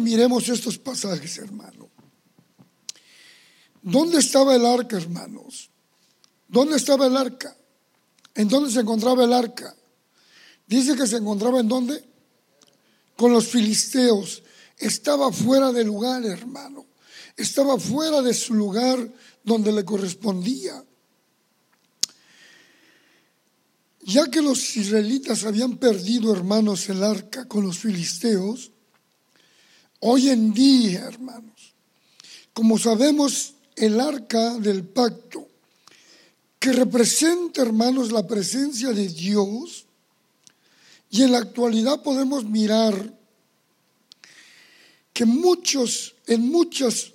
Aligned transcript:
miremos 0.00 0.48
estos 0.48 0.78
pasajes, 0.78 1.38
hermano. 1.38 1.88
¿Dónde 3.82 4.18
estaba 4.18 4.56
el 4.56 4.66
arca, 4.66 4.96
hermanos? 4.96 5.70
¿Dónde 6.48 6.76
estaba 6.76 7.06
el 7.06 7.16
arca? 7.16 7.56
¿En 8.34 8.48
dónde 8.48 8.70
se 8.70 8.80
encontraba 8.80 9.24
el 9.24 9.32
arca? 9.32 9.74
Dice 10.66 10.96
que 10.96 11.06
se 11.06 11.16
encontraba 11.16 11.60
en 11.60 11.68
dónde? 11.68 12.04
Con 13.16 13.32
los 13.32 13.46
filisteos. 13.46 14.42
Estaba 14.76 15.32
fuera 15.32 15.72
de 15.72 15.84
lugar, 15.84 16.24
hermano. 16.26 16.86
Estaba 17.36 17.78
fuera 17.78 18.22
de 18.22 18.34
su 18.34 18.54
lugar 18.54 19.08
donde 19.44 19.72
le 19.72 19.84
correspondía. 19.84 20.84
Ya 24.00 24.30
que 24.30 24.40
los 24.40 24.76
israelitas 24.76 25.44
habían 25.44 25.78
perdido, 25.78 26.32
hermanos, 26.32 26.88
el 26.88 27.02
arca 27.02 27.48
con 27.48 27.64
los 27.64 27.78
filisteos, 27.78 28.72
hoy 30.00 30.30
en 30.30 30.52
día, 30.52 31.00
hermanos, 31.06 31.74
como 32.52 32.78
sabemos, 32.78 33.54
el 33.76 34.00
arca 34.00 34.54
del 34.54 34.84
pacto, 34.84 35.46
que 36.58 36.72
representa, 36.72 37.62
hermanos, 37.62 38.12
la 38.12 38.26
presencia 38.26 38.92
de 38.92 39.08
Dios, 39.08 39.86
y 41.10 41.22
en 41.22 41.32
la 41.32 41.38
actualidad 41.38 42.02
podemos 42.02 42.44
mirar 42.44 43.14
que 45.12 45.24
muchos, 45.24 46.14
en 46.26 46.48
muchos 46.48 47.14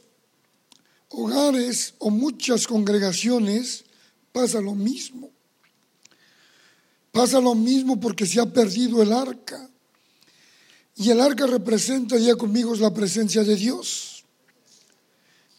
hogares 1.09 1.93
o 1.99 2.09
muchas 2.09 2.67
congregaciones 2.67 3.84
pasa 4.31 4.61
lo 4.61 4.75
mismo. 4.75 5.29
Pasa 7.11 7.41
lo 7.41 7.55
mismo 7.55 7.99
porque 7.99 8.25
se 8.25 8.39
ha 8.39 8.45
perdido 8.45 9.01
el 9.01 9.11
arca. 9.11 9.70
Y 10.95 11.09
el 11.09 11.21
arca 11.21 11.47
representa 11.47 12.17
ya 12.17 12.35
conmigo 12.35 12.75
la 12.75 12.93
presencia 12.93 13.43
de 13.43 13.55
Dios. 13.55 14.23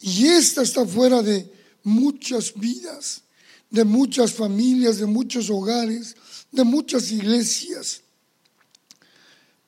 Y 0.01 0.27
esta 0.27 0.63
está 0.63 0.85
fuera 0.87 1.23
de 1.23 1.51
muchas 1.85 2.55
vidas, 2.55 3.23
de 3.71 3.85
muchas 3.85 4.33
familias, 4.33 4.99
de 4.99 5.07
muchos 5.07 5.49
hogares, 5.49 6.17
de 6.51 6.65
muchas 6.65 7.11
iglesias. 7.13 8.03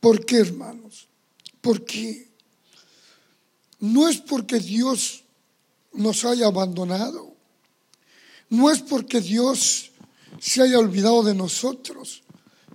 ¿Por 0.00 0.24
qué, 0.26 0.38
hermanos? 0.38 1.08
Porque 1.60 2.28
no 3.80 4.08
es 4.08 4.18
porque 4.18 4.58
Dios 4.58 5.24
nos 5.92 6.24
haya 6.24 6.46
abandonado, 6.46 7.34
no 8.50 8.70
es 8.70 8.80
porque 8.80 9.20
Dios 9.20 9.90
se 10.40 10.62
haya 10.62 10.78
olvidado 10.78 11.22
de 11.22 11.34
nosotros, 11.34 12.22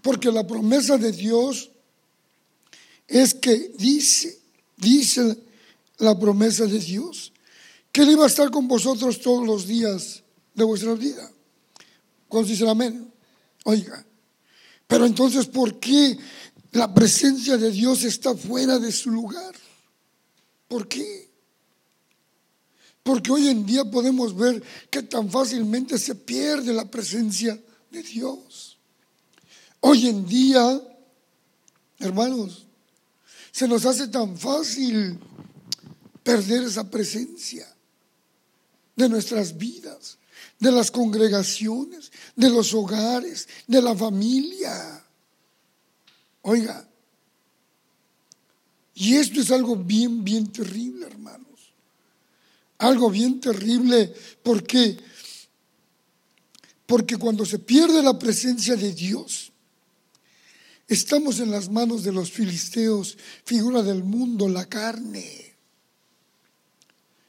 porque 0.01 0.31
la 0.31 0.47
promesa 0.47 0.97
de 0.97 1.11
Dios 1.11 1.69
es 3.09 3.33
que 3.33 3.71
dice, 3.77 4.39
dice 4.77 5.37
la 5.97 6.17
promesa 6.17 6.65
de 6.65 6.79
Dios, 6.79 7.33
que 7.91 8.03
Él 8.03 8.11
iba 8.11 8.23
a 8.23 8.27
estar 8.27 8.51
con 8.51 8.67
vosotros 8.67 9.19
todos 9.19 9.45
los 9.45 9.67
días 9.67 10.23
de 10.53 10.63
vuestra 10.63 10.93
vida. 10.93 11.29
¿Cuántos 12.27 12.51
dicen 12.51 12.69
amén? 12.69 13.11
Oiga, 13.65 14.05
pero 14.87 15.05
entonces, 15.05 15.47
¿por 15.47 15.79
qué 15.79 16.17
la 16.71 16.93
presencia 16.93 17.57
de 17.57 17.71
Dios 17.71 18.03
está 18.03 18.35
fuera 18.35 18.77
de 18.77 18.91
su 18.91 19.09
lugar? 19.09 19.55
¿Por 20.67 20.87
qué? 20.87 21.29
Porque 23.01 23.31
hoy 23.31 23.47
en 23.47 23.65
día 23.65 23.85
podemos 23.85 24.35
ver 24.35 24.61
que 24.91 25.01
tan 25.01 25.31
fácilmente 25.31 25.97
se 25.97 26.13
pierde 26.13 26.71
la 26.73 26.89
presencia 26.89 27.59
de 27.89 28.03
Dios. 28.03 28.77
Hoy 29.79 30.07
en 30.07 30.27
día, 30.27 30.79
hermanos, 31.97 32.67
se 33.51 33.67
nos 33.67 33.85
hace 33.85 34.07
tan 34.07 34.37
fácil 34.37 35.19
perder 36.23 36.63
esa 36.63 36.89
presencia 36.89 37.67
de 38.95 39.09
nuestras 39.09 39.57
vidas, 39.57 40.17
de 40.59 40.71
las 40.71 40.91
congregaciones, 40.91 42.11
de 42.35 42.49
los 42.49 42.73
hogares, 42.73 43.47
de 43.67 43.81
la 43.81 43.95
familia. 43.95 45.03
Oiga, 46.41 46.87
y 48.95 49.15
esto 49.15 49.39
es 49.39 49.51
algo 49.51 49.75
bien, 49.75 50.23
bien 50.23 50.51
terrible, 50.51 51.05
hermanos. 51.05 51.47
Algo 52.77 53.09
bien 53.09 53.39
terrible 53.39 54.13
porque 54.43 54.97
porque 56.89 57.17
cuando 57.17 57.45
se 57.45 57.59
pierde 57.59 58.01
la 58.01 58.17
presencia 58.17 58.75
de 58.75 58.91
Dios, 58.91 59.51
estamos 60.89 61.39
en 61.39 61.51
las 61.51 61.69
manos 61.69 62.03
de 62.03 62.11
los 62.11 62.31
filisteos, 62.31 63.17
figura 63.45 63.83
del 63.83 64.03
mundo, 64.03 64.49
la 64.49 64.65
carne. 64.65 65.55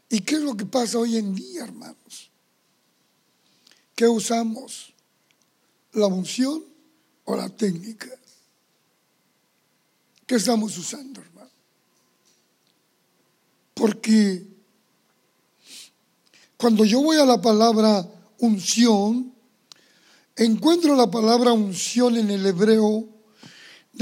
¿Y 0.08 0.20
qué 0.20 0.36
es 0.36 0.40
lo 0.40 0.56
que 0.56 0.66
pasa 0.66 0.98
hoy 0.98 1.18
en 1.18 1.34
día, 1.34 1.64
hermanos? 1.64 2.30
¿Qué 3.94 4.08
usamos? 4.08 4.94
¿La 5.92 6.06
unción 6.06 6.64
o 7.24 7.36
la 7.36 7.48
técnica? 7.50 8.08
¿Qué 10.26 10.36
estamos 10.36 10.76
usando, 10.78 11.20
hermano? 11.20 11.50
Porque 13.74 14.46
cuando 16.56 16.84
yo 16.84 17.02
voy 17.02 17.18
a 17.18 17.26
la 17.26 17.40
palabra 17.40 18.08
unción, 18.38 19.34
encuentro 20.34 20.96
la 20.96 21.10
palabra 21.10 21.52
unción 21.52 22.16
en 22.16 22.30
el 22.30 22.46
hebreo 22.46 23.19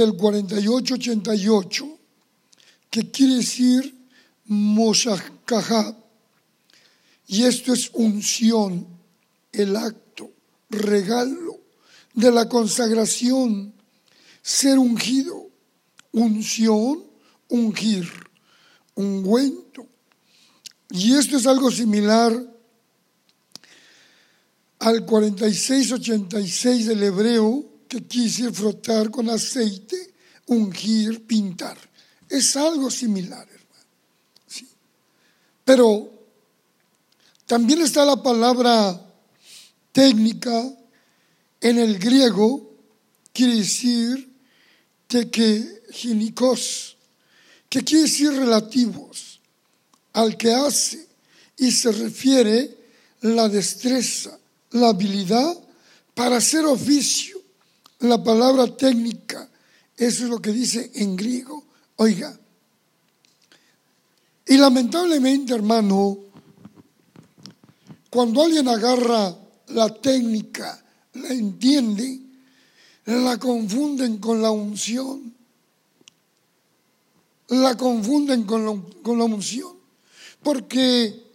del 0.03 0.16
4888, 0.16 1.98
que 2.91 3.10
quiere 3.10 3.34
decir 3.36 3.94
Moshakahab. 4.47 5.97
Y 7.26 7.44
esto 7.44 7.72
es 7.72 7.91
unción, 7.92 8.86
el 9.53 9.76
acto, 9.76 10.31
regalo 10.70 11.60
de 12.14 12.31
la 12.31 12.48
consagración, 12.48 13.75
ser 14.41 14.78
ungido, 14.78 15.50
unción, 16.12 17.04
ungir, 17.48 18.09
ungüento, 18.94 19.86
y 20.91 21.15
esto 21.15 21.36
es 21.36 21.47
algo 21.47 21.70
similar 21.70 22.32
al 24.78 25.04
4686 25.04 26.86
del 26.86 27.03
hebreo, 27.03 27.68
que 27.88 28.03
quise 28.04 28.53
frotar 28.53 29.10
con 29.10 29.28
aceite, 29.31 30.15
ungir, 30.47 31.26
pintar. 31.26 31.78
Es 32.28 32.56
algo 32.56 32.91
similar, 32.91 33.49
hermano. 33.49 33.91
Pero 35.65 36.12
también 37.47 37.81
está 37.81 38.04
la 38.04 38.22
palabra 38.22 39.00
técnica 39.93 40.71
en 41.60 41.78
el 41.78 41.98
griego, 41.98 42.71
quiere 43.32 43.56
decir 43.56 44.28
que 45.09 45.31
que 47.69 47.84
quiere 47.84 48.03
decir 48.03 48.32
relativos 48.32 49.41
al 50.12 50.37
que 50.37 50.53
hace 50.53 51.06
y 51.56 51.72
se 51.72 51.91
refiere 51.93 52.77
la 53.21 53.48
destreza, 53.48 54.38
la 54.71 54.91
habilidad 54.91 55.56
para 56.15 56.37
hacer 56.37 56.65
oficio. 56.65 57.38
La 58.00 58.22
palabra 58.22 58.76
técnica, 58.76 59.48
eso 59.97 60.25
es 60.25 60.31
lo 60.31 60.41
que 60.41 60.53
dice 60.53 60.91
en 60.94 61.16
griego. 61.16 61.64
Oiga, 61.97 62.38
y 64.48 64.56
lamentablemente, 64.56 65.53
hermano, 65.53 66.19
cuando 68.09 68.42
alguien 68.42 68.66
agarra 68.66 69.36
la 69.69 69.94
técnica, 69.94 70.82
la 71.12 71.28
entiende, 71.28 72.22
la 73.04 73.36
confunden 73.38 74.16
con 74.16 74.41
la 74.41 74.50
unción. 74.50 75.34
La 77.48 77.76
confunden 77.76 78.44
con 78.44 78.65
la, 78.65 78.82
con 79.03 79.19
la 79.19 79.25
unción. 79.25 79.77
Porque 80.42 81.28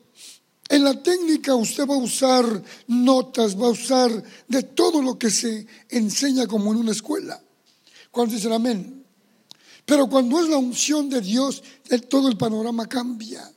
en 0.74 0.84
la 0.84 1.04
técnica 1.04 1.54
usted 1.54 1.86
va 1.86 1.94
a 1.94 2.00
usar 2.00 2.64
notas, 2.88 3.56
va 3.56 3.68
a 3.68 3.70
usar 3.70 4.24
de 4.48 4.64
todo 4.64 5.04
lo 5.04 5.20
que 5.20 5.30
se 5.30 5.68
enseña 5.90 6.48
como 6.48 6.72
en 6.72 6.80
una 6.80 6.92
escuela. 6.92 7.40
Cuando 8.10 8.34
dicen 8.34 8.54
amén. 8.54 9.06
Pero 9.86 10.10
cuando 10.10 10.42
es 10.42 10.50
la 10.50 10.58
unción 10.58 11.10
de 11.10 11.22
Dios, 11.22 11.62
todo 12.10 12.28
el 12.28 12.38
panorama 12.38 12.88
cambia. 12.88 13.54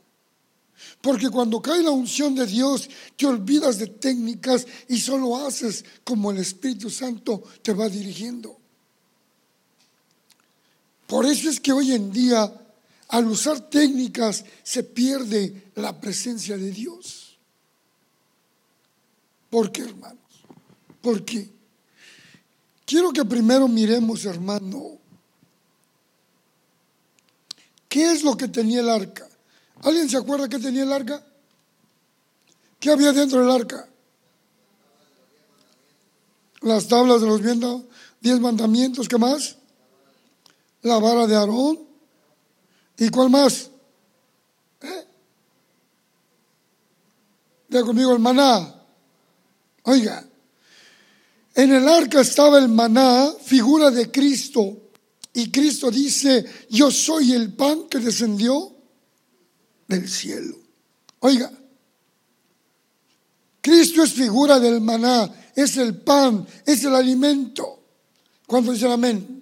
Porque 1.00 1.30
cuando 1.30 1.62
cae 1.62 1.82
la 1.82 1.90
unción 1.90 2.34
de 2.34 2.44
Dios, 2.44 2.90
te 3.16 3.24
olvidas 3.24 3.78
de 3.78 3.86
técnicas 3.86 4.66
y 4.86 4.98
solo 4.98 5.38
haces 5.38 5.86
como 6.04 6.30
el 6.32 6.36
Espíritu 6.36 6.90
Santo 6.90 7.42
te 7.62 7.72
va 7.72 7.88
dirigiendo. 7.88 8.58
Por 11.06 11.24
eso 11.24 11.48
es 11.48 11.60
que 11.60 11.72
hoy 11.72 11.92
en 11.92 12.12
día 12.12 12.52
al 13.08 13.26
usar 13.26 13.60
técnicas 13.70 14.44
se 14.62 14.82
pierde 14.82 15.70
la 15.74 16.00
presencia 16.00 16.56
de 16.56 16.70
Dios. 16.70 17.38
¿Por 19.50 19.70
qué, 19.70 19.82
hermanos? 19.82 20.18
Porque 21.00 21.50
quiero 22.84 23.12
que 23.12 23.24
primero 23.24 23.68
miremos, 23.68 24.24
hermano, 24.24 24.98
¿Qué 27.96 28.12
es 28.12 28.24
lo 28.24 28.36
que 28.36 28.46
tenía 28.46 28.80
el 28.80 28.90
arca? 28.90 29.26
¿Alguien 29.80 30.10
se 30.10 30.18
acuerda 30.18 30.50
qué 30.50 30.58
tenía 30.58 30.82
el 30.82 30.92
arca? 30.92 31.24
¿Qué 32.78 32.90
había 32.90 33.10
dentro 33.10 33.40
del 33.40 33.50
arca? 33.50 33.88
Las 36.60 36.88
tablas 36.88 37.22
de 37.22 37.26
los 37.26 37.40
diez 38.20 38.38
mandamientos, 38.38 39.08
¿qué 39.08 39.16
más? 39.16 39.56
La 40.82 40.98
vara 40.98 41.26
de 41.26 41.36
Aarón. 41.36 41.85
¿Y 42.98 43.08
cuál 43.10 43.30
más? 43.30 43.70
¿Eh? 44.82 45.04
conmigo 47.82 48.12
el 48.12 48.20
maná. 48.20 48.74
Oiga, 49.82 50.26
en 51.54 51.72
el 51.72 51.88
arca 51.88 52.20
estaba 52.20 52.58
el 52.58 52.68
maná, 52.68 53.32
figura 53.44 53.90
de 53.90 54.10
Cristo. 54.10 54.76
Y 55.32 55.50
Cristo 55.50 55.90
dice, 55.90 56.44
yo 56.70 56.90
soy 56.90 57.32
el 57.32 57.52
pan 57.52 57.88
que 57.88 57.98
descendió 57.98 58.74
del 59.86 60.08
cielo. 60.08 60.56
Oiga, 61.20 61.52
Cristo 63.60 64.02
es 64.02 64.12
figura 64.12 64.58
del 64.58 64.80
maná, 64.80 65.30
es 65.54 65.76
el 65.76 65.96
pan, 65.96 66.46
es 66.64 66.84
el 66.84 66.94
alimento. 66.94 67.82
Cuando 68.46 68.72
dice 68.72 68.90
amén? 68.90 69.35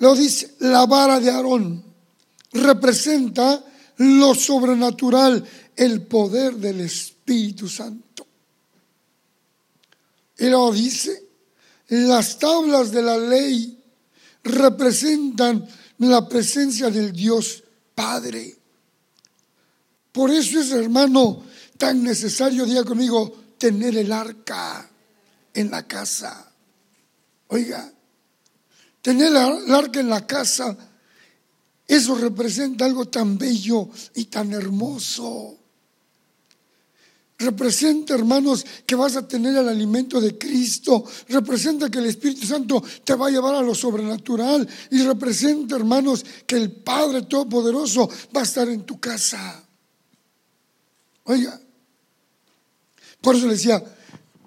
Lo 0.00 0.14
dice 0.14 0.56
la 0.60 0.86
vara 0.86 1.20
de 1.20 1.30
Aarón. 1.30 1.84
Representa 2.52 3.64
lo 3.98 4.34
sobrenatural, 4.34 5.46
el 5.76 6.02
poder 6.02 6.54
del 6.56 6.80
Espíritu 6.80 7.68
Santo. 7.68 8.26
Y 10.38 10.48
lo 10.48 10.72
dice, 10.72 11.28
las 11.88 12.38
tablas 12.38 12.90
de 12.92 13.02
la 13.02 13.18
ley 13.18 13.78
representan 14.42 15.68
la 15.98 16.26
presencia 16.26 16.88
del 16.88 17.12
Dios 17.12 17.62
Padre. 17.94 18.56
Por 20.12 20.30
eso 20.30 20.60
es, 20.60 20.70
hermano, 20.72 21.42
tan 21.76 22.02
necesario, 22.02 22.64
diga 22.64 22.84
conmigo, 22.84 23.36
tener 23.58 23.96
el 23.98 24.10
arca 24.12 24.90
en 25.52 25.70
la 25.70 25.86
casa. 25.86 26.50
Oiga, 27.48 27.92
tener 29.02 29.28
el 29.28 29.74
arca 29.74 30.00
en 30.00 30.08
la 30.08 30.26
casa, 30.26 30.76
eso 31.86 32.14
representa 32.14 32.84
algo 32.84 33.08
tan 33.08 33.36
bello 33.36 33.88
y 34.14 34.26
tan 34.26 34.52
hermoso. 34.52 35.56
Representa, 37.40 38.14
hermanos, 38.14 38.66
que 38.84 38.94
vas 38.94 39.16
a 39.16 39.26
tener 39.26 39.56
el 39.56 39.66
alimento 39.66 40.20
de 40.20 40.36
Cristo. 40.36 41.02
Representa 41.28 41.90
que 41.90 41.98
el 41.98 42.04
Espíritu 42.04 42.46
Santo 42.46 42.84
te 43.02 43.14
va 43.14 43.28
a 43.28 43.30
llevar 43.30 43.54
a 43.54 43.62
lo 43.62 43.74
sobrenatural. 43.74 44.68
Y 44.90 45.02
representa, 45.02 45.74
hermanos, 45.74 46.24
que 46.46 46.56
el 46.56 46.70
Padre 46.70 47.22
Todopoderoso 47.22 48.10
va 48.36 48.42
a 48.42 48.44
estar 48.44 48.68
en 48.68 48.84
tu 48.84 49.00
casa. 49.00 49.64
Oiga, 51.24 51.58
por 53.22 53.36
eso 53.36 53.46
le 53.46 53.52
decía, 53.52 53.82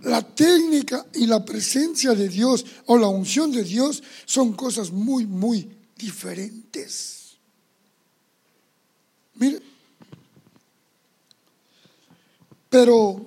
la 0.03 0.21
técnica 0.21 1.05
y 1.13 1.25
la 1.25 1.43
presencia 1.43 2.13
de 2.13 2.29
Dios 2.29 2.65
o 2.85 2.97
la 2.97 3.07
unción 3.07 3.51
de 3.51 3.63
Dios 3.63 4.03
son 4.25 4.53
cosas 4.53 4.91
muy, 4.91 5.25
muy 5.25 5.69
diferentes. 5.97 7.37
Mire, 9.35 9.61
Pero 12.73 13.23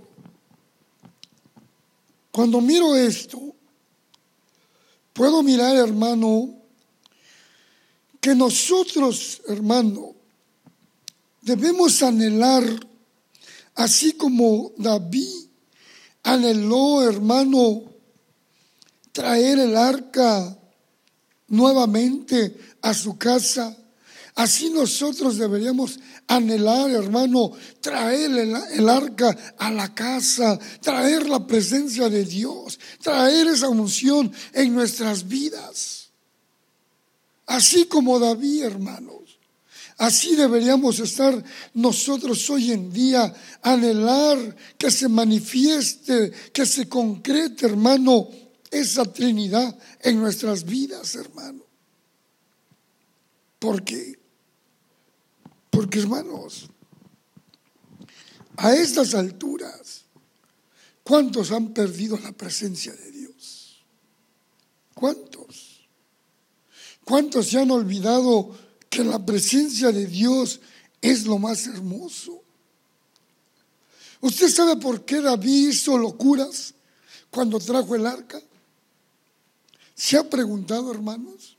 cuando 2.33 2.61
miro 2.61 2.97
esto, 2.97 3.55
puedo 5.13 5.41
mirar, 5.45 5.77
hermano, 5.77 6.53
que 8.21 8.35
nosotros, 8.35 9.41
hermano, 9.47 10.17
debemos 11.43 12.03
anhelar, 12.03 12.65
así 13.77 14.15
como 14.15 14.73
David 14.79 15.46
anheló, 16.27 17.03
hermano, 17.03 17.85
traer 19.13 19.59
el 19.59 19.77
arca 19.77 20.59
nuevamente 21.49 22.57
a 22.83 22.93
su 22.93 23.17
casa 23.17 23.77
Así 24.37 24.69
nosotros 24.69 25.39
deberíamos 25.39 25.99
anhelar, 26.29 26.91
hermano, 26.91 27.53
traer 27.81 28.31
el, 28.33 28.89
arca 28.89 29.55
a 29.57 29.71
la 29.71 29.95
casa, 29.95 30.59
traer 30.83 31.27
la 31.27 31.47
presencia 31.47 32.11
de 32.11 32.23
Dios, 32.23 32.79
traer 33.01 33.47
esa 33.47 33.71
unción 33.71 34.31
en 34.53 34.75
nuestras 34.75 35.27
vidas. 35.27 36.11
Así 37.47 37.87
como 37.87 38.19
David, 38.19 38.65
hermanos. 38.65 39.26
Así 39.99 40.37
deberíamos 40.37 40.99
estar 41.01 41.43
nosotros 41.75 42.49
hoy 42.51 42.73
en 42.73 42.93
día, 42.93 43.33
anhelar 43.63 44.57
que 44.77 44.91
se 44.91 45.09
manifieste, 45.09 46.33
que 46.53 46.67
se 46.67 46.89
concrete, 46.89 47.67
hermano, 47.67 48.29
esa 48.71 49.11
Trinidad 49.11 49.77
en 50.03 50.21
nuestras 50.21 50.65
vidas, 50.65 51.15
hermano. 51.15 51.63
Porque 53.59 54.27
porque 55.77 55.99
hermanos, 55.99 56.71
a 58.57 58.75
estas 58.75 59.15
alturas, 59.15 60.07
¿cuántos 61.05 61.53
han 61.53 61.75
perdido 61.75 62.19
la 62.19 62.33
presencia 62.33 62.95
de 62.95 63.11
Dios? 63.11 63.85
¿Cuántos? 64.95 65.87
¿Cuántos 67.05 67.49
se 67.49 67.59
han 67.59 67.71
olvidado 67.71 68.57
que 68.97 69.05
la 69.05 69.25
presencia 69.25 69.93
de 69.93 70.07
Dios 70.07 70.59
es 71.03 71.27
lo 71.27 71.39
más 71.39 71.67
hermoso? 71.67 72.43
¿Usted 74.23 74.49
sabe 74.49 74.77
por 74.77 75.05
qué 75.05 75.21
David 75.21 75.69
hizo 75.69 75.99
locuras 75.99 76.73
cuando 77.31 77.59
trajo 77.59 77.95
el 77.95 78.07
arca? 78.07 78.41
¿Se 79.95 80.17
ha 80.17 80.29
preguntado, 80.29 80.91
hermanos? 80.91 81.59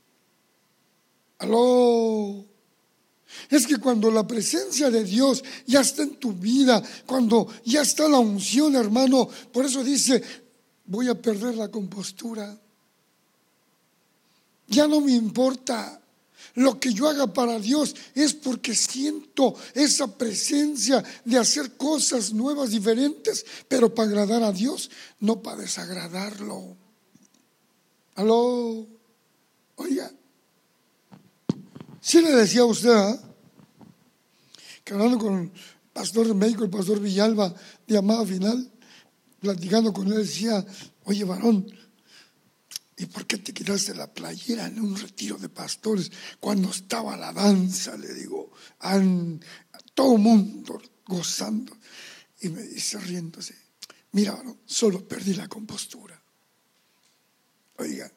Aló. 1.38 2.44
Es 3.48 3.68
que 3.68 3.76
cuando 3.76 4.10
la 4.10 4.26
presencia 4.26 4.90
de 4.90 5.04
Dios 5.04 5.44
ya 5.64 5.82
está 5.82 6.02
en 6.02 6.16
tu 6.16 6.32
vida, 6.32 6.82
cuando 7.06 7.46
ya 7.64 7.82
está 7.82 8.08
la 8.08 8.18
unción, 8.18 8.74
hermano, 8.74 9.28
por 9.52 9.64
eso 9.64 9.84
dice, 9.84 10.20
voy 10.86 11.08
a 11.08 11.14
perder 11.14 11.54
la 11.54 11.68
compostura. 11.68 12.58
Ya 14.66 14.88
no 14.88 15.00
me 15.00 15.12
importa. 15.12 16.02
Lo 16.58 16.80
que 16.80 16.92
yo 16.92 17.08
haga 17.08 17.32
para 17.32 17.60
Dios 17.60 17.94
es 18.16 18.34
porque 18.34 18.74
siento 18.74 19.54
esa 19.74 20.18
presencia 20.18 21.04
de 21.24 21.38
hacer 21.38 21.76
cosas 21.76 22.32
nuevas, 22.32 22.70
diferentes, 22.70 23.46
pero 23.68 23.94
para 23.94 24.08
agradar 24.08 24.42
a 24.42 24.50
Dios, 24.50 24.90
no 25.20 25.40
para 25.40 25.58
desagradarlo. 25.58 26.76
Aló, 28.16 28.88
oiga, 29.76 30.10
si 32.00 32.20
le 32.22 32.32
decía 32.32 32.62
a 32.62 32.66
usted, 32.66 32.90
¿eh? 32.90 33.20
que 34.82 34.94
hablando 34.94 35.18
con 35.18 35.38
el 35.38 35.52
pastor 35.92 36.26
de 36.26 36.34
México, 36.34 36.64
el 36.64 36.70
pastor 36.70 36.98
Villalba, 36.98 37.54
de 37.86 37.98
Amada 37.98 38.26
Final, 38.26 38.68
platicando 39.38 39.92
con 39.92 40.08
él, 40.08 40.18
decía, 40.18 40.66
oye 41.04 41.22
varón, 41.22 41.70
¿y 42.98 43.06
por 43.06 43.26
qué 43.26 43.38
te 43.38 43.52
quitaste 43.52 43.94
la 43.94 44.12
playera 44.12 44.66
en 44.66 44.80
un 44.80 44.96
retiro 44.96 45.38
de 45.38 45.48
pastores 45.48 46.10
cuando 46.40 46.70
estaba 46.70 47.16
la 47.16 47.32
danza? 47.32 47.96
Le 47.96 48.12
digo, 48.12 48.52
an, 48.80 49.40
todo 49.94 50.18
mundo 50.18 50.80
gozando. 51.06 51.76
Y 52.40 52.48
me 52.50 52.62
dice 52.62 52.98
riéndose, 52.98 53.56
mira, 54.12 54.40
solo 54.66 55.06
perdí 55.06 55.34
la 55.34 55.48
compostura. 55.48 56.20
Oiga, 57.78 58.10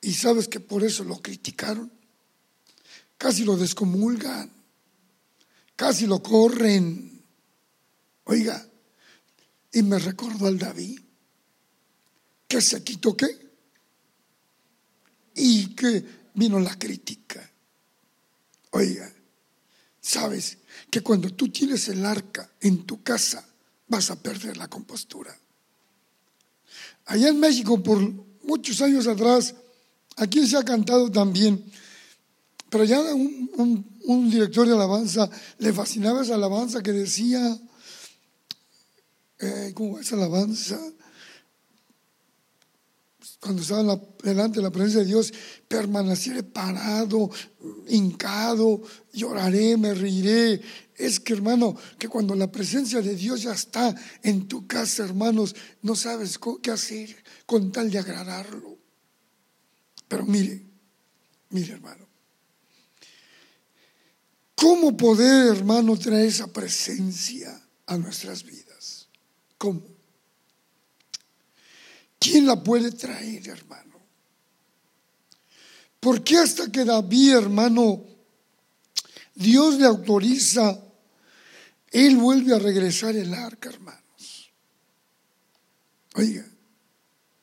¿y 0.00 0.12
sabes 0.14 0.48
que 0.48 0.60
por 0.60 0.82
eso 0.82 1.04
lo 1.04 1.20
criticaron? 1.20 1.92
Casi 3.16 3.44
lo 3.44 3.56
descomulgan 3.56 4.62
casi 5.82 6.06
lo 6.06 6.22
corren. 6.22 7.24
Oiga, 8.24 8.64
y 9.72 9.82
me 9.82 9.98
recordó 9.98 10.46
al 10.46 10.56
David 10.56 11.00
que 12.52 12.60
se 12.60 12.84
quitó 12.84 13.16
qué 13.16 13.26
y 15.34 15.74
que 15.74 16.04
vino 16.34 16.60
la 16.60 16.78
crítica. 16.78 17.50
Oiga, 18.72 19.10
sabes 20.02 20.58
que 20.90 21.00
cuando 21.00 21.30
tú 21.30 21.48
tienes 21.48 21.88
el 21.88 22.04
arca 22.04 22.50
en 22.60 22.84
tu 22.84 23.02
casa 23.02 23.42
vas 23.88 24.10
a 24.10 24.22
perder 24.22 24.58
la 24.58 24.68
compostura. 24.68 25.34
Allá 27.06 27.28
en 27.28 27.40
México, 27.40 27.82
por 27.82 27.98
muchos 28.42 28.82
años 28.82 29.06
atrás, 29.06 29.54
aquí 30.16 30.46
se 30.46 30.58
ha 30.58 30.62
cantado 30.62 31.10
también 31.10 31.72
pero 32.68 32.84
ya 32.84 33.00
un, 33.02 34.30
director 34.30 34.66
de 34.66 34.72
alabanza 34.72 35.28
le 35.58 35.74
fascinaba 35.74 36.22
esa 36.22 36.36
alabanza 36.36 36.82
que 36.82 36.92
decía, 36.92 37.60
eh, 39.40 39.72
¿cómo 39.74 39.98
es 39.98 40.10
alabanza? 40.10 40.80
Cuando 43.42 43.62
estaba 43.62 44.00
delante 44.22 44.60
de 44.60 44.62
la 44.62 44.70
presencia 44.70 45.00
de 45.00 45.06
Dios, 45.06 45.34
permaneceré 45.66 46.44
parado, 46.44 47.28
hincado, 47.88 48.80
lloraré, 49.12 49.76
me 49.76 49.94
reiré. 49.94 50.60
Es 50.94 51.18
que, 51.18 51.32
hermano, 51.32 51.74
que 51.98 52.08
cuando 52.08 52.36
la 52.36 52.52
presencia 52.52 53.02
de 53.02 53.16
Dios 53.16 53.42
ya 53.42 53.52
está 53.52 53.92
en 54.22 54.46
tu 54.46 54.68
casa, 54.68 55.02
hermanos, 55.02 55.56
no 55.82 55.96
sabes 55.96 56.38
qué 56.62 56.70
hacer 56.70 57.16
con 57.44 57.72
tal 57.72 57.90
de 57.90 57.98
agradarlo. 57.98 58.78
Pero 60.06 60.24
mire, 60.24 60.64
mire, 61.50 61.72
hermano, 61.72 62.06
¿cómo 64.54 64.96
poder, 64.96 65.56
hermano, 65.56 65.98
traer 65.98 66.26
esa 66.26 66.46
presencia 66.46 67.60
a 67.86 67.98
nuestras 67.98 68.44
vidas? 68.44 69.08
¿Cómo? 69.58 69.91
¿Quién 72.22 72.46
la 72.46 72.62
puede 72.62 72.92
traer, 72.92 73.48
hermano? 73.48 73.98
¿Por 75.98 76.22
qué 76.22 76.38
hasta 76.38 76.70
que 76.70 76.84
David, 76.84 77.32
hermano, 77.32 78.04
Dios 79.34 79.74
le 79.74 79.86
autoriza, 79.86 80.80
él 81.90 82.16
vuelve 82.16 82.54
a 82.54 82.60
regresar 82.60 83.16
el 83.16 83.34
arca, 83.34 83.70
hermanos? 83.70 84.52
Oiga, 86.14 86.46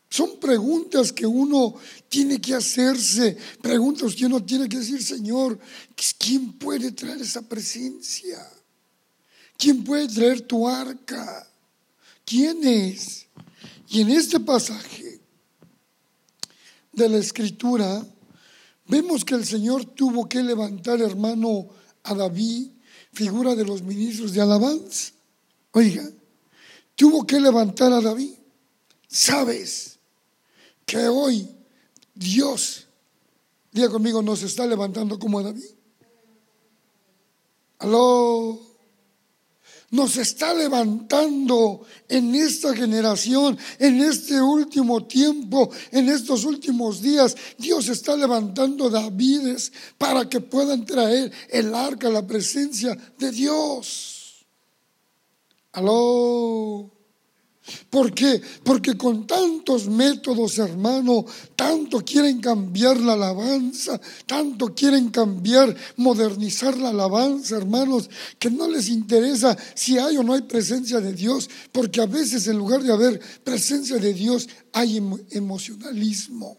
son 0.10 0.40
preguntas 0.40 1.12
que 1.12 1.26
uno 1.26 1.76
tiene 2.08 2.40
que 2.40 2.56
hacerse, 2.56 3.38
preguntas 3.62 4.16
que 4.16 4.28
uno 4.28 4.42
tiene 4.46 4.70
que 4.70 4.78
decir, 4.78 5.04
Señor, 5.04 5.60
¿quién 6.18 6.54
puede 6.54 6.94
traer 6.94 7.22
esa 7.22 7.42
presencia? 7.42 8.50
¿Quién 9.58 9.84
puede 9.84 10.08
traer 10.08 10.40
tu 10.40 10.70
arca? 10.70 11.46
¿Quién 12.24 12.66
es? 12.66 13.29
Y 13.90 14.02
en 14.02 14.12
este 14.12 14.40
pasaje 14.40 15.20
de 16.94 17.10
la 17.10 17.18
escritura, 17.18 18.06
vemos 18.88 19.26
que 19.26 19.34
el 19.34 19.46
Señor 19.46 19.84
tuvo 19.84 20.30
que 20.30 20.44
levantar, 20.44 21.02
hermano, 21.02 21.70
a 22.04 22.14
David, 22.14 22.68
figura 23.12 23.56
de 23.56 23.66
los 23.66 23.82
ministros 23.82 24.34
de 24.34 24.42
alabanza. 24.42 25.12
Oiga, 25.72 26.08
tuvo 26.96 27.26
que 27.26 27.40
levantar 27.40 27.92
a 27.92 28.00
David. 28.00 28.34
Sabes 29.08 29.98
que 30.86 31.08
hoy 31.08 31.50
Dios, 32.14 32.86
diga 33.72 33.90
conmigo, 33.90 34.22
nos 34.22 34.44
está 34.44 34.68
levantando 34.68 35.18
como 35.18 35.40
a 35.40 35.44
David. 35.44 35.72
Aló 37.80 38.69
nos 39.92 40.18
está 40.18 40.54
levantando 40.54 41.82
en 42.08 42.36
esta 42.36 42.76
generación, 42.76 43.58
en 43.80 44.02
este 44.02 44.42
último 44.42 45.06
tiempo, 45.06 45.70
en 45.92 46.10
estos 46.10 46.46
últimos 46.46 47.02
días. 47.02 47.36
Dios 47.58 47.90
está 47.90 48.16
levantando 48.16 48.90
Davides 48.90 49.72
para 49.98 50.30
que 50.30 50.42
puedan 50.42 50.86
traer 50.86 51.32
el 51.50 51.74
arca, 51.74 52.10
la 52.10 52.26
presencia 52.26 52.98
de 53.18 53.32
Dios. 53.32 54.46
Aló. 55.72 56.99
¿Por 57.90 58.14
qué? 58.14 58.42
Porque 58.64 58.98
con 58.98 59.26
tantos 59.26 59.88
métodos, 59.88 60.58
hermano, 60.60 61.26
tanto 61.56 62.00
quieren 62.04 62.40
cambiar 62.40 63.00
la 63.00 63.14
alabanza, 63.14 64.00
tanto 64.26 64.74
quieren 64.74 65.10
cambiar, 65.10 65.76
modernizar 65.98 66.78
la 66.78 66.90
alabanza, 66.90 67.58
hermanos, 67.58 68.10
que 68.38 68.50
no 68.50 68.68
les 68.68 68.90
interesa 68.90 69.58
si 69.76 69.98
hay 69.98 70.18
o 70.18 70.24
no 70.24 70.34
hay 70.34 70.42
presencia 70.42 71.00
de 71.00 71.14
Dios, 71.14 71.50
porque 71.72 72.02
a 72.02 72.06
veces 72.06 72.48
en 72.48 72.58
lugar 72.58 72.84
de 72.84 72.92
haber 72.92 73.20
presencia 73.44 73.98
de 73.98 74.14
Dios 74.14 74.48
hay 74.74 75.02
emocionalismo, 75.32 76.58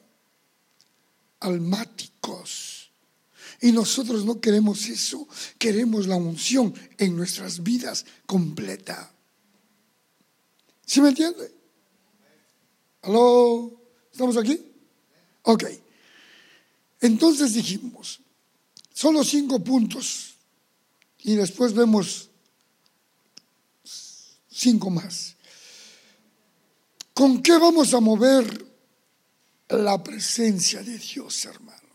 almáticos. 1.40 2.80
Y 3.60 3.72
nosotros 3.72 4.24
no 4.24 4.40
queremos 4.40 4.88
eso, 4.88 5.28
queremos 5.58 6.06
la 6.06 6.16
unción 6.16 6.72
en 6.96 7.16
nuestras 7.16 7.62
vidas 7.62 8.06
completa. 8.26 9.12
¿Sí 10.90 11.00
me 11.00 11.10
entiende? 11.10 11.54
¿Aló? 13.02 13.80
¿Estamos 14.10 14.36
aquí? 14.36 14.60
Ok. 15.42 15.62
Entonces 17.00 17.54
dijimos, 17.54 18.18
solo 18.92 19.22
cinco 19.22 19.60
puntos 19.60 20.34
y 21.20 21.36
después 21.36 21.74
vemos 21.74 22.28
cinco 24.50 24.90
más. 24.90 25.36
¿Con 27.14 27.40
qué 27.40 27.56
vamos 27.56 27.94
a 27.94 28.00
mover 28.00 28.66
la 29.68 30.02
presencia 30.02 30.82
de 30.82 30.98
Dios, 30.98 31.44
hermano? 31.44 31.89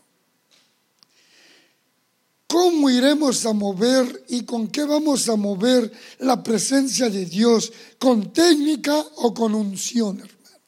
¿Cómo 2.46 2.88
iremos 2.88 3.44
a 3.44 3.52
mover 3.52 4.24
y 4.28 4.44
con 4.44 4.68
qué 4.68 4.84
vamos 4.84 5.28
a 5.28 5.36
mover 5.36 5.92
la 6.20 6.42
presencia 6.42 7.10
de 7.10 7.26
Dios? 7.26 7.72
¿Con 7.98 8.32
técnica 8.32 8.96
o 9.16 9.34
con 9.34 9.54
unción, 9.54 10.20
hermano? 10.20 10.60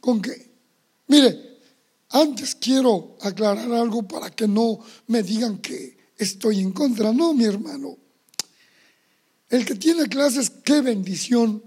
¿Con 0.00 0.22
qué? 0.22 0.50
Mire, 1.08 1.58
antes 2.10 2.54
quiero 2.54 3.16
aclarar 3.20 3.72
algo 3.72 4.02
para 4.02 4.30
que 4.30 4.46
no 4.46 4.78
me 5.08 5.22
digan 5.22 5.58
que 5.58 5.96
estoy 6.16 6.60
en 6.60 6.72
contra. 6.72 7.12
No, 7.12 7.34
mi 7.34 7.44
hermano. 7.44 7.96
El 9.48 9.64
que 9.64 9.74
tiene 9.74 10.06
clases, 10.06 10.50
qué 10.50 10.80
bendición 10.80 11.62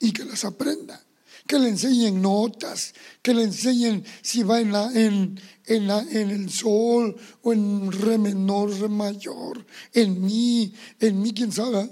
y 0.00 0.12
que 0.12 0.24
las 0.24 0.44
aprenda 0.44 1.05
que 1.46 1.58
le 1.58 1.68
enseñen 1.68 2.20
notas, 2.20 2.94
que 3.22 3.32
le 3.32 3.44
enseñen 3.44 4.04
si 4.22 4.42
va 4.42 4.60
en, 4.60 5.40
el 5.64 6.50
sol 6.50 7.16
o 7.42 7.52
en 7.52 7.92
re 7.92 8.18
menor, 8.18 8.70
re 8.78 8.88
mayor, 8.88 9.64
en 9.92 10.24
mi, 10.24 10.72
en 11.00 11.22
mi, 11.22 11.32
quién 11.32 11.52
sabe. 11.52 11.90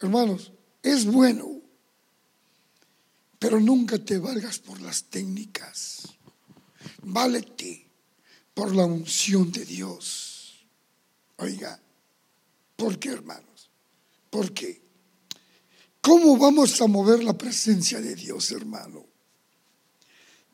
Hermanos, 0.00 0.52
es 0.82 1.04
bueno, 1.06 1.60
pero 3.38 3.60
nunca 3.60 3.98
te 3.98 4.18
valgas 4.18 4.58
por 4.58 4.80
las 4.80 5.04
técnicas. 5.04 6.08
Válete 7.02 7.86
por 8.54 8.74
la 8.74 8.84
unción 8.84 9.50
de 9.52 9.64
Dios. 9.64 10.66
Oiga, 11.36 11.80
¿por 12.76 12.98
qué, 12.98 13.10
hermanos? 13.10 13.70
¿Por 14.30 14.52
qué? 14.52 14.87
¿Cómo 16.00 16.38
vamos 16.38 16.80
a 16.80 16.86
mover 16.86 17.22
la 17.22 17.36
presencia 17.36 18.00
de 18.00 18.14
Dios, 18.14 18.50
hermano? 18.52 19.06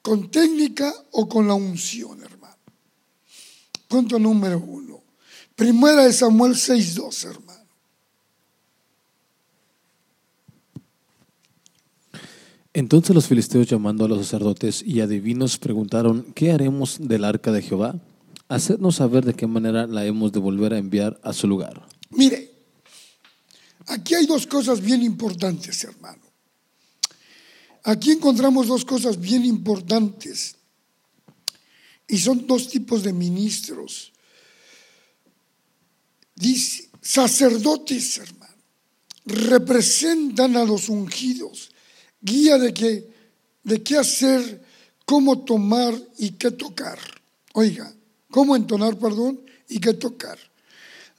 ¿Con 0.03 0.31
técnica 0.31 0.93
o 1.13 1.29
con 1.29 1.49
la 1.49 1.55
unción, 1.55 2.23
hermano? 2.23 2.57
Punto 3.89 4.19
número 4.19 4.59
uno. 4.59 5.03
Primera 5.55 6.05
de 6.05 6.13
Samuel 6.13 6.53
6.2, 6.53 7.31
hermano. 7.31 7.65
Entonces 12.73 13.15
los 13.15 13.29
filisteos 13.29 13.69
llamando 13.69 14.05
a 14.05 14.09
los 14.09 14.19
sacerdotes 14.19 14.83
y 14.85 15.01
adivinos 15.01 15.59
preguntaron, 15.59 16.27
¿qué 16.35 16.51
haremos 16.51 16.99
del 17.01 17.25
arca 17.25 17.53
de 17.53 17.63
Jehová? 17.63 18.01
Hacednos 18.49 18.97
saber 18.97 19.25
de 19.25 19.35
qué 19.35 19.47
manera 19.47 19.87
la 19.87 20.05
hemos 20.05 20.33
de 20.33 20.41
volver 20.41 20.75
a 20.75 20.79
enviar 20.79 21.21
a 21.23 21.33
su 21.33 21.47
lugar. 21.47 21.87
Mire, 22.11 22.54
dos 24.26 24.47
cosas 24.47 24.81
bien 24.81 25.02
importantes, 25.02 25.83
hermano. 25.85 26.23
Aquí 27.85 28.12
encontramos 28.12 28.66
dos 28.66 28.85
cosas 28.85 29.21
bien 29.21 29.45
importantes. 29.45 30.57
Y 32.09 32.19
son 32.19 32.47
dos 32.47 32.69
tipos 32.69 33.02
de 33.02 33.12
ministros. 33.12 34.12
Dice, 36.35 36.90
sacerdotes, 37.00 38.19
hermano, 38.19 38.54
representan 39.25 40.57
a 40.57 40.64
los 40.64 40.88
ungidos, 40.88 41.71
guía 42.21 42.59
de 42.59 42.75
qué, 42.75 43.09
de 43.62 43.83
qué 43.83 43.97
hacer, 43.97 44.64
cómo 45.04 45.45
tomar 45.45 45.95
y 46.19 46.33
qué 46.33 46.50
tocar. 46.50 46.99
Oiga, 47.52 47.95
cómo 48.31 48.57
entonar, 48.57 48.99
perdón, 48.99 49.40
y 49.69 49.78
qué 49.78 49.95
tocar. 49.95 50.38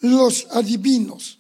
Los 0.02 0.48
adivinos 0.52 1.40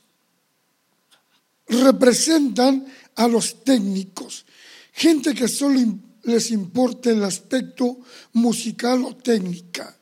representan 1.67 2.85
a 3.15 3.27
los 3.27 3.63
técnicos, 3.63 4.45
gente 4.93 5.33
que 5.33 5.47
solo 5.47 5.79
les 6.23 6.51
importa 6.51 7.11
el 7.11 7.23
aspecto 7.23 7.99
musical 8.33 9.03
o 9.05 9.15
técnica. 9.15 9.95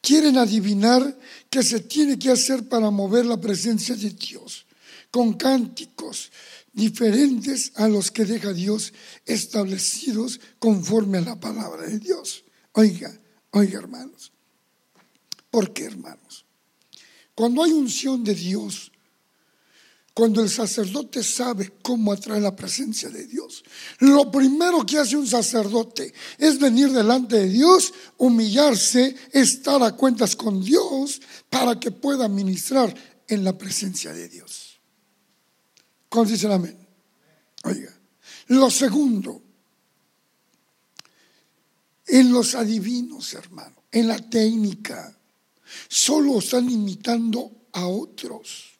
Quieren 0.00 0.38
adivinar 0.38 1.18
qué 1.50 1.62
se 1.62 1.80
tiene 1.80 2.18
que 2.18 2.30
hacer 2.30 2.68
para 2.68 2.90
mover 2.90 3.26
la 3.26 3.40
presencia 3.40 3.94
de 3.94 4.10
Dios, 4.10 4.66
con 5.10 5.34
cánticos 5.34 6.30
diferentes 6.72 7.72
a 7.76 7.88
los 7.88 8.10
que 8.10 8.24
deja 8.24 8.52
Dios 8.52 8.92
establecidos 9.24 10.40
conforme 10.58 11.18
a 11.18 11.22
la 11.22 11.40
palabra 11.40 11.86
de 11.86 11.98
Dios. 11.98 12.44
Oiga, 12.72 13.18
oiga 13.50 13.78
hermanos. 13.78 14.32
¿Por 15.50 15.72
qué 15.72 15.84
hermanos? 15.84 16.44
Cuando 17.34 17.62
hay 17.62 17.72
unción 17.72 18.24
de 18.24 18.34
Dios, 18.34 18.92
cuando 20.16 20.40
el 20.40 20.48
sacerdote 20.48 21.22
sabe 21.22 21.74
cómo 21.82 22.10
atraer 22.10 22.40
la 22.40 22.56
presencia 22.56 23.10
de 23.10 23.26
Dios, 23.26 23.62
lo 23.98 24.30
primero 24.30 24.86
que 24.86 24.96
hace 24.96 25.14
un 25.14 25.26
sacerdote 25.26 26.10
es 26.38 26.58
venir 26.58 26.90
delante 26.90 27.36
de 27.36 27.50
Dios, 27.50 27.92
humillarse, 28.16 29.14
estar 29.30 29.82
a 29.82 29.94
cuentas 29.94 30.34
con 30.34 30.64
Dios 30.64 31.20
para 31.50 31.78
que 31.78 31.90
pueda 31.90 32.28
ministrar 32.28 32.94
en 33.28 33.44
la 33.44 33.58
presencia 33.58 34.14
de 34.14 34.30
Dios. 34.30 34.80
¿Cómo 36.08 36.24
dicen 36.24 36.50
amén? 36.50 36.78
Oiga, 37.64 37.94
lo 38.46 38.70
segundo, 38.70 39.42
en 42.06 42.32
los 42.32 42.54
adivinos, 42.54 43.34
hermano, 43.34 43.82
en 43.92 44.08
la 44.08 44.16
técnica, 44.16 45.14
solo 45.88 46.38
están 46.38 46.70
imitando 46.70 47.68
a 47.72 47.86
otros. 47.86 48.75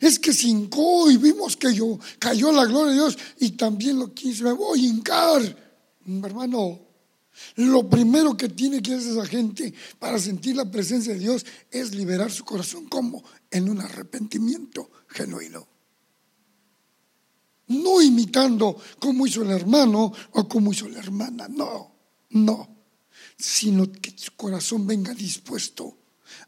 Es 0.00 0.18
que 0.18 0.32
se 0.32 0.48
hincó 0.48 1.10
y 1.10 1.16
vimos 1.16 1.56
que 1.56 1.72
yo, 1.74 1.98
cayó 2.18 2.52
la 2.52 2.64
gloria 2.64 2.92
de 2.92 2.94
Dios 2.94 3.18
y 3.40 3.50
también 3.52 3.98
lo 3.98 4.12
quiso, 4.12 4.44
me 4.44 4.52
voy 4.52 4.84
a 4.84 4.88
hincar. 4.88 5.64
Hermano, 6.06 6.80
lo 7.56 7.88
primero 7.88 8.36
que 8.36 8.48
tiene 8.48 8.80
que 8.80 8.94
hacer 8.94 9.12
esa 9.12 9.26
gente 9.26 9.74
para 9.98 10.18
sentir 10.18 10.56
la 10.56 10.70
presencia 10.70 11.12
de 11.12 11.18
Dios 11.18 11.44
es 11.70 11.94
liberar 11.94 12.30
su 12.30 12.44
corazón 12.44 12.86
como 12.86 13.24
en 13.50 13.68
un 13.68 13.80
arrepentimiento 13.80 14.90
genuino. 15.08 15.66
No 17.66 18.02
imitando 18.02 18.76
como 18.98 19.26
hizo 19.26 19.42
el 19.42 19.50
hermano 19.50 20.12
o 20.32 20.48
como 20.48 20.72
hizo 20.72 20.88
la 20.88 20.98
hermana, 20.98 21.48
no, 21.48 21.94
no, 22.30 22.76
sino 23.36 23.90
que 23.90 24.12
su 24.16 24.32
corazón 24.36 24.86
venga 24.86 25.14
dispuesto 25.14 25.96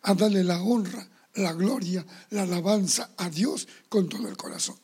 a 0.02 0.14
darle 0.14 0.45
la 0.45 0.62
honra 0.62 1.09
la 1.37 1.52
gloria, 1.52 2.05
la 2.31 2.43
alabanza 2.43 3.11
a 3.16 3.31
Dios 3.31 3.69
con 3.88 4.09
todo 4.09 4.28
el 4.28 4.37
corazón. 4.37 4.76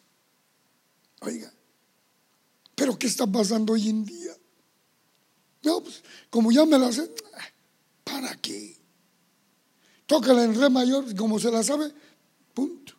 Oiga, 1.20 1.52
pero 2.74 2.98
¿qué 2.98 3.06
está 3.06 3.26
pasando 3.26 3.74
hoy 3.74 3.88
en 3.88 4.04
día? 4.04 4.36
No, 5.62 5.82
pues 5.82 6.02
como 6.30 6.50
ya 6.50 6.64
me 6.66 6.78
la 6.78 6.92
sé, 6.92 7.10
¿para 8.04 8.36
qué? 8.36 8.76
Tócala 10.06 10.44
en 10.44 10.54
re 10.54 10.68
mayor, 10.68 11.14
como 11.16 11.38
se 11.38 11.50
la 11.50 11.62
sabe, 11.62 11.92
punto. 12.52 12.94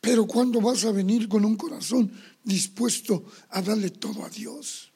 Pero 0.00 0.26
¿cuándo 0.26 0.60
vas 0.60 0.84
a 0.84 0.92
venir 0.92 1.28
con 1.28 1.44
un 1.44 1.56
corazón 1.56 2.12
dispuesto 2.42 3.24
a 3.50 3.62
darle 3.62 3.90
todo 3.90 4.24
a 4.24 4.30
Dios? 4.30 4.92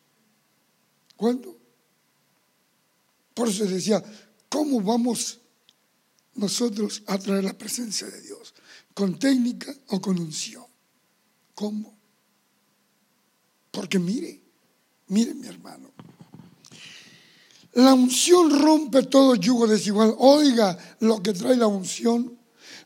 ¿Cuándo? 1.17 1.57
Por 3.35 3.49
eso 3.49 3.65
decía, 3.65 4.03
¿cómo 4.49 4.81
vamos 4.81 5.39
nosotros 6.35 7.03
atraer 7.07 7.45
la 7.45 7.57
presencia 7.57 8.07
de 8.07 8.21
Dios, 8.23 8.55
con 8.95 9.19
técnica 9.19 9.75
o 9.89 10.01
con 10.01 10.19
unción. 10.19 10.65
¿Cómo? 11.55 11.95
Porque 13.71 13.99
mire, 13.99 14.41
mire 15.09 15.35
mi 15.35 15.47
hermano, 15.47 15.93
la 17.75 17.95
unción 17.95 18.61
rompe 18.61 19.05
todo 19.05 19.35
yugo 19.35 19.67
desigual. 19.67 20.15
Oiga 20.19 20.77
lo 21.01 21.23
que 21.23 21.33
trae 21.33 21.57
la 21.57 21.67
unción. 21.67 22.39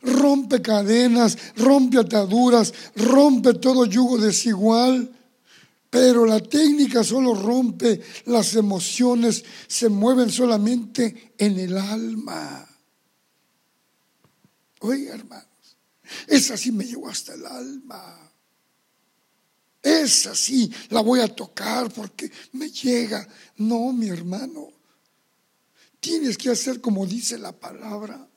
Rompe 0.03 0.63
cadenas, 0.63 1.37
rompe 1.57 1.99
ataduras, 1.99 2.73
rompe 2.95 3.55
todo 3.55 3.87
yugo 3.87 4.19
desigual. 4.19 5.11
Pero 5.91 6.27
la 6.27 6.41
técnica 6.41 7.03
solo 7.03 7.35
rompe 7.35 8.01
las 8.27 8.55
emociones, 8.55 9.45
se 9.67 9.89
mueven 9.89 10.31
solamente 10.31 11.33
en 11.39 11.59
el 11.59 11.77
alma. 11.79 12.69
Oiga, 14.81 15.15
hermanos, 15.15 15.77
esa 16.27 16.57
sí 16.57 16.73
me 16.73 16.85
llegó 16.85 17.09
hasta 17.09 17.35
el 17.35 17.47
alma. 17.47 18.33
Esa 19.83 20.35
sí 20.35 20.71
la 20.91 21.01
voy 21.01 21.21
a 21.21 21.29
tocar 21.29 21.93
porque 21.93 22.31
me 22.53 22.71
llega. 22.71 23.27
No, 23.57 23.93
mi 23.93 24.09
hermano. 24.09 24.73
Tienes 26.01 26.37
que 26.37 26.51
hacer 26.51 26.81
como 26.81 27.07
dice 27.07 27.39
la 27.39 27.53
palabra. 27.53 28.29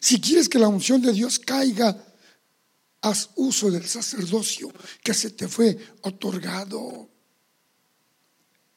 Si 0.00 0.20
quieres 0.20 0.48
que 0.48 0.58
la 0.58 0.68
unción 0.68 1.00
de 1.02 1.12
Dios 1.12 1.38
caiga, 1.38 1.96
haz 3.00 3.30
uso 3.36 3.70
del 3.70 3.86
sacerdocio 3.86 4.72
que 5.02 5.14
se 5.14 5.30
te 5.30 5.48
fue 5.48 5.76
otorgado. 6.02 7.08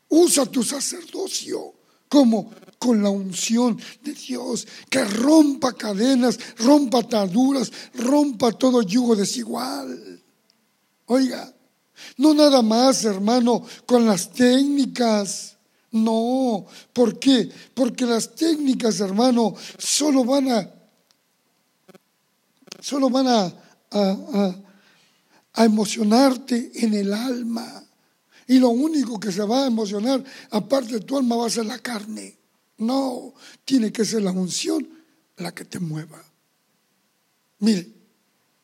Usa 0.09 0.45
tu 0.47 0.63
sacerdocio 0.63 1.73
como 2.07 2.51
con 2.79 3.03
la 3.03 3.09
unción 3.09 3.77
de 4.01 4.13
Dios, 4.13 4.65
que 4.89 5.03
rompa 5.03 5.73
cadenas, 5.73 6.39
rompa 6.57 6.99
ataduras, 6.99 7.71
rompa 7.93 8.53
todo 8.53 8.81
yugo 8.81 9.17
desigual. 9.17 10.23
Oiga, 11.07 11.53
no 12.17 12.33
nada 12.33 12.61
más, 12.61 13.03
hermano, 13.03 13.63
con 13.85 14.05
las 14.05 14.31
técnicas. 14.31 15.57
No, 15.91 16.65
¿por 16.93 17.19
qué? 17.19 17.51
Porque 17.73 18.05
las 18.05 18.33
técnicas, 18.35 18.99
hermano, 19.01 19.55
solo 19.77 20.23
van 20.23 20.51
a, 20.51 20.69
solo 22.79 23.09
van 23.09 23.27
a, 23.27 23.53
a, 23.91 24.55
a 25.53 25.65
emocionarte 25.65 26.71
en 26.75 26.93
el 26.93 27.13
alma. 27.13 27.83
Y 28.47 28.59
lo 28.59 28.69
único 28.69 29.19
que 29.19 29.31
se 29.31 29.43
va 29.43 29.63
a 29.63 29.67
emocionar, 29.67 30.23
aparte 30.51 30.93
de 30.93 30.99
tu 31.01 31.17
alma, 31.17 31.35
va 31.35 31.47
a 31.47 31.51
ser 31.51 31.65
la 31.65 31.79
carne. 31.79 32.38
No, 32.79 33.33
tiene 33.65 33.91
que 33.91 34.05
ser 34.05 34.23
la 34.23 34.31
unción 34.31 34.87
la 35.37 35.53
que 35.53 35.65
te 35.65 35.79
mueva. 35.79 36.23
Mire, 37.59 37.87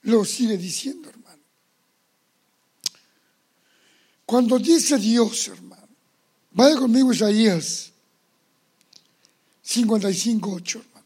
lo 0.03 0.23
sigue 0.23 0.57
diciendo, 0.57 1.09
hermano. 1.09 1.41
Cuando 4.25 4.57
dice 4.57 4.97
Dios, 4.97 5.47
hermano, 5.49 5.87
vaya 6.51 6.77
conmigo 6.77 7.11
Isaías 7.11 7.91
55, 9.61 10.51
8, 10.51 10.79
hermano. 10.79 11.05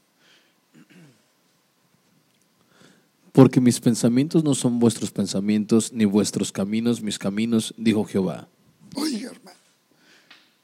Porque 3.32 3.62
mis 3.62 3.80
pensamientos 3.80 4.43
no 4.43 4.54
son 4.54 4.80
vuestros 4.80 5.12
pensamientos, 5.12 5.93
ni 5.93 6.06
vuestros 6.06 6.52
caminos 6.52 7.02
mis 7.02 7.17
caminos, 7.17 7.74
dijo 7.78 8.04
Jehová. 8.04 8.48
Oiga, 8.95 9.32
hermano, 9.32 9.58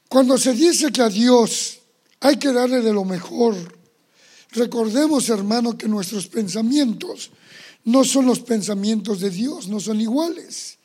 cuando 0.08 0.38
se 0.38 0.52
dice 0.52 0.92
que 0.92 1.02
a 1.02 1.08
Dios 1.08 1.80
hay 2.20 2.36
que 2.36 2.52
darle 2.52 2.80
de 2.80 2.92
lo 2.92 3.04
mejor, 3.04 3.54
recordemos, 4.50 5.28
hermano, 5.28 5.76
que 5.76 5.88
nuestros 5.88 6.26
pensamientos 6.26 7.30
no 7.84 8.04
son 8.04 8.26
los 8.26 8.40
pensamientos 8.40 9.20
de 9.20 9.30
Dios, 9.30 9.68
no 9.68 9.80
son 9.80 10.00
iguales. 10.00 10.78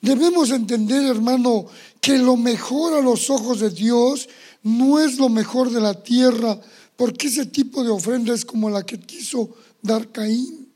Debemos 0.00 0.50
entender, 0.50 1.04
hermano, 1.06 1.66
que 2.00 2.18
lo 2.18 2.36
mejor 2.36 2.94
a 2.94 3.00
los 3.00 3.30
ojos 3.30 3.60
de 3.60 3.70
Dios 3.70 4.28
no 4.62 4.98
es 4.98 5.18
lo 5.18 5.28
mejor 5.28 5.70
de 5.70 5.80
la 5.80 6.02
tierra, 6.02 6.60
porque 6.96 7.28
ese 7.28 7.46
tipo 7.46 7.82
de 7.82 7.90
ofrenda 7.90 8.34
es 8.34 8.44
como 8.44 8.68
la 8.68 8.84
que 8.84 9.00
quiso 9.00 9.56
dar 9.80 10.10
Caín. 10.10 10.70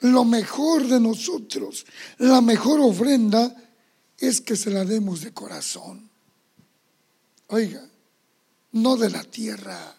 Lo 0.00 0.24
mejor 0.24 0.86
de 0.86 1.00
nosotros, 1.00 1.84
la 2.18 2.40
mejor 2.40 2.80
ofrenda 2.80 3.54
es 4.18 4.40
que 4.40 4.56
se 4.56 4.70
la 4.70 4.84
demos 4.84 5.22
de 5.22 5.32
corazón. 5.32 6.08
Oiga, 7.48 7.86
no 8.76 8.96
de 8.96 9.10
la 9.10 9.24
tierra, 9.24 9.96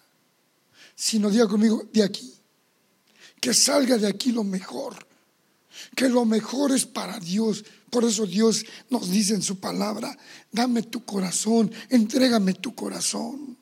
sino 0.96 1.30
diga 1.30 1.48
conmigo, 1.48 1.84
de 1.92 2.04
aquí. 2.04 2.34
Que 3.40 3.54
salga 3.54 3.98
de 3.98 4.08
aquí 4.08 4.32
lo 4.32 4.44
mejor. 4.44 4.96
Que 5.96 6.10
lo 6.10 6.26
mejor 6.26 6.72
es 6.72 6.86
para 6.86 7.20
Dios. 7.20 7.64
Por 7.90 8.04
eso 8.04 8.26
Dios 8.26 8.66
nos 8.90 9.10
dice 9.10 9.34
en 9.34 9.42
su 9.42 9.60
palabra, 9.60 10.18
dame 10.52 10.84
tu 10.84 11.06
corazón, 11.06 11.72
entrégame 11.90 12.54
tu 12.56 12.74
corazón. 12.74 13.58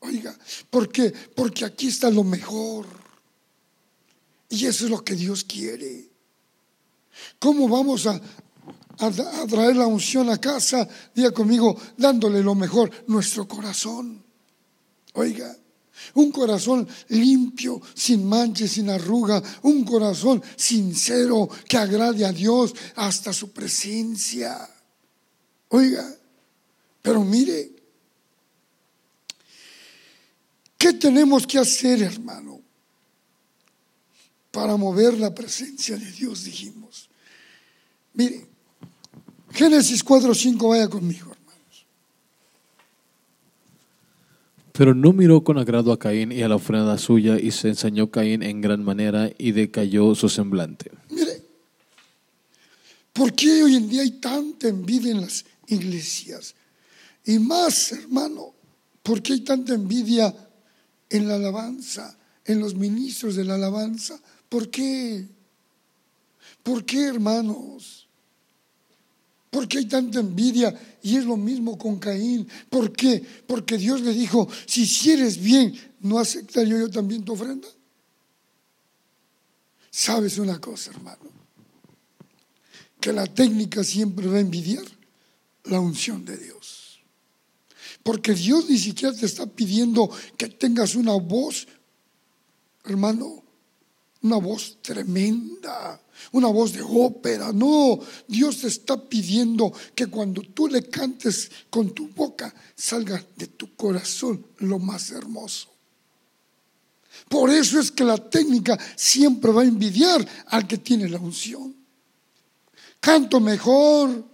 Oiga, 0.00 0.36
¿por 0.70 0.90
qué? 0.90 1.12
Porque 1.34 1.64
aquí 1.64 1.88
está 1.88 2.10
lo 2.10 2.22
mejor. 2.22 2.86
Y 4.48 4.66
eso 4.66 4.84
es 4.84 4.90
lo 4.90 5.02
que 5.04 5.14
Dios 5.14 5.42
quiere. 5.42 6.08
¿Cómo 7.38 7.68
vamos 7.68 8.06
a, 8.06 8.20
a, 8.98 9.46
traer 9.46 9.76
la 9.76 9.86
unción 9.86 10.30
a 10.30 10.38
casa, 10.38 10.88
diga 11.14 11.30
conmigo, 11.30 11.76
dándole 11.96 12.42
lo 12.42 12.54
mejor, 12.54 12.90
nuestro 13.06 13.46
corazón. 13.46 14.24
Oiga, 15.14 15.56
un 16.14 16.30
corazón 16.30 16.86
limpio, 17.08 17.80
sin 17.94 18.26
manches, 18.26 18.72
sin 18.72 18.90
arruga, 18.90 19.42
un 19.62 19.84
corazón 19.84 20.42
sincero 20.56 21.48
que 21.68 21.76
agrade 21.76 22.24
a 22.24 22.32
Dios 22.32 22.74
hasta 22.96 23.32
su 23.32 23.50
presencia. 23.50 24.68
Oiga, 25.68 26.06
pero 27.02 27.22
mire, 27.24 27.72
¿qué 30.78 30.92
tenemos 30.94 31.46
que 31.46 31.58
hacer, 31.58 32.02
hermano? 32.02 32.60
Para 34.50 34.76
mover 34.76 35.18
la 35.18 35.34
presencia 35.34 35.98
de 35.98 36.10
Dios, 36.12 36.44
dijimos. 36.44 37.10
Mire, 38.14 38.55
Génesis 39.56 40.04
4, 40.04 40.34
5, 40.34 40.68
vaya 40.68 40.86
conmigo, 40.86 41.32
hermanos. 41.32 41.86
Pero 44.72 44.94
no 44.94 45.14
miró 45.14 45.42
con 45.42 45.56
agrado 45.56 45.92
a 45.92 45.98
Caín 45.98 46.30
y 46.30 46.42
a 46.42 46.48
la 46.48 46.56
ofrenda 46.56 46.98
suya, 46.98 47.40
y 47.40 47.50
se 47.52 47.68
ensañó 47.68 48.10
Caín 48.10 48.42
en 48.42 48.60
gran 48.60 48.84
manera 48.84 49.30
y 49.38 49.52
decayó 49.52 50.14
su 50.14 50.28
semblante. 50.28 50.90
Mire, 51.08 51.42
¿por 53.14 53.32
qué 53.32 53.62
hoy 53.62 53.76
en 53.76 53.88
día 53.88 54.02
hay 54.02 54.10
tanta 54.20 54.68
envidia 54.68 55.12
en 55.12 55.22
las 55.22 55.46
iglesias? 55.68 56.54
Y 57.24 57.38
más, 57.38 57.92
hermano, 57.92 58.52
¿por 59.02 59.22
qué 59.22 59.32
hay 59.32 59.40
tanta 59.40 59.72
envidia 59.72 60.34
en 61.08 61.28
la 61.28 61.36
alabanza, 61.36 62.14
en 62.44 62.60
los 62.60 62.74
ministros 62.74 63.36
de 63.36 63.44
la 63.44 63.54
alabanza? 63.54 64.20
¿Por 64.50 64.68
qué? 64.68 65.26
¿Por 66.62 66.84
qué, 66.84 67.06
hermanos? 67.06 68.05
¿Por 69.56 69.66
qué 69.66 69.78
hay 69.78 69.86
tanta 69.86 70.20
envidia? 70.20 70.78
Y 71.02 71.16
es 71.16 71.24
lo 71.24 71.38
mismo 71.38 71.78
con 71.78 71.98
Caín. 71.98 72.46
¿Por 72.68 72.92
qué? 72.92 73.24
Porque 73.46 73.78
Dios 73.78 74.02
le 74.02 74.12
dijo, 74.12 74.46
si 74.66 74.82
hicieres 74.82 75.38
bien, 75.38 75.74
¿no 76.00 76.18
aceptaría 76.18 76.78
yo 76.78 76.90
también 76.90 77.24
tu 77.24 77.32
ofrenda? 77.32 77.66
¿Sabes 79.90 80.36
una 80.36 80.60
cosa, 80.60 80.90
hermano? 80.90 81.22
Que 83.00 83.14
la 83.14 83.26
técnica 83.26 83.82
siempre 83.82 84.26
va 84.26 84.36
a 84.36 84.40
envidiar 84.40 84.84
la 85.64 85.80
unción 85.80 86.22
de 86.26 86.36
Dios. 86.36 87.00
Porque 88.02 88.34
Dios 88.34 88.68
ni 88.68 88.76
siquiera 88.76 89.16
te 89.16 89.24
está 89.24 89.46
pidiendo 89.46 90.10
que 90.36 90.50
tengas 90.50 90.94
una 90.94 91.14
voz, 91.14 91.66
hermano, 92.84 93.42
una 94.22 94.36
voz 94.36 94.78
tremenda, 94.82 96.00
una 96.32 96.48
voz 96.48 96.72
de 96.72 96.82
ópera. 96.82 97.52
No, 97.52 97.98
Dios 98.26 98.58
te 98.58 98.68
está 98.68 98.96
pidiendo 98.96 99.72
que 99.94 100.06
cuando 100.06 100.42
tú 100.42 100.68
le 100.68 100.88
cantes 100.88 101.50
con 101.70 101.90
tu 101.94 102.08
boca 102.08 102.54
salga 102.74 103.22
de 103.36 103.46
tu 103.48 103.74
corazón 103.76 104.44
lo 104.58 104.78
más 104.78 105.10
hermoso. 105.10 105.68
Por 107.28 107.50
eso 107.50 107.80
es 107.80 107.90
que 107.90 108.04
la 108.04 108.18
técnica 108.18 108.78
siempre 108.94 109.50
va 109.50 109.62
a 109.62 109.66
envidiar 109.66 110.26
al 110.46 110.66
que 110.66 110.78
tiene 110.78 111.08
la 111.08 111.18
unción. 111.18 111.74
Canto 113.00 113.40
mejor, 113.40 114.24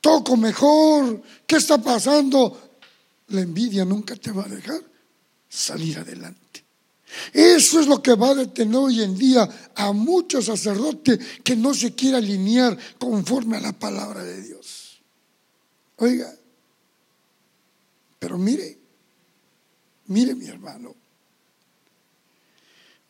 toco 0.00 0.36
mejor, 0.36 1.22
¿qué 1.46 1.56
está 1.56 1.78
pasando? 1.78 2.70
La 3.28 3.40
envidia 3.40 3.84
nunca 3.84 4.16
te 4.16 4.32
va 4.32 4.44
a 4.44 4.48
dejar 4.48 4.82
salir 5.48 5.98
adelante. 5.98 6.64
Eso 7.32 7.80
es 7.80 7.86
lo 7.86 8.02
que 8.02 8.14
va 8.14 8.30
a 8.30 8.34
detener 8.34 8.76
hoy 8.76 9.02
en 9.02 9.16
día 9.16 9.48
a 9.74 9.92
muchos 9.92 10.46
sacerdotes 10.46 11.18
que 11.42 11.56
no 11.56 11.74
se 11.74 11.94
quieren 11.94 12.22
alinear 12.22 12.76
conforme 12.98 13.56
a 13.56 13.60
la 13.60 13.72
palabra 13.72 14.22
de 14.22 14.42
Dios. 14.42 15.00
Oiga, 15.96 16.34
pero 18.18 18.38
mire, 18.38 18.78
mire 20.06 20.34
mi 20.34 20.46
hermano, 20.46 20.94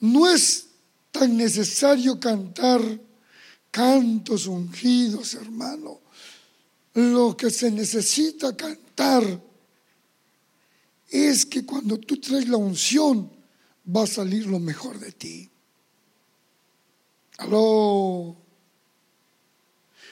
no 0.01 0.31
es 0.31 0.67
tan 1.11 1.37
necesario 1.37 2.19
cantar 2.19 2.81
cantos 3.71 4.47
ungidos, 4.47 5.35
hermano. 5.35 6.01
Lo 6.95 7.37
que 7.37 7.51
se 7.51 7.71
necesita 7.71 8.57
cantar 8.57 9.41
es 11.09 11.47
que 11.47 11.65
cuando 11.65 11.99
tú 11.99 12.19
traes 12.19 12.49
la 12.49 12.57
unción, 12.57 13.31
va 13.95 14.05
a 14.05 14.07
salir 14.07 14.47
lo 14.47 14.59
mejor 14.59 14.99
de 14.99 15.13
ti. 15.13 15.51
Aló. 17.39 18.37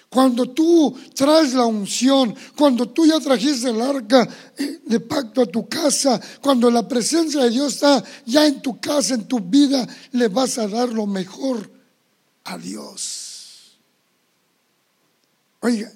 Cuando 0.08 0.50
tú 0.50 0.96
traes 1.14 1.52
la 1.52 1.66
unción, 1.66 2.34
cuando 2.56 2.88
tú 2.88 3.04
ya 3.04 3.20
trajiste 3.20 3.68
el 3.68 3.80
arca 3.80 4.26
eh, 4.56 4.80
de 4.86 5.00
pacto 5.00 5.42
a 5.42 5.46
tu 5.46 5.68
casa, 5.68 6.18
cuando 6.40 6.70
la 6.70 6.88
presencia 6.88 7.42
de 7.42 7.50
Dios 7.50 7.74
está 7.74 8.02
ya 8.24 8.46
en 8.46 8.62
tu 8.62 8.80
casa, 8.80 9.14
en 9.14 9.28
tu 9.28 9.40
vida, 9.40 9.86
le 10.12 10.28
vas 10.28 10.56
a 10.56 10.66
dar 10.66 10.88
lo 10.88 11.06
mejor 11.06 11.70
a 12.44 12.56
Dios. 12.56 13.78
Oiga, 15.60 15.92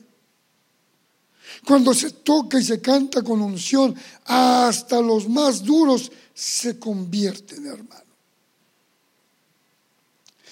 cuando 1.64 1.94
se 1.94 2.10
toca 2.10 2.58
y 2.58 2.64
se 2.64 2.80
canta 2.80 3.22
con 3.22 3.40
unción, 3.40 3.94
hasta 4.24 5.00
los 5.00 5.28
más 5.28 5.62
duros 5.62 6.10
se 6.34 6.78
convierten, 6.78 7.66
hermano. 7.66 8.02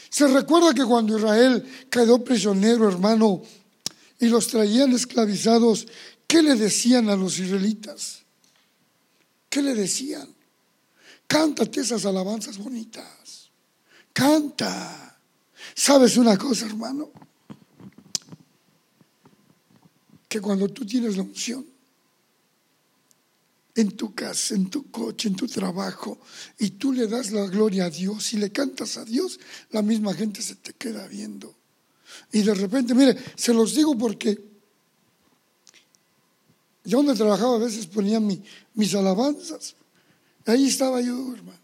Se 0.08 0.26
recuerda 0.26 0.74
que 0.74 0.84
cuando 0.84 1.16
Israel 1.16 1.64
quedó 1.88 2.22
prisionero, 2.22 2.88
hermano, 2.88 3.42
y 4.18 4.26
los 4.26 4.48
traían 4.48 4.92
esclavizados, 4.92 5.86
¿qué 6.26 6.42
le 6.42 6.56
decían 6.56 7.08
a 7.08 7.16
los 7.16 7.38
israelitas? 7.38 8.22
¿Qué 9.48 9.62
le 9.62 9.74
decían? 9.74 10.28
Cántate 11.26 11.80
esas 11.80 12.04
alabanzas 12.04 12.58
bonitas. 12.58 13.50
Canta. 14.12 15.18
¿Sabes 15.74 16.16
una 16.16 16.36
cosa, 16.36 16.66
hermano? 16.66 17.10
Que 20.30 20.40
cuando 20.40 20.68
tú 20.68 20.86
tienes 20.86 21.16
la 21.16 21.24
unción, 21.24 21.66
en 23.74 23.96
tu 23.96 24.14
casa, 24.14 24.54
en 24.54 24.70
tu 24.70 24.90
coche, 24.90 25.28
en 25.28 25.34
tu 25.34 25.46
trabajo, 25.46 26.18
y 26.58 26.70
tú 26.70 26.92
le 26.92 27.08
das 27.08 27.32
la 27.32 27.46
gloria 27.46 27.86
a 27.86 27.90
Dios 27.90 28.32
y 28.32 28.36
le 28.38 28.50
cantas 28.50 28.96
a 28.96 29.04
Dios, 29.04 29.40
la 29.70 29.82
misma 29.82 30.14
gente 30.14 30.40
se 30.40 30.54
te 30.54 30.72
queda 30.72 31.06
viendo. 31.08 31.54
Y 32.32 32.42
de 32.42 32.54
repente, 32.54 32.94
mire, 32.94 33.18
se 33.34 33.52
los 33.52 33.74
digo 33.74 33.98
porque 33.98 34.38
yo 36.84 36.98
donde 36.98 37.14
trabajaba 37.14 37.56
a 37.56 37.58
veces 37.58 37.86
ponía 37.86 38.20
mis 38.20 38.94
alabanzas. 38.94 39.74
Ahí 40.46 40.68
estaba 40.68 41.00
yo, 41.00 41.34
hermano. 41.34 41.60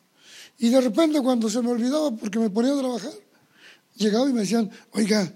Y 0.58 0.70
de 0.70 0.80
repente 0.80 1.20
cuando 1.20 1.50
se 1.50 1.60
me 1.60 1.70
olvidaba 1.70 2.10
porque 2.12 2.38
me 2.38 2.50
ponía 2.50 2.72
a 2.72 2.78
trabajar, 2.78 3.12
llegaba 3.94 4.28
y 4.28 4.32
me 4.32 4.40
decían, 4.40 4.70
oiga, 4.92 5.32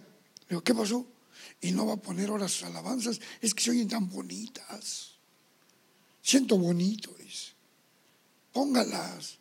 digo, 0.49 0.63
¿qué 0.63 0.75
pasó? 0.75 1.07
Y 1.61 1.73
no 1.73 1.87
va 1.87 1.95
a 1.95 1.97
poner 1.97 2.31
ahora 2.31 2.49
sus 2.49 2.65
alabanzas, 2.65 3.21
es 3.41 3.55
que 3.55 3.63
se 3.63 3.71
oyen 3.71 3.89
tan 3.89 4.09
bonitas. 4.09 5.11
Siento 6.23 6.57
bonito, 6.57 7.15
dice. 7.19 7.53
Póngalas. 8.53 9.39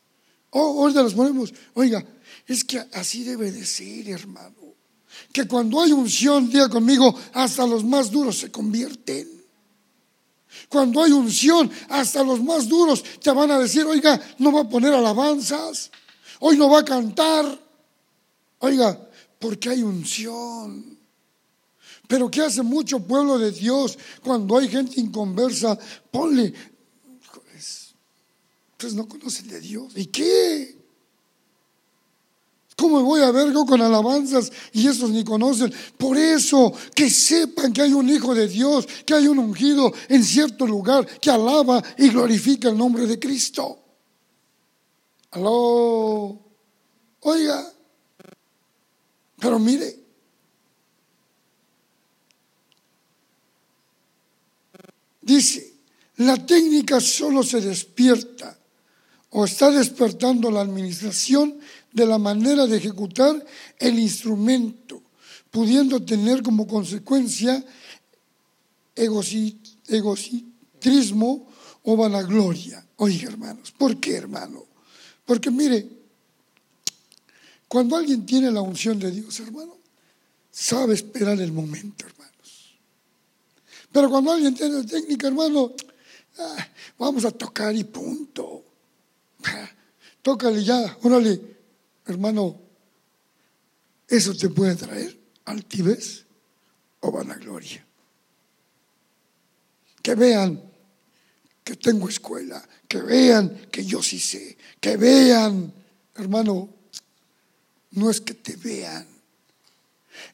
Oh, 0.51 0.81
ahorita 0.81 1.03
las 1.03 1.13
ponemos. 1.13 1.53
Oiga, 1.73 2.05
es 2.47 2.63
que 2.63 2.79
así 2.93 3.23
debe 3.23 3.51
de 3.51 3.65
ser, 3.65 4.09
hermano. 4.09 4.55
Que 5.31 5.47
cuando 5.47 5.81
hay 5.81 5.91
unción, 5.91 6.49
diga 6.49 6.69
conmigo, 6.69 7.17
hasta 7.33 7.65
los 7.65 7.83
más 7.83 8.11
duros 8.11 8.37
se 8.37 8.51
convierten. 8.51 9.39
Cuando 10.67 11.03
hay 11.03 11.11
unción, 11.11 11.69
hasta 11.89 12.23
los 12.23 12.43
más 12.43 12.67
duros 12.67 13.03
te 13.21 13.31
van 13.31 13.51
a 13.51 13.59
decir, 13.59 13.85
oiga, 13.85 14.19
no 14.39 14.51
va 14.51 14.61
a 14.61 14.69
poner 14.69 14.93
alabanzas, 14.93 15.91
hoy 16.39 16.57
no 16.57 16.69
va 16.69 16.79
a 16.79 16.85
cantar. 16.85 17.59
Oiga, 18.59 19.09
porque 19.39 19.69
hay 19.69 19.83
unción. 19.83 20.98
Pero 22.09 22.31
¿qué 22.31 22.41
hace 22.41 22.63
mucho 22.63 22.99
pueblo 22.99 23.37
de 23.37 23.51
Dios 23.51 23.95
cuando 24.23 24.57
hay 24.57 24.67
gente 24.67 24.99
inconversa? 24.99 25.77
Ponle, 26.09 26.51
pues 28.75 28.95
no 28.95 29.07
conocen 29.07 29.47
de 29.47 29.59
Dios. 29.59 29.93
¿Y 29.95 30.07
qué? 30.07 30.75
¿Cómo 32.75 33.03
voy 33.03 33.21
a 33.21 33.29
ver 33.29 33.53
yo 33.53 33.63
con 33.63 33.79
alabanzas 33.79 34.51
y 34.73 34.87
esos 34.87 35.11
ni 35.11 35.23
conocen? 35.23 35.71
Por 35.99 36.17
eso, 36.17 36.73
que 36.95 37.11
sepan 37.11 37.71
que 37.71 37.83
hay 37.83 37.93
un 37.93 38.09
Hijo 38.09 38.33
de 38.33 38.47
Dios, 38.47 38.87
que 39.05 39.13
hay 39.13 39.27
un 39.27 39.37
ungido 39.37 39.93
en 40.07 40.23
cierto 40.23 40.65
lugar 40.65 41.05
que 41.19 41.29
alaba 41.29 41.83
y 41.95 42.09
glorifica 42.09 42.69
el 42.69 42.77
nombre 42.79 43.05
de 43.05 43.19
Cristo. 43.19 43.77
Aló. 45.29 46.39
Oiga. 47.19 47.71
Pero 49.37 49.59
mire, 49.59 50.08
Dice, 55.29 55.61
la 56.17 56.43
técnica 56.43 56.99
solo 56.99 57.43
se 57.43 57.61
despierta 57.61 58.57
o 59.29 59.45
está 59.45 59.69
despertando 59.69 60.49
la 60.49 60.61
administración 60.61 61.59
de 61.93 62.07
la 62.07 62.17
manera 62.17 62.65
de 62.65 62.77
ejecutar 62.77 63.45
el 63.77 63.99
instrumento, 63.99 65.03
pudiendo 65.51 66.03
tener 66.03 66.41
como 66.41 66.65
consecuencia 66.65 67.63
egocentrismo 68.95 71.47
o 71.83 71.95
vanagloria. 71.95 72.83
Oye, 72.95 73.27
hermanos, 73.27 73.69
¿por 73.69 73.99
qué, 73.99 74.15
hermano? 74.15 74.65
Porque 75.25 75.51
mire, 75.51 75.87
cuando 77.67 77.95
alguien 77.95 78.25
tiene 78.25 78.49
la 78.49 78.61
unción 78.61 78.97
de 78.97 79.11
Dios, 79.11 79.39
hermano, 79.41 79.77
sabe 80.49 80.95
esperar 80.95 81.39
el 81.39 81.51
momento, 81.51 82.07
hermano. 82.07 82.19
Pero 83.91 84.09
cuando 84.09 84.31
alguien 84.31 84.53
tiene 84.53 84.83
técnica, 84.83 85.27
hermano, 85.27 85.73
ah, 86.37 86.67
vamos 86.97 87.25
a 87.25 87.31
tocar 87.31 87.75
y 87.75 87.83
punto. 87.83 88.63
Ah, 89.45 89.69
tócale 90.21 90.63
ya, 90.63 90.97
órale, 91.01 91.41
hermano, 92.05 92.59
eso 94.07 94.35
te 94.35 94.49
puede 94.49 94.75
traer 94.75 95.17
altivez 95.45 96.25
o 96.99 97.11
vanagloria. 97.11 97.85
Que 100.01 100.15
vean 100.15 100.69
que 101.63 101.75
tengo 101.75 102.09
escuela, 102.09 102.67
que 102.87 102.99
vean 102.99 103.67
que 103.71 103.85
yo 103.85 104.01
sí 104.01 104.19
sé, 104.19 104.57
que 104.79 104.97
vean, 104.97 105.71
hermano, 106.15 106.69
no 107.91 108.09
es 108.09 108.21
que 108.21 108.33
te 108.33 108.55
vean, 108.55 109.05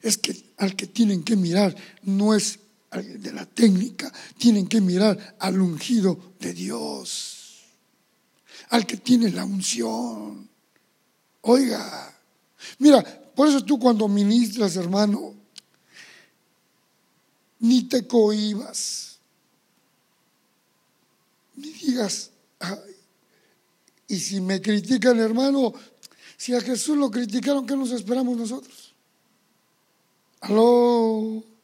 es 0.02 0.16
que 0.16 0.34
al 0.56 0.74
que 0.74 0.86
tienen 0.86 1.22
que 1.22 1.36
mirar 1.36 1.76
no 2.02 2.34
es 2.34 2.58
de 3.02 3.32
la 3.32 3.46
técnica, 3.46 4.12
tienen 4.38 4.66
que 4.66 4.80
mirar 4.80 5.36
al 5.38 5.60
ungido 5.60 6.34
de 6.40 6.52
Dios, 6.52 7.64
al 8.70 8.86
que 8.86 8.96
tiene 8.96 9.30
la 9.30 9.44
unción. 9.44 10.48
Oiga, 11.42 12.14
mira, 12.78 13.02
por 13.34 13.48
eso 13.48 13.64
tú 13.64 13.78
cuando 13.78 14.08
ministras, 14.08 14.76
hermano, 14.76 15.34
ni 17.60 17.84
te 17.84 18.06
cohibas, 18.06 19.18
ni 21.56 21.70
digas, 21.70 22.30
y 24.08 24.18
si 24.18 24.40
me 24.40 24.60
critican, 24.60 25.18
hermano, 25.18 25.74
si 26.36 26.54
a 26.54 26.60
Jesús 26.60 26.96
lo 26.96 27.10
criticaron, 27.10 27.66
¿qué 27.66 27.76
nos 27.76 27.90
esperamos 27.92 28.36
nosotros? 28.36 28.94
Aló. 30.40 31.55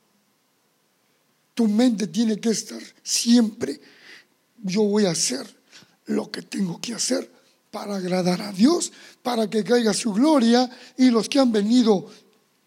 Tu 1.54 1.68
mente 1.68 2.06
tiene 2.06 2.38
que 2.40 2.50
estar 2.50 2.82
siempre, 3.02 3.80
yo 4.62 4.82
voy 4.82 5.06
a 5.06 5.10
hacer 5.10 5.46
lo 6.06 6.30
que 6.30 6.42
tengo 6.42 6.80
que 6.80 6.94
hacer 6.94 7.30
para 7.70 7.96
agradar 7.96 8.40
a 8.42 8.52
Dios, 8.52 8.92
para 9.22 9.48
que 9.48 9.64
caiga 9.64 9.94
su 9.94 10.12
gloria 10.12 10.68
y 10.96 11.10
los 11.10 11.28
que 11.28 11.38
han 11.38 11.52
venido 11.52 12.08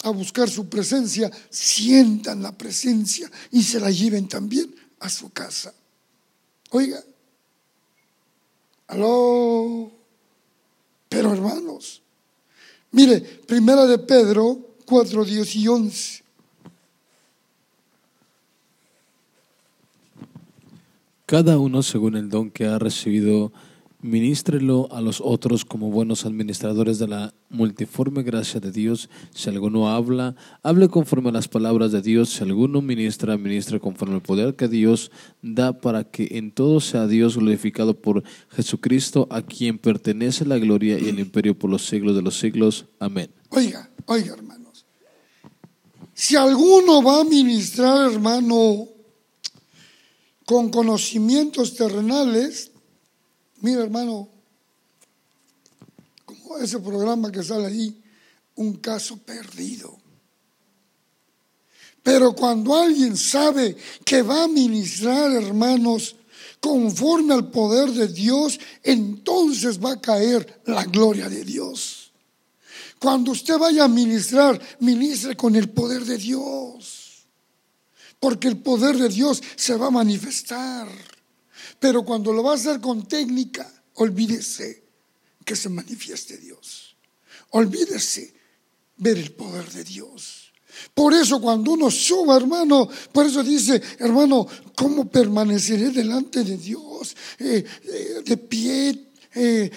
a 0.03 0.09
buscar 0.09 0.49
su 0.49 0.67
presencia 0.67 1.31
sientan 1.49 2.41
la 2.41 2.51
presencia 2.51 3.29
y 3.51 3.63
se 3.63 3.79
la 3.79 3.89
lleven 3.89 4.27
también 4.27 4.73
a 4.99 5.09
su 5.09 5.29
casa. 5.31 5.73
Oiga, 6.71 7.03
aló, 8.87 9.91
pero 11.09 11.33
hermanos, 11.33 12.01
mire, 12.91 13.19
primera 13.19 13.85
de 13.85 13.97
Pedro 13.99 14.75
4, 14.85 15.25
10 15.25 15.55
y 15.55 15.67
11. 15.67 16.24
Cada 21.25 21.57
uno 21.57 21.81
según 21.81 22.15
el 22.15 22.29
don 22.29 22.51
que 22.51 22.65
ha 22.65 22.77
recibido, 22.77 23.51
ministrelo 23.99 24.87
a 24.91 25.01
los 25.01 25.21
otros 25.21 25.65
como 25.65 25.89
buenos 25.89 26.23
administradores 26.23 26.99
de 26.99 27.07
la 27.07 27.33
multiforme 27.49 28.21
gracia 28.21 28.59
de 28.59 28.71
Dios. 28.71 29.09
Si 29.33 29.49
alguno 29.49 29.89
habla, 29.89 30.35
hable 30.61 30.87
conforme 30.87 31.29
a 31.29 31.31
las 31.31 31.47
palabras 31.47 31.91
de 31.91 32.03
Dios. 32.03 32.29
Si 32.29 32.43
alguno 32.43 32.81
ministra, 32.81 33.37
ministre 33.37 33.79
conforme 33.79 34.13
al 34.13 34.21
poder 34.21 34.55
que 34.55 34.67
Dios 34.67 35.11
da 35.41 35.73
para 35.73 36.03
que 36.03 36.37
en 36.37 36.51
todo 36.51 36.79
sea 36.79 37.07
Dios 37.07 37.37
glorificado 37.37 37.99
por 37.99 38.23
Jesucristo, 38.49 39.27
a 39.31 39.41
quien 39.41 39.79
pertenece 39.79 40.45
la 40.45 40.59
gloria 40.59 40.99
y 40.99 41.09
el 41.09 41.19
imperio 41.19 41.57
por 41.57 41.71
los 41.71 41.87
siglos 41.87 42.15
de 42.15 42.21
los 42.21 42.37
siglos. 42.37 42.85
Amén. 42.99 43.31
Oiga, 43.49 43.89
oiga, 44.05 44.35
hermanos. 44.35 44.85
Si 46.13 46.35
alguno 46.35 47.01
va 47.01 47.21
a 47.21 47.23
ministrar, 47.23 48.11
hermano, 48.13 48.94
con 50.45 50.69
conocimientos 50.69 51.75
terrenales, 51.75 52.71
mira 53.61 53.83
hermano, 53.83 54.29
como 56.25 56.57
ese 56.57 56.79
programa 56.79 57.31
que 57.31 57.43
sale 57.43 57.65
ahí, 57.65 58.01
un 58.55 58.77
caso 58.77 59.17
perdido. 59.17 59.97
Pero 62.03 62.35
cuando 62.35 62.75
alguien 62.75 63.17
sabe 63.17 63.75
que 64.05 64.21
va 64.21 64.43
a 64.43 64.47
ministrar, 64.47 65.31
hermanos, 65.31 66.15
conforme 66.59 67.33
al 67.33 67.49
poder 67.49 67.89
de 67.91 68.07
Dios, 68.07 68.59
entonces 68.83 69.83
va 69.83 69.93
a 69.93 70.01
caer 70.01 70.61
la 70.65 70.83
gloria 70.85 71.27
de 71.27 71.43
Dios. 71.43 72.11
Cuando 72.99 73.31
usted 73.31 73.57
vaya 73.57 73.85
a 73.85 73.87
ministrar, 73.87 74.61
ministre 74.79 75.35
con 75.35 75.55
el 75.55 75.69
poder 75.69 76.05
de 76.05 76.17
Dios 76.17 77.04
porque 78.19 78.47
el 78.47 78.57
poder 78.57 78.97
de 78.97 79.09
Dios 79.09 79.41
se 79.55 79.75
va 79.75 79.87
a 79.87 79.91
manifestar. 79.91 80.87
Pero 81.79 82.03
cuando 82.03 82.33
lo 82.33 82.43
va 82.43 82.51
a 82.51 82.55
hacer 82.55 82.79
con 82.79 83.07
técnica, 83.07 83.71
olvídese 83.95 84.83
que 85.43 85.55
se 85.55 85.69
manifieste 85.69 86.37
Dios. 86.37 86.95
Olvídese 87.51 88.33
ver 88.97 89.17
el 89.17 89.31
poder 89.31 89.71
de 89.71 89.83
Dios. 89.83 90.53
Por 90.93 91.13
eso 91.13 91.39
cuando 91.39 91.71
uno 91.71 91.89
suba, 91.89 92.35
hermano, 92.35 92.89
por 93.11 93.25
eso 93.25 93.43
dice, 93.43 93.81
hermano, 93.99 94.45
¿cómo 94.75 95.09
permaneceré 95.09 95.91
delante 95.91 96.43
de 96.43 96.57
Dios? 96.57 97.15
Eh, 97.39 97.63
eh, 97.83 98.21
de 98.25 98.37
pie, 98.37 99.11
eh, 99.35 99.71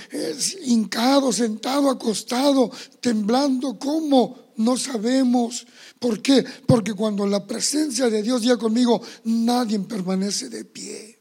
hincado, 0.64 1.33
sentado, 1.33 1.90
acostado, 1.90 2.70
temblando, 3.01 3.79
¿cómo? 3.79 4.53
No 4.57 4.77
sabemos. 4.77 5.66
¿Por 5.98 6.22
qué? 6.22 6.44
Porque 6.66 6.94
cuando 6.94 7.26
la 7.26 7.46
presencia 7.46 8.08
de 8.08 8.22
Dios 8.22 8.42
ya 8.42 8.56
conmigo, 8.56 9.00
nadie 9.24 9.78
permanece 9.80 10.48
de 10.48 10.64
pie. 10.64 11.18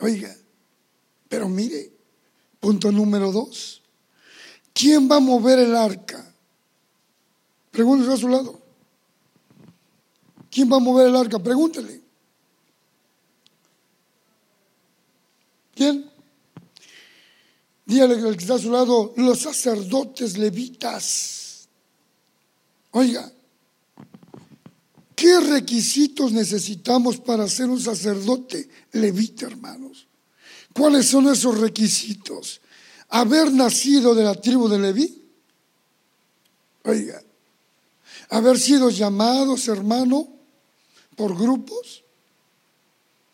Oiga, 0.00 0.34
pero 1.28 1.48
mire, 1.48 1.92
punto 2.60 2.90
número 2.90 3.32
dos. 3.32 3.82
¿Quién 4.72 5.10
va 5.10 5.16
a 5.16 5.20
mover 5.20 5.58
el 5.58 5.76
arca? 5.76 6.34
Pregúntele 7.70 8.12
a 8.12 8.16
su 8.16 8.28
lado. 8.28 8.60
¿Quién 10.50 10.70
va 10.72 10.76
a 10.76 10.80
mover 10.80 11.08
el 11.08 11.16
arca? 11.16 11.38
Pregúntele. 11.38 12.02
¿Quién? 15.74 16.10
Dígale 17.84 18.16
que 18.16 18.42
está 18.42 18.54
a 18.54 18.58
su 18.58 18.70
lado, 18.70 19.12
los 19.16 19.40
sacerdotes 19.40 20.38
levitas. 20.38 21.68
Oiga, 22.90 23.30
¿Qué 25.16 25.40
requisitos 25.40 26.30
necesitamos 26.30 27.16
para 27.16 27.48
ser 27.48 27.70
un 27.70 27.80
sacerdote 27.80 28.68
levita, 28.92 29.46
hermanos? 29.46 30.06
¿Cuáles 30.74 31.06
son 31.06 31.26
esos 31.28 31.58
requisitos? 31.58 32.60
Haber 33.08 33.50
nacido 33.50 34.14
de 34.14 34.24
la 34.24 34.34
tribu 34.34 34.68
de 34.68 34.78
Leví. 34.78 35.22
Oiga, 36.84 37.22
haber 38.28 38.58
sido 38.58 38.90
llamados, 38.90 39.68
hermano, 39.68 40.28
por 41.16 41.34
grupos. 41.34 42.04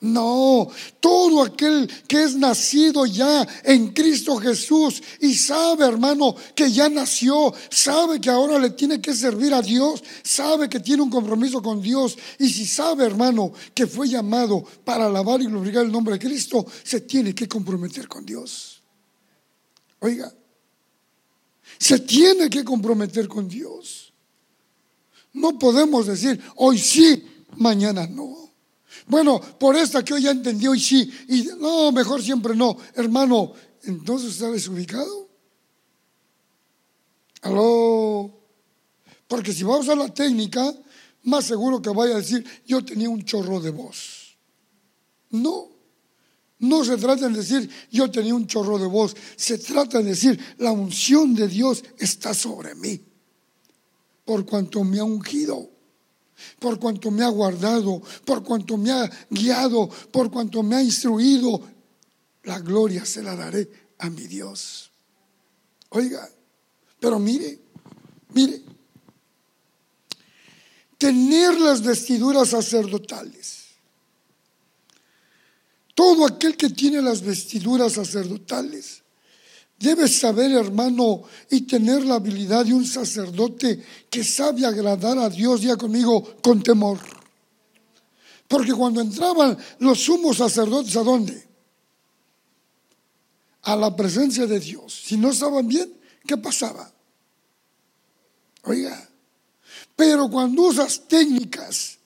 No, 0.03 0.69
todo 0.99 1.45
aquel 1.45 1.88
que 2.09 2.25
es 2.25 2.35
nacido 2.35 3.07
ya 3.07 3.47
en 3.62 3.93
Cristo 3.93 4.37
Jesús 4.37 5.01
y 5.21 5.33
sabe, 5.33 5.85
hermano, 5.85 6.35
que 6.57 6.73
ya 6.73 6.88
nació, 6.88 7.55
sabe 7.71 8.21
que 8.21 8.29
ahora 8.29 8.59
le 8.59 8.71
tiene 8.71 9.01
que 9.01 9.15
servir 9.15 9.55
a 9.55 9.62
Dios, 9.62 10.03
sabe 10.25 10.69
que 10.69 10.81
tiene 10.81 11.05
un 11.05 11.11
compromiso 11.11 11.62
con 11.62 11.81
Dios 11.81 12.19
y 12.41 12.49
si 12.49 12.67
sabe, 12.67 13.05
hermano, 13.05 13.53
que 13.73 13.87
fue 13.87 14.09
llamado 14.09 14.65
para 14.85 15.07
alabar 15.07 15.41
y 15.41 15.47
glorificar 15.47 15.85
el 15.85 15.93
nombre 15.93 16.15
de 16.15 16.27
Cristo, 16.27 16.67
se 16.83 17.03
tiene 17.03 17.33
que 17.33 17.47
comprometer 17.47 18.09
con 18.09 18.27
Dios. 18.27 18.83
Oiga, 20.01 20.35
se 21.79 22.01
tiene 22.01 22.51
que 22.51 22.65
comprometer 22.65 23.29
con 23.29 23.49
Dios. 23.49 24.12
No 25.33 25.57
podemos 25.61 26.09
decir, 26.09 26.41
hoy 26.57 26.77
sí, 26.77 27.25
mañana 27.57 28.09
no. 28.09 28.41
Bueno, 29.07 29.40
por 29.40 29.76
esta 29.76 30.05
que 30.05 30.14
hoy 30.14 30.22
ya 30.22 30.31
entendió 30.31 30.74
y 30.74 30.81
sí, 30.81 31.11
y 31.28 31.48
no, 31.59 31.92
mejor 31.92 32.22
siempre 32.22 32.55
no. 32.55 32.76
Hermano, 32.94 33.52
entonces 33.85 34.33
está 34.33 34.50
desubicado. 34.50 35.28
Aló. 37.42 38.38
Porque 39.26 39.52
si 39.52 39.64
va 39.64 39.74
a 39.74 39.78
usar 39.78 39.96
la 39.96 40.12
técnica, 40.12 40.72
más 41.24 41.46
seguro 41.46 41.81
que 41.81 41.90
vaya 41.90 42.14
a 42.14 42.18
decir, 42.18 42.44
yo 42.66 42.85
tenía 42.85 43.09
un 43.09 43.24
chorro 43.24 43.61
de 43.61 43.70
voz. 43.70 44.37
No, 45.31 45.70
no 46.59 46.85
se 46.85 46.96
trata 46.96 47.28
de 47.28 47.38
decir, 47.38 47.68
yo 47.90 48.11
tenía 48.11 48.35
un 48.35 48.46
chorro 48.46 48.78
de 48.78 48.87
voz. 48.87 49.16
Se 49.37 49.59
trata 49.59 49.98
de 49.98 50.11
decir, 50.11 50.38
la 50.59 50.70
unción 50.70 51.35
de 51.35 51.48
Dios 51.48 51.83
está 51.98 52.35
sobre 52.35 52.74
mí. 52.76 53.00
Por 54.24 54.46
cuanto 54.46 54.85
me 54.85 55.00
ha 55.00 55.05
ungido 55.05 55.72
por 56.59 56.78
cuanto 56.78 57.11
me 57.11 57.22
ha 57.22 57.28
guardado, 57.28 58.02
por 58.24 58.42
cuanto 58.42 58.76
me 58.76 58.90
ha 58.90 59.11
guiado, 59.31 59.88
por 60.11 60.31
cuanto 60.31 60.62
me 60.62 60.76
ha 60.76 60.83
instruido, 60.83 61.61
la 62.44 62.59
gloria 62.61 63.05
se 63.05 63.22
la 63.22 63.37
daré 63.37 63.68
a 63.98 64.11
mi 64.11 64.26
Dios. 64.26 64.90
Oiga, 65.90 66.28
pero 66.98 67.18
mire, 67.18 67.59
mire, 68.33 68.62
tener 70.98 71.61
las 71.61 71.83
vestiduras 71.83 72.50
sacerdotales. 72.50 73.62
Todo 75.94 76.26
aquel 76.26 76.57
que 76.57 76.70
tiene 76.70 77.02
las 77.02 77.20
vestiduras 77.20 77.92
sacerdotales 77.92 79.02
Debes 79.83 80.18
saber, 80.18 80.53
hermano, 80.53 81.25
y 81.51 81.62
tener 81.62 82.05
la 82.05 82.14
habilidad 82.14 82.64
de 82.64 82.73
un 82.73 82.87
sacerdote 82.87 83.85
que 84.09 84.25
sabe 84.25 84.64
agradar 84.64 85.18
a 85.18 85.29
Dios, 85.29 85.61
ya 85.61 85.77
conmigo, 85.77 86.37
con 86.40 86.62
temor. 86.62 86.99
Porque 88.49 88.73
cuando 88.73 89.01
entraban 89.01 89.59
los 89.81 90.01
sumos 90.01 90.38
sacerdotes, 90.38 90.97
¿a 90.97 91.03
dónde? 91.03 91.53
a 93.62 93.77
la 93.77 93.95
presencia 93.95 94.47
de 94.47 94.59
Dios, 94.59 95.03
si 95.05 95.16
no 95.16 95.31
estaban 95.31 95.66
bien, 95.68 95.92
¿qué 96.27 96.37
pasaba? 96.37 96.90
Oiga, 98.64 99.09
pero 99.95 100.29
cuando 100.29 100.62
usas 100.62 101.03
técnicas, 101.07 101.99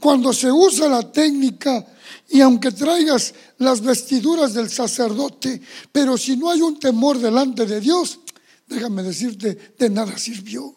cuando 0.00 0.32
se 0.32 0.50
usa 0.50 0.88
la 0.88 1.10
técnica 1.12 1.86
y 2.28 2.40
aunque 2.40 2.72
traigas 2.72 3.34
las 3.58 3.80
vestiduras 3.80 4.52
del 4.52 4.68
sacerdote, 4.68 5.60
pero 5.92 6.18
si 6.18 6.36
no 6.36 6.50
hay 6.50 6.60
un 6.60 6.78
temor 6.78 7.18
delante 7.18 7.66
de 7.66 7.80
Dios, 7.80 8.20
déjame 8.66 9.02
decirte, 9.02 9.74
de 9.78 9.90
nada 9.90 10.18
sirvió. 10.18 10.74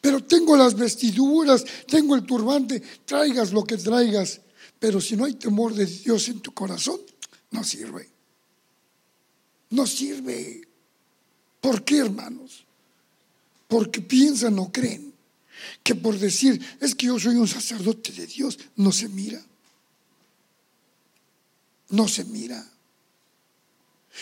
Pero 0.00 0.22
tengo 0.22 0.56
las 0.56 0.74
vestiduras, 0.74 1.64
tengo 1.88 2.14
el 2.14 2.24
turbante, 2.24 2.80
traigas 3.04 3.52
lo 3.52 3.64
que 3.64 3.76
traigas, 3.76 4.40
pero 4.78 5.00
si 5.00 5.16
no 5.16 5.24
hay 5.24 5.34
temor 5.34 5.74
de 5.74 5.86
Dios 5.86 6.28
en 6.28 6.40
tu 6.40 6.52
corazón, 6.52 7.00
no 7.50 7.64
sirve. 7.64 8.08
No 9.70 9.86
sirve. 9.86 10.68
¿Por 11.60 11.84
qué, 11.84 11.98
hermanos? 11.98 12.64
Porque 13.66 14.00
piensan 14.00 14.58
o 14.58 14.70
creen 14.70 15.12
que 15.82 15.94
por 15.94 16.18
decir, 16.18 16.60
es 16.80 16.94
que 16.94 17.06
yo 17.06 17.18
soy 17.18 17.36
un 17.36 17.48
sacerdote 17.48 18.12
de 18.12 18.26
Dios, 18.26 18.58
no 18.76 18.92
se 18.92 19.08
mira 19.08 19.44
no 21.94 22.08
se 22.08 22.24
mira. 22.24 22.64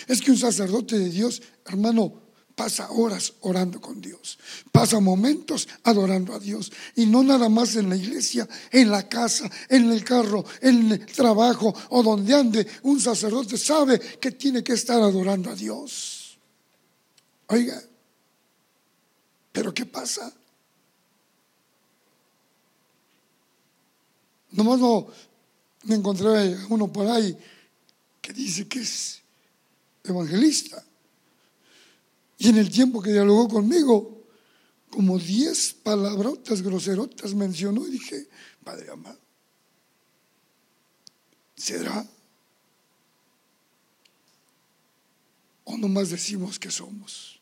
Es 0.07 0.21
que 0.21 0.31
un 0.31 0.39
sacerdote 0.39 0.99
de 0.99 1.11
Dios, 1.11 1.43
hermano, 1.67 2.23
pasa 2.55 2.91
horas 2.91 3.35
orando 3.41 3.81
con 3.81 4.01
Dios, 4.01 4.39
pasa 4.71 5.01
momentos 5.01 5.69
adorando 5.85 6.35
a 6.35 6.39
Dios. 6.39 6.73
Y 6.97 7.07
no 7.07 7.23
nada 7.23 7.49
más 7.49 7.77
en 7.77 7.89
la 7.89 7.97
iglesia, 7.97 8.49
en 8.71 8.91
la 8.91 9.09
casa, 9.09 9.51
en 9.69 9.91
el 9.91 10.05
carro, 10.05 10.45
en 10.61 10.93
el 10.93 11.07
trabajo 11.07 11.75
o 11.91 12.03
donde 12.03 12.35
ande. 12.35 12.67
Un 12.83 13.01
sacerdote 13.01 13.59
sabe 13.59 13.99
que 13.99 14.33
tiene 14.33 14.63
que 14.63 14.75
estar 14.75 15.01
adorando 15.01 15.51
a 15.51 15.55
Dios. 15.55 16.39
Oiga, 17.49 17.83
pero 19.51 19.75
¿qué 19.75 19.85
pasa? 19.85 20.33
Nomás 24.53 24.79
no 24.79 25.07
me 25.85 25.95
encontré 25.95 26.57
uno 26.69 26.93
por 26.93 27.07
ahí 27.07 27.37
que 28.23 28.33
dice 28.33 28.69
que 28.69 28.81
es 28.81 29.21
evangelista. 30.05 30.83
Y 32.39 32.49
en 32.49 32.57
el 32.57 32.71
tiempo 32.71 33.03
que 33.03 33.13
dialogó 33.13 33.49
conmigo, 33.49 34.25
como 34.91 35.19
diez 35.19 35.75
palabrotas 35.75 36.63
groserotas 36.63 37.35
mencionó 37.35 37.87
y 37.87 37.91
dije, 37.91 38.29
Padre 38.65 38.91
amado, 38.91 39.19
¿será? 41.57 42.07
¿O 45.65 45.77
nomás 45.77 46.11
decimos 46.11 46.59
que 46.59 46.71
somos? 46.71 47.41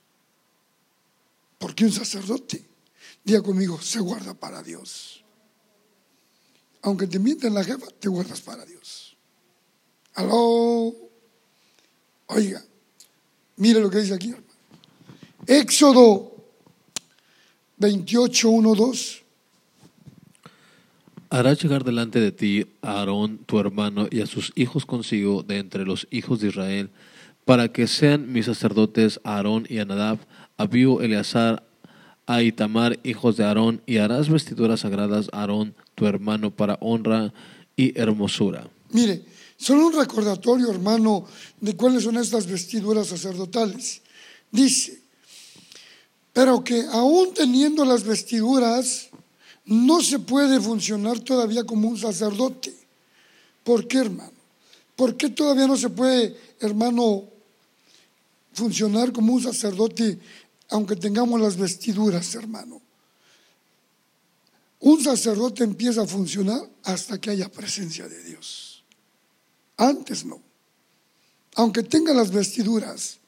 Porque 1.58 1.84
un 1.84 1.92
sacerdote, 1.92 2.64
diga 3.24 3.42
conmigo, 3.42 3.80
se 3.80 4.00
guarda 4.00 4.34
para 4.34 4.62
Dios. 4.62 5.24
Aunque 6.82 7.06
te 7.06 7.18
mienten 7.18 7.52
la 7.52 7.64
jefa, 7.64 7.86
te 7.98 8.08
guardas 8.08 8.40
para 8.40 8.64
Dios. 8.64 9.09
Aló. 10.14 10.94
Oiga, 12.26 12.62
mire 13.56 13.80
lo 13.80 13.90
que 13.90 13.98
dice 13.98 14.14
aquí. 14.14 14.34
Éxodo 15.46 16.30
28, 17.78 18.48
1, 18.48 18.74
2. 18.74 19.22
Hará 21.30 21.54
llegar 21.54 21.84
delante 21.84 22.20
de 22.20 22.32
ti 22.32 22.66
a 22.82 22.98
Aarón, 22.98 23.38
tu 23.46 23.58
hermano, 23.58 24.08
y 24.10 24.20
a 24.20 24.26
sus 24.26 24.52
hijos 24.54 24.84
consigo 24.84 25.42
de 25.42 25.58
entre 25.58 25.84
los 25.84 26.06
hijos 26.10 26.40
de 26.40 26.48
Israel, 26.48 26.90
para 27.44 27.72
que 27.72 27.86
sean 27.86 28.32
mis 28.32 28.46
sacerdotes 28.46 29.20
Aarón 29.24 29.64
y 29.68 29.78
Anadab, 29.78 30.18
Abiú, 30.56 31.00
Eleazar, 31.00 31.62
a 32.26 32.42
Itamar, 32.42 32.98
hijos 33.02 33.36
de 33.36 33.44
Aarón, 33.44 33.80
y 33.86 33.96
harás 33.96 34.28
vestiduras 34.28 34.80
sagradas 34.80 35.28
a 35.32 35.40
Aarón, 35.40 35.74
tu 35.94 36.06
hermano, 36.06 36.50
para 36.50 36.78
honra 36.80 37.32
y 37.76 37.98
hermosura. 37.98 38.68
Mire, 38.90 39.22
Solo 39.60 39.88
un 39.88 39.92
recordatorio, 39.92 40.70
hermano, 40.70 41.26
de 41.60 41.76
cuáles 41.76 42.04
son 42.04 42.16
estas 42.16 42.46
vestiduras 42.46 43.08
sacerdotales. 43.08 44.00
Dice, 44.50 45.02
pero 46.32 46.64
que 46.64 46.82
aún 46.90 47.34
teniendo 47.34 47.84
las 47.84 48.02
vestiduras, 48.02 49.10
no 49.66 50.00
se 50.00 50.18
puede 50.18 50.58
funcionar 50.60 51.20
todavía 51.20 51.64
como 51.64 51.88
un 51.88 51.98
sacerdote. 51.98 52.74
¿Por 53.62 53.86
qué, 53.86 53.98
hermano? 53.98 54.32
¿Por 54.96 55.18
qué 55.18 55.28
todavía 55.28 55.66
no 55.66 55.76
se 55.76 55.90
puede, 55.90 56.34
hermano, 56.60 57.24
funcionar 58.54 59.12
como 59.12 59.34
un 59.34 59.42
sacerdote 59.42 60.18
aunque 60.70 60.96
tengamos 60.96 61.38
las 61.38 61.58
vestiduras, 61.58 62.34
hermano? 62.34 62.80
Un 64.80 65.04
sacerdote 65.04 65.64
empieza 65.64 66.02
a 66.02 66.06
funcionar 66.06 66.66
hasta 66.82 67.20
que 67.20 67.28
haya 67.28 67.50
presencia 67.50 68.08
de 68.08 68.24
Dios. 68.24 68.69
Antes 69.80 70.26
no. 70.26 70.38
Aunque 71.56 71.82
tenga 71.82 72.12
las 72.12 72.30
vestiduras, 72.30 73.18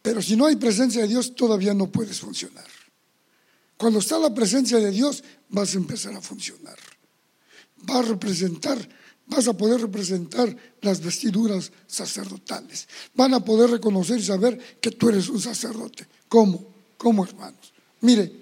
pero 0.00 0.22
si 0.22 0.36
no 0.36 0.46
hay 0.46 0.56
presencia 0.56 1.02
de 1.02 1.08
Dios, 1.08 1.34
todavía 1.34 1.74
no 1.74 1.92
puedes 1.92 2.18
funcionar. 2.18 2.66
Cuando 3.76 3.98
está 3.98 4.18
la 4.18 4.32
presencia 4.32 4.78
de 4.78 4.90
Dios, 4.90 5.22
vas 5.50 5.74
a 5.74 5.78
empezar 5.78 6.14
a 6.14 6.22
funcionar. 6.22 6.78
Va 7.88 7.98
a 7.98 8.02
representar, 8.02 8.88
vas 9.26 9.46
a 9.46 9.52
poder 9.52 9.82
representar 9.82 10.56
las 10.80 11.00
vestiduras 11.00 11.70
sacerdotales. 11.86 12.88
Van 13.14 13.34
a 13.34 13.44
poder 13.44 13.70
reconocer 13.70 14.18
y 14.18 14.24
saber 14.24 14.78
que 14.80 14.92
tú 14.92 15.10
eres 15.10 15.28
un 15.28 15.40
sacerdote. 15.40 16.06
¿Cómo? 16.26 16.72
¿Cómo, 16.96 17.22
hermanos? 17.22 17.74
Mire, 18.00 18.32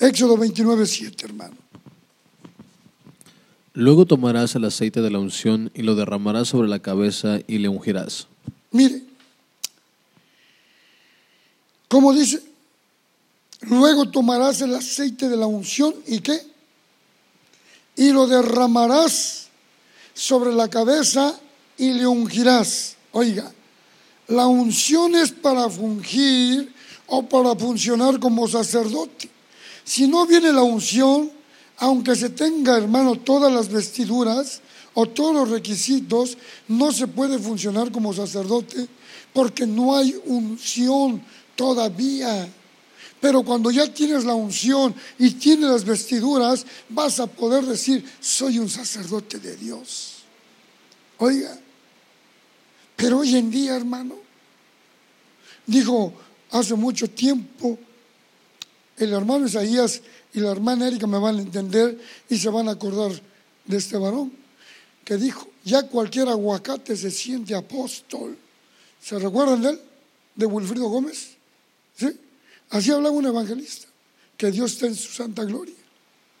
Éxodo 0.00 0.36
29, 0.36 0.84
7, 0.84 1.24
hermano. 1.26 1.56
Luego 3.76 4.06
tomarás 4.06 4.54
el 4.54 4.64
aceite 4.64 5.02
de 5.02 5.10
la 5.10 5.18
unción 5.18 5.72
y 5.74 5.82
lo 5.82 5.96
derramarás 5.96 6.48
sobre 6.48 6.68
la 6.68 6.78
cabeza 6.78 7.40
y 7.48 7.58
le 7.58 7.68
ungirás. 7.68 8.28
Mire, 8.70 9.02
¿cómo 11.88 12.12
dice? 12.12 12.40
Luego 13.62 14.08
tomarás 14.08 14.60
el 14.60 14.76
aceite 14.76 15.28
de 15.28 15.36
la 15.36 15.46
unción 15.46 15.92
y 16.06 16.20
qué? 16.20 16.40
Y 17.96 18.10
lo 18.10 18.28
derramarás 18.28 19.48
sobre 20.14 20.52
la 20.52 20.68
cabeza 20.68 21.38
y 21.76 21.94
le 21.94 22.06
ungirás. 22.06 22.94
Oiga, 23.10 23.52
la 24.28 24.46
unción 24.46 25.16
es 25.16 25.32
para 25.32 25.68
fungir 25.68 26.72
o 27.06 27.24
para 27.24 27.56
funcionar 27.56 28.20
como 28.20 28.46
sacerdote. 28.46 29.28
Si 29.82 30.06
no 30.06 30.26
viene 30.26 30.52
la 30.52 30.62
unción, 30.62 31.30
aunque 31.78 32.14
se 32.14 32.30
tenga, 32.30 32.76
hermano, 32.76 33.16
todas 33.16 33.52
las 33.52 33.68
vestiduras 33.68 34.60
o 34.94 35.06
todos 35.06 35.34
los 35.34 35.50
requisitos, 35.50 36.38
no 36.68 36.92
se 36.92 37.06
puede 37.06 37.38
funcionar 37.38 37.90
como 37.90 38.12
sacerdote 38.12 38.88
porque 39.32 39.66
no 39.66 39.96
hay 39.96 40.14
unción 40.26 41.22
todavía. 41.56 42.48
Pero 43.20 43.42
cuando 43.42 43.70
ya 43.70 43.92
tienes 43.92 44.24
la 44.24 44.34
unción 44.34 44.94
y 45.18 45.30
tienes 45.32 45.70
las 45.70 45.84
vestiduras, 45.84 46.64
vas 46.88 47.18
a 47.20 47.26
poder 47.26 47.64
decir, 47.64 48.04
soy 48.20 48.58
un 48.58 48.68
sacerdote 48.68 49.38
de 49.38 49.56
Dios. 49.56 50.16
Oiga, 51.18 51.58
pero 52.96 53.18
hoy 53.18 53.34
en 53.36 53.50
día, 53.50 53.76
hermano, 53.76 54.16
dijo 55.66 56.12
hace 56.50 56.74
mucho 56.74 57.08
tiempo 57.08 57.78
el 58.96 59.12
hermano 59.12 59.46
Isaías 59.46 60.02
y 60.34 60.40
la 60.40 60.50
hermana 60.50 60.88
Erika 60.88 61.06
me 61.06 61.18
van 61.18 61.38
a 61.38 61.42
entender 61.42 61.98
y 62.28 62.36
se 62.36 62.50
van 62.50 62.68
a 62.68 62.72
acordar 62.72 63.12
de 63.64 63.76
este 63.76 63.96
varón 63.96 64.32
que 65.04 65.16
dijo, 65.16 65.48
ya 65.64 65.84
cualquier 65.84 66.28
aguacate 66.28 66.96
se 66.96 67.10
siente 67.10 67.54
apóstol. 67.54 68.36
¿Se 69.00 69.18
recuerdan 69.18 69.62
de 69.62 69.70
él? 69.70 69.80
De 70.34 70.46
Wilfrido 70.46 70.88
Gómez. 70.88 71.36
¿Sí? 71.96 72.08
Así 72.70 72.90
hablaba 72.90 73.14
un 73.14 73.26
evangelista. 73.26 73.86
Que 74.36 74.50
Dios 74.50 74.72
esté 74.72 74.86
en 74.86 74.96
su 74.96 75.12
santa 75.12 75.44
gloria. 75.44 75.74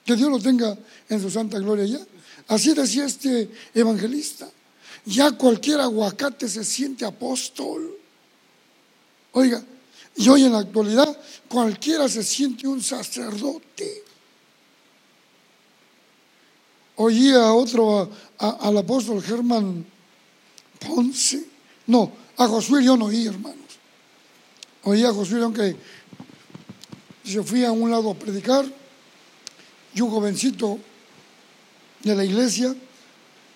Que 0.04 0.16
Dios 0.16 0.30
lo 0.30 0.40
tenga 0.40 0.76
en 1.08 1.20
su 1.20 1.30
santa 1.30 1.58
gloria 1.58 1.84
ya. 1.84 2.00
Así 2.48 2.74
decía 2.74 3.04
este 3.04 3.48
evangelista. 3.74 4.48
Ya 5.04 5.32
cualquier 5.32 5.80
aguacate 5.80 6.48
se 6.48 6.64
siente 6.64 7.04
apóstol. 7.04 7.96
Oiga, 9.32 9.62
y 10.16 10.28
hoy 10.28 10.44
en 10.44 10.52
la 10.52 10.60
actualidad 10.60 11.18
cualquiera 11.48 12.08
se 12.08 12.22
siente 12.22 12.66
un 12.66 12.82
sacerdote. 12.82 14.04
Oí 16.96 17.32
a 17.32 17.52
otro, 17.52 18.10
al 18.38 18.78
apóstol 18.78 19.20
Germán 19.22 19.84
Ponce. 20.78 21.44
No, 21.86 22.12
a 22.36 22.46
Josué 22.46 22.84
yo 22.84 22.96
no 22.96 23.06
oí, 23.06 23.26
hermanos. 23.26 23.58
Oí 24.84 25.04
a 25.04 25.12
Josué, 25.12 25.42
aunque 25.42 25.76
se 27.24 27.42
fui 27.42 27.64
a 27.64 27.72
un 27.72 27.90
lado 27.90 28.10
a 28.10 28.14
predicar 28.14 28.64
y 29.94 30.00
un 30.00 30.10
jovencito 30.10 30.78
de 32.02 32.14
la 32.14 32.24
iglesia 32.24 32.74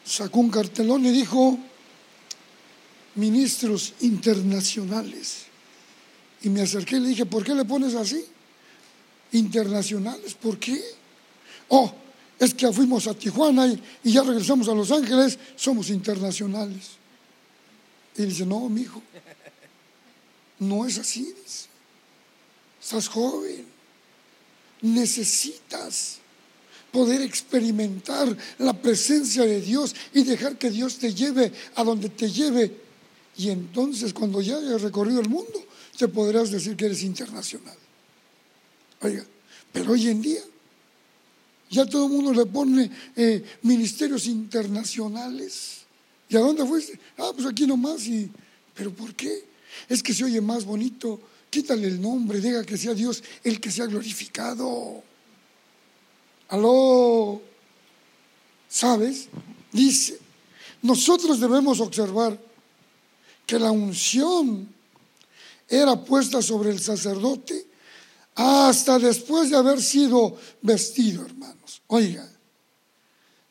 sacó 0.05 0.41
un 0.41 0.51
cartelón 0.51 1.05
y 1.05 1.11
dijo, 1.11 1.59
ministros 3.15 3.95
internacionales. 4.01 5.48
Y 6.43 6.49
me 6.49 6.63
acerqué 6.63 6.97
y 6.97 7.01
le 7.01 7.09
dije, 7.09 7.27
¿por 7.27 7.45
qué 7.45 7.55
le 7.55 7.65
pones 7.65 7.95
así? 7.95 8.25
Internacionales, 9.33 10.35
¿por 10.35 10.59
qué? 10.59 10.81
Oh, 11.69 11.93
es 12.39 12.55
que 12.55 12.73
fuimos 12.73 13.07
a 13.07 13.15
Tijuana 13.15 13.67
y, 13.67 14.13
ya 14.13 14.23
regresamos 14.23 14.69
a 14.69 14.75
Los 14.75 14.91
Ángeles, 14.91 15.39
somos 15.57 15.91
internacionales. 15.91 16.91
Y 18.17 18.23
dice, 18.23 18.47
no, 18.47 18.69
mi 18.69 18.83
hijo, 18.83 19.03
no 20.61 20.87
es 20.87 20.99
así, 20.99 21.23
dice. 21.25 21.69
Estás 22.81 23.09
joven, 23.09 23.67
necesitas 24.83 26.19
poder 26.93 27.21
experimentar 27.21 28.35
la 28.59 28.73
presencia 28.73 29.45
de 29.45 29.61
Dios 29.61 29.95
y 30.15 30.23
dejar 30.23 30.57
que 30.57 30.71
Dios 30.71 30.99
te 30.99 31.13
lleve 31.13 31.53
a 31.75 31.85
donde 31.85 32.09
te 32.09 32.31
lleve. 32.31 32.75
Y 33.37 33.51
entonces 33.51 34.15
cuando 34.15 34.41
ya 34.41 34.57
hayas 34.57 34.83
recorrido 34.83 35.21
el 35.21 35.29
mundo, 35.29 35.65
te 35.99 36.07
podrás 36.07 36.51
decir 36.53 36.77
que 36.77 36.87
eres 36.87 37.03
internacional. 37.03 37.77
Oiga, 39.01 39.25
pero 39.73 39.93
hoy 39.93 40.09
en 40.09 40.23
día 40.23 40.41
ya 41.69 41.85
todo 41.85 42.07
el 42.07 42.13
mundo 42.13 42.33
le 42.33 42.47
pone 42.47 42.91
eh, 43.17 43.45
ministerios 43.63 44.27
internacionales. 44.27 45.81
¿Y 46.29 46.37
a 46.37 46.41
dónde 46.41 46.65
fuiste? 46.65 46.99
Ah, 47.19 47.33
pues 47.35 47.47
aquí 47.47 47.67
nomás. 47.67 48.07
Y, 48.07 48.31
¿Pero 48.75 48.93
por 48.93 49.15
qué? 49.15 49.45
Es 49.89 50.03
que 50.03 50.15
se 50.15 50.25
oye 50.25 50.41
más 50.41 50.65
bonito. 50.65 51.21
Quítale 51.51 51.89
el 51.89 52.01
nombre, 52.01 52.41
deja 52.41 52.65
que 52.65 52.77
sea 52.77 52.95
Dios 52.95 53.23
el 53.43 53.61
que 53.61 53.71
sea 53.71 53.87
glorificado. 53.87 55.03
Aló. 56.49 57.43
¿Sabes? 58.69 59.29
Dice, 59.73 60.19
nosotros 60.83 61.41
debemos 61.41 61.81
observar 61.81 62.39
que 63.47 63.59
la 63.59 63.73
unción 63.73 64.78
era 65.69 66.03
puesta 66.03 66.41
sobre 66.41 66.71
el 66.71 66.81
sacerdote 66.81 67.69
hasta 68.35 68.99
después 68.99 69.51
de 69.51 69.57
haber 69.57 69.83
sido 69.83 70.37
vestido, 70.63 71.27
hermanos. 71.27 71.83
Oiga, 71.89 72.29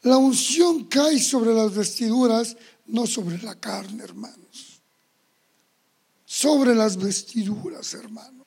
la 0.03 0.17
unción 0.17 0.85
cae 0.85 1.19
sobre 1.19 1.53
las 1.53 1.75
vestiduras, 1.75 2.55
no 2.85 3.05
sobre 3.05 3.37
la 3.41 3.55
carne, 3.59 4.03
hermanos. 4.03 4.81
Sobre 6.25 6.73
las 6.73 6.97
vestiduras, 6.97 7.93
hermano. 7.93 8.45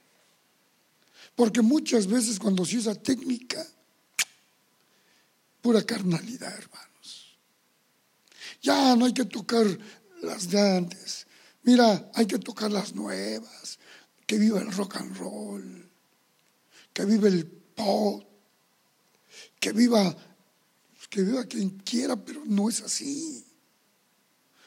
Porque 1.35 1.61
muchas 1.61 2.07
veces 2.07 2.39
cuando 2.39 2.65
se 2.65 2.79
usa 2.79 2.95
técnica, 2.95 3.67
pura 5.61 5.83
carnalidad, 5.83 6.53
hermanos. 6.53 7.39
Ya 8.63 8.97
no 8.97 9.07
hay 9.07 9.13
que 9.13 9.25
tocar 9.25 9.67
las 10.23 10.51
de 10.51 10.61
Mira, 11.63 12.11
hay 12.15 12.27
que 12.27 12.39
tocar 12.39 12.71
las 12.71 12.95
nuevas. 12.95 13.79
Que 14.27 14.39
viva 14.39 14.61
el 14.61 14.71
rock 14.73 14.97
and 14.97 15.17
roll 15.17 15.91
que 16.93 17.05
vive 17.05 17.29
el 17.29 17.47
pop, 17.47 18.23
que 19.59 19.73
viva, 19.73 20.17
que 21.09 21.23
viva 21.23 21.45
quien 21.45 21.71
quiera, 21.71 22.17
pero 22.17 22.43
no 22.45 22.69
es 22.69 22.81
así. 22.83 23.45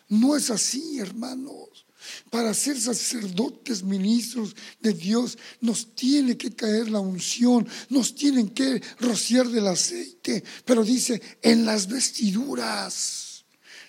No 0.10 0.36
es 0.36 0.50
así, 0.50 1.00
hermanos. 1.00 1.86
Para 2.30 2.54
ser 2.54 2.80
sacerdotes, 2.80 3.82
ministros 3.84 4.56
de 4.82 4.94
Dios, 4.94 5.38
nos 5.62 5.96
tiene 5.96 6.38
que 6.38 6.54
caer 6.54 6.90
la 6.90 7.00
unción, 7.00 7.68
nos 7.90 8.14
tienen 8.14 8.50
que 8.50 8.82
rociar 9.00 9.48
del 9.48 9.68
aceite, 9.68 10.44
pero 10.66 10.84
dice, 10.84 11.22
en 11.42 11.66
las 11.66 11.88
vestiduras. 11.88 13.46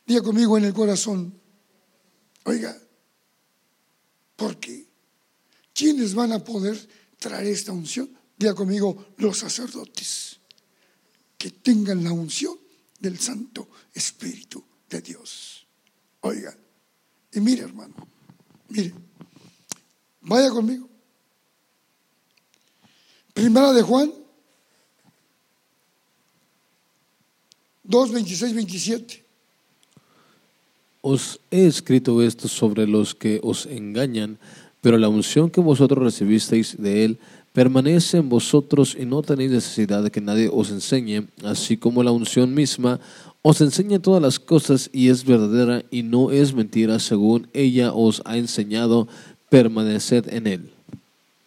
Diga 0.06 0.22
conmigo 0.22 0.56
en 0.56 0.64
el 0.64 0.74
corazón. 0.74 1.34
Oiga, 2.44 2.78
¿por 4.36 4.58
qué? 4.58 4.86
¿Quiénes 5.72 6.14
van 6.14 6.32
a 6.32 6.42
poder 6.42 6.76
traer 7.18 7.46
esta 7.46 7.72
unción? 7.72 8.10
Diga 8.36 8.54
conmigo, 8.54 9.14
los 9.18 9.38
sacerdotes 9.38 10.38
que 11.36 11.50
tengan 11.50 12.02
la 12.02 12.12
unción 12.12 12.58
del 12.98 13.18
Santo 13.18 13.68
Espíritu 13.92 14.64
de 14.88 15.00
Dios. 15.00 15.66
Oiga, 16.20 16.56
y 17.32 17.40
mire 17.40 17.62
hermano, 17.62 17.94
mire, 18.68 18.94
vaya 20.22 20.50
conmigo. 20.50 20.88
Primera 23.34 23.72
de 23.72 23.82
Juan 23.82 24.12
2, 27.84 28.12
26, 28.12 28.54
27. 28.54 29.23
Os 31.06 31.38
he 31.50 31.66
escrito 31.66 32.22
esto 32.22 32.48
sobre 32.48 32.86
los 32.86 33.14
que 33.14 33.38
os 33.44 33.66
engañan, 33.66 34.38
pero 34.80 34.96
la 34.96 35.10
unción 35.10 35.50
que 35.50 35.60
vosotros 35.60 36.02
recibisteis 36.02 36.80
de 36.80 37.04
él 37.04 37.18
permanece 37.52 38.16
en 38.16 38.30
vosotros 38.30 38.96
y 38.98 39.04
no 39.04 39.20
tenéis 39.20 39.50
necesidad 39.50 40.02
de 40.02 40.10
que 40.10 40.22
nadie 40.22 40.48
os 40.50 40.70
enseñe, 40.70 41.28
así 41.44 41.76
como 41.76 42.02
la 42.02 42.10
unción 42.10 42.54
misma 42.54 43.00
os 43.42 43.60
enseña 43.60 44.00
todas 44.00 44.22
las 44.22 44.40
cosas 44.40 44.88
y 44.94 45.10
es 45.10 45.26
verdadera 45.26 45.84
y 45.90 46.02
no 46.02 46.30
es 46.30 46.54
mentira, 46.54 46.98
según 46.98 47.48
ella 47.52 47.92
os 47.92 48.22
ha 48.24 48.38
enseñado, 48.38 49.06
permaneced 49.50 50.32
en 50.32 50.46
él. 50.46 50.72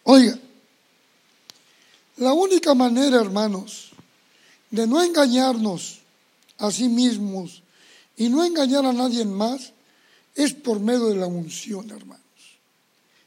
Oiga, 0.04 0.38
la 2.18 2.32
única 2.34 2.76
manera, 2.76 3.20
hermanos, 3.20 3.90
de 4.70 4.86
no 4.86 5.02
engañarnos 5.02 6.02
a 6.60 6.70
sí 6.70 6.88
mismos 6.90 7.64
y 8.18 8.30
no 8.30 8.44
engañar 8.44 8.86
a 8.86 8.94
nadie 8.94 9.24
más 9.24 9.74
es 10.36 10.54
por 10.54 10.80
medio 10.80 11.08
de 11.08 11.16
la 11.16 11.28
unción, 11.28 11.90
hermanos. 11.90 12.24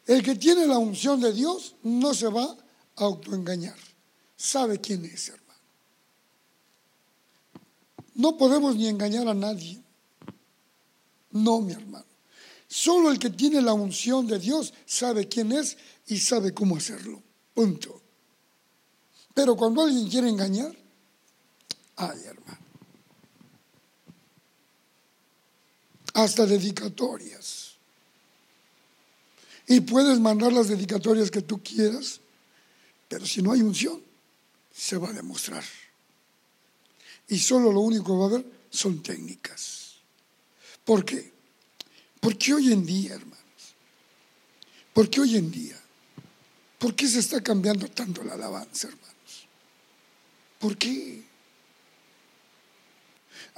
El 0.06 0.22
que 0.22 0.34
tiene 0.34 0.66
la 0.66 0.78
unción 0.78 1.20
de 1.20 1.32
Dios 1.32 1.74
no 1.82 2.12
se 2.12 2.28
va 2.28 2.56
autoengañar. 2.96 3.76
Sabe 4.36 4.80
quién 4.80 5.04
es, 5.04 5.28
hermano. 5.28 5.60
No 8.14 8.36
podemos 8.36 8.76
ni 8.76 8.88
engañar 8.88 9.28
a 9.28 9.34
nadie. 9.34 9.80
No, 11.30 11.60
mi 11.60 11.72
hermano. 11.72 12.04
Solo 12.68 13.10
el 13.10 13.18
que 13.18 13.30
tiene 13.30 13.60
la 13.62 13.72
unción 13.72 14.26
de 14.26 14.38
Dios 14.38 14.72
sabe 14.86 15.28
quién 15.28 15.52
es 15.52 15.76
y 16.06 16.18
sabe 16.18 16.52
cómo 16.52 16.76
hacerlo. 16.76 17.22
Punto. 17.54 18.00
Pero 19.34 19.56
cuando 19.56 19.82
alguien 19.82 20.08
quiere 20.08 20.28
engañar, 20.28 20.76
ay, 21.96 22.18
hermano. 22.24 22.59
Hasta 26.14 26.46
dedicatorias. 26.46 27.74
Y 29.66 29.80
puedes 29.80 30.18
mandar 30.18 30.52
las 30.52 30.68
dedicatorias 30.68 31.30
que 31.30 31.42
tú 31.42 31.62
quieras 31.62 32.20
pero 33.10 33.26
si 33.26 33.42
no 33.42 33.50
hay 33.50 33.60
unción, 33.60 34.00
se 34.72 34.96
va 34.96 35.08
a 35.08 35.12
demostrar. 35.12 35.64
Y 37.26 37.40
solo 37.40 37.72
lo 37.72 37.80
único 37.80 38.04
que 38.04 38.12
va 38.12 38.22
a 38.22 38.28
haber 38.28 38.46
son 38.70 39.02
técnicas. 39.02 39.96
¿Por 40.84 41.04
qué? 41.04 41.32
Porque 42.20 42.54
hoy 42.54 42.72
en 42.72 42.86
día, 42.86 43.14
hermanos, 43.14 43.74
porque 44.94 45.20
hoy 45.20 45.36
en 45.36 45.50
día, 45.50 45.76
¿por 46.78 46.94
qué 46.94 47.08
se 47.08 47.18
está 47.18 47.42
cambiando 47.42 47.88
tanto 47.88 48.22
la 48.22 48.34
alabanza, 48.34 48.86
hermanos? 48.86 49.48
¿Por 50.60 50.76
qué? 50.78 51.24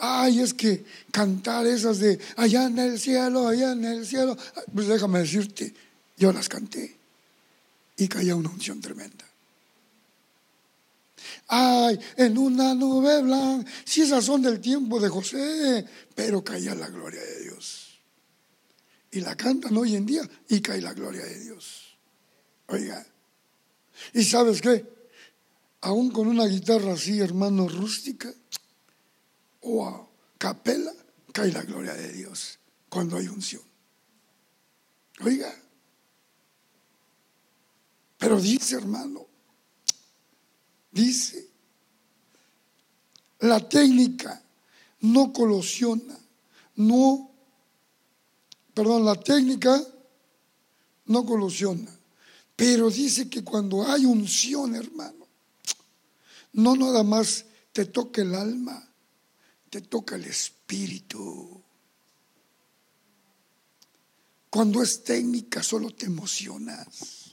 Ay, 0.05 0.41
es 0.41 0.53
que 0.53 0.85
cantar 1.13 1.65
esas 1.65 2.01
de 2.01 2.19
allá 2.37 2.67
en 2.67 2.77
el 2.77 2.99
cielo, 2.99 3.47
allá 3.47 3.71
en 3.71 3.85
el 3.85 4.05
cielo, 4.05 4.37
pues 4.75 4.89
déjame 4.89 5.21
decirte, 5.21 5.73
yo 6.17 6.33
las 6.33 6.49
canté 6.49 6.99
y 7.97 8.09
caía 8.09 8.35
una 8.35 8.51
unción 8.51 8.81
tremenda. 8.81 9.25
Ay, 11.47 12.01
en 12.17 12.37
una 12.37 12.75
nube 12.75 13.23
blanca. 13.23 13.71
Si 13.85 14.03
esas 14.03 14.25
son 14.25 14.43
del 14.43 14.61
tiempo 14.61 14.99
de 14.99 15.09
José, 15.09 15.87
pero 16.17 16.43
caía 16.43 16.75
la 16.75 16.89
gloria 16.89 17.23
de 17.23 17.43
Dios. 17.45 18.01
Y 19.13 19.21
la 19.21 19.37
cantan 19.37 19.77
hoy 19.77 19.95
en 19.95 20.05
día 20.05 20.29
y 20.49 20.61
cae 20.61 20.81
la 20.81 20.95
gloria 20.95 21.23
de 21.25 21.39
Dios. 21.45 21.97
Oiga, 22.67 23.07
¿y 24.15 24.25
sabes 24.25 24.61
qué? 24.61 24.85
Aún 25.83 26.11
con 26.11 26.27
una 26.27 26.47
guitarra 26.47 26.95
así, 26.95 27.21
hermano, 27.21 27.69
rústica 27.69 28.35
o 29.63 29.87
a 29.87 30.09
capela, 30.39 30.93
cae 31.33 31.51
la 31.53 31.63
gloria 31.63 31.95
de 31.95 32.13
Dios 32.13 32.59
cuando 32.89 33.17
hay 33.17 33.29
unción. 33.29 33.63
Oiga, 35.21 35.55
pero 38.19 38.41
dice, 38.41 38.77
hermano, 38.77 39.27
Dice, 40.93 41.49
la 43.41 43.67
técnica 43.67 44.43
no 45.01 45.33
colosiona, 45.33 46.19
no, 46.77 47.31
perdón, 48.75 49.07
la 49.07 49.15
técnica 49.15 49.83
no 51.07 51.25
colosiona, 51.25 51.91
pero 52.55 52.91
dice 52.91 53.31
que 53.31 53.43
cuando 53.43 53.91
hay 53.91 54.05
unción, 54.05 54.77
hermano, 54.77 55.27
no 56.53 56.77
nada 56.77 57.03
más 57.03 57.47
te 57.73 57.87
toca 57.87 58.21
el 58.21 58.35
alma, 58.35 58.87
te 59.73 59.81
toca 59.81 60.17
el 60.17 60.27
espíritu. 60.27 61.63
Cuando 64.51 64.83
es 64.83 65.03
técnica 65.03 65.63
solo 65.63 65.93
te 65.93 66.05
emocionas. 66.05 67.31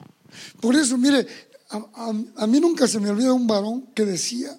Por 0.62 0.78
eso, 0.78 0.98
mire, 0.98 1.28
a, 1.70 2.48
mí 2.48 2.62
nunca 2.62 2.88
se 2.88 3.02
me 3.02 3.10
olvida 3.10 3.34
un 3.34 3.46
varón 3.46 3.88
que 3.88 4.06
decía, 4.06 4.58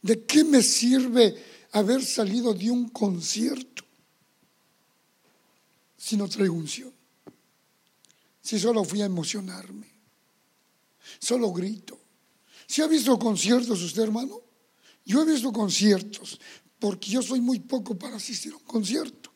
¿de 0.00 0.24
qué 0.24 0.42
me 0.42 0.62
sirve 0.62 1.36
haber 1.72 2.02
salido 2.02 2.54
de 2.54 2.70
un 2.70 2.88
concierto 2.88 3.84
si 5.98 6.16
no 6.16 6.30
traigo 6.30 6.54
unción? 6.54 6.94
Si 8.40 8.58
solo 8.58 8.84
fui 8.84 9.02
a 9.02 9.04
emocionarme, 9.04 9.86
solo 11.18 11.52
grito. 11.52 12.00
¿Si 12.66 12.80
ha 12.80 12.86
visto 12.86 13.18
conciertos 13.18 13.82
usted, 13.82 14.04
hermano? 14.04 14.51
Yo 15.04 15.22
he 15.22 15.24
visto 15.24 15.52
conciertos, 15.52 16.38
porque 16.78 17.10
yo 17.10 17.22
soy 17.22 17.40
muy 17.40 17.60
poco 17.60 17.98
para 17.98 18.16
asistir 18.16 18.52
a 18.52 18.56
un 18.56 18.64
concierto. 18.64 19.32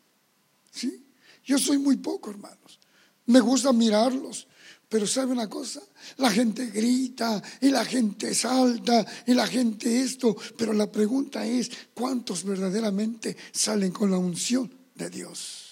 ¿Sí? 0.70 1.06
Yo 1.44 1.58
soy 1.58 1.78
muy 1.78 1.96
poco, 1.96 2.30
hermanos. 2.30 2.80
Me 3.26 3.40
gusta 3.40 3.72
mirarlos, 3.72 4.46
pero 4.88 5.06
¿sabe 5.06 5.32
una 5.32 5.48
cosa? 5.48 5.82
La 6.18 6.30
gente 6.30 6.66
grita 6.66 7.42
y 7.60 7.70
la 7.70 7.84
gente 7.84 8.34
salta 8.34 9.04
y 9.26 9.34
la 9.34 9.46
gente 9.46 10.00
esto, 10.00 10.36
pero 10.56 10.72
la 10.72 10.90
pregunta 10.90 11.44
es, 11.44 11.70
¿cuántos 11.94 12.44
verdaderamente 12.44 13.36
salen 13.52 13.90
con 13.90 14.10
la 14.10 14.18
unción 14.18 14.72
de 14.94 15.10
Dios? 15.10 15.66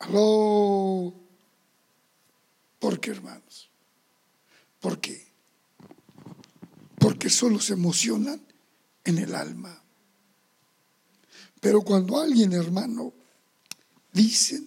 Aló. 0.00 1.14
¿Por 2.78 2.98
qué, 3.00 3.10
hermanos? 3.10 3.70
¿Por 4.78 5.00
qué? 5.00 5.29
Porque 7.00 7.30
solo 7.30 7.58
se 7.58 7.72
emocionan 7.72 8.40
en 9.04 9.18
el 9.18 9.34
alma. 9.34 9.82
Pero 11.60 11.82
cuando 11.82 12.20
alguien, 12.20 12.52
hermano, 12.52 13.12
dice, 14.12 14.62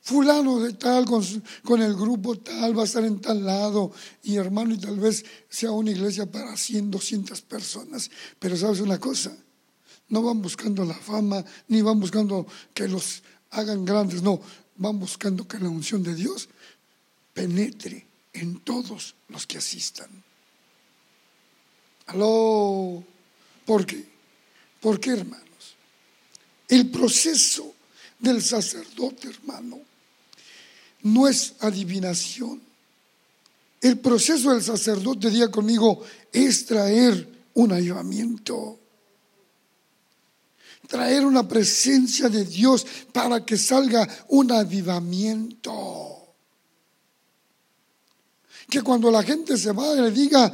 fulano 0.00 0.60
de 0.60 0.74
tal 0.74 1.04
con, 1.06 1.82
el 1.82 1.94
grupo 1.94 2.38
tal 2.38 2.76
va 2.76 2.82
a 2.82 2.84
estar 2.84 3.04
en 3.04 3.20
tal 3.20 3.44
lado 3.44 3.92
y 4.22 4.36
hermano 4.36 4.74
y 4.74 4.78
tal 4.78 4.98
vez 4.98 5.24
sea 5.48 5.72
una 5.72 5.90
iglesia 5.90 6.30
para 6.30 6.56
100, 6.56 6.90
200 6.90 7.42
personas. 7.42 8.10
Pero 8.38 8.56
sabes 8.56 8.80
una 8.80 8.98
cosa, 8.98 9.36
no 10.08 10.22
van 10.22 10.40
buscando 10.40 10.84
la 10.84 10.94
fama 10.94 11.44
ni 11.68 11.82
van 11.82 12.00
buscando 12.00 12.46
que 12.74 12.88
los 12.88 13.22
hagan 13.50 13.84
grandes, 13.84 14.22
no, 14.22 14.40
van 14.76 14.98
buscando 14.98 15.46
que 15.46 15.58
la 15.58 15.68
unción 15.68 16.02
de 16.02 16.14
Dios 16.14 16.48
penetre 17.32 18.06
en 18.32 18.60
todos 18.60 19.14
los 19.28 19.46
que 19.46 19.58
asistan. 19.58 20.29
Aló, 22.10 23.02
¿por 23.64 23.86
qué? 23.86 24.04
¿Por 24.80 24.98
qué, 24.98 25.10
hermanos? 25.10 25.76
El 26.68 26.90
proceso 26.90 27.74
del 28.18 28.42
sacerdote, 28.42 29.28
hermano, 29.28 29.78
no 31.02 31.28
es 31.28 31.54
adivinación. 31.60 32.60
El 33.80 33.98
proceso 33.98 34.52
del 34.52 34.62
sacerdote, 34.62 35.30
diga 35.30 35.50
conmigo, 35.50 36.04
es 36.32 36.66
traer 36.66 37.28
un 37.54 37.72
ayudamiento 37.72 38.80
traer 40.90 41.24
una 41.24 41.46
presencia 41.46 42.28
de 42.28 42.44
Dios 42.44 42.84
para 43.12 43.46
que 43.46 43.56
salga 43.56 44.06
un 44.28 44.50
avivamiento. 44.50 46.34
Que 48.68 48.82
cuando 48.82 49.10
la 49.10 49.22
gente 49.22 49.56
se 49.56 49.70
vaya 49.70 50.02
le 50.02 50.10
diga, 50.10 50.52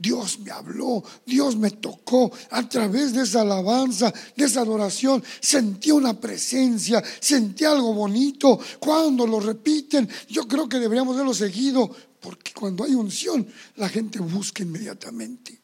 Dios 0.00 0.38
me 0.38 0.50
habló, 0.50 1.04
Dios 1.26 1.56
me 1.56 1.72
tocó 1.72 2.32
a 2.50 2.66
través 2.66 3.12
de 3.12 3.22
esa 3.22 3.42
alabanza, 3.42 4.10
de 4.34 4.46
esa 4.46 4.62
adoración. 4.62 5.22
Sentí 5.40 5.90
una 5.90 6.18
presencia, 6.18 7.04
sentí 7.20 7.66
algo 7.66 7.92
bonito. 7.92 8.58
Cuando 8.78 9.26
lo 9.26 9.40
repiten, 9.40 10.08
yo 10.26 10.48
creo 10.48 10.66
que 10.66 10.78
deberíamos 10.78 11.16
verlo 11.16 11.34
seguido, 11.34 11.94
porque 12.18 12.52
cuando 12.54 12.84
hay 12.84 12.94
unción, 12.94 13.46
la 13.76 13.90
gente 13.90 14.20
busca 14.20 14.62
inmediatamente. 14.62 15.60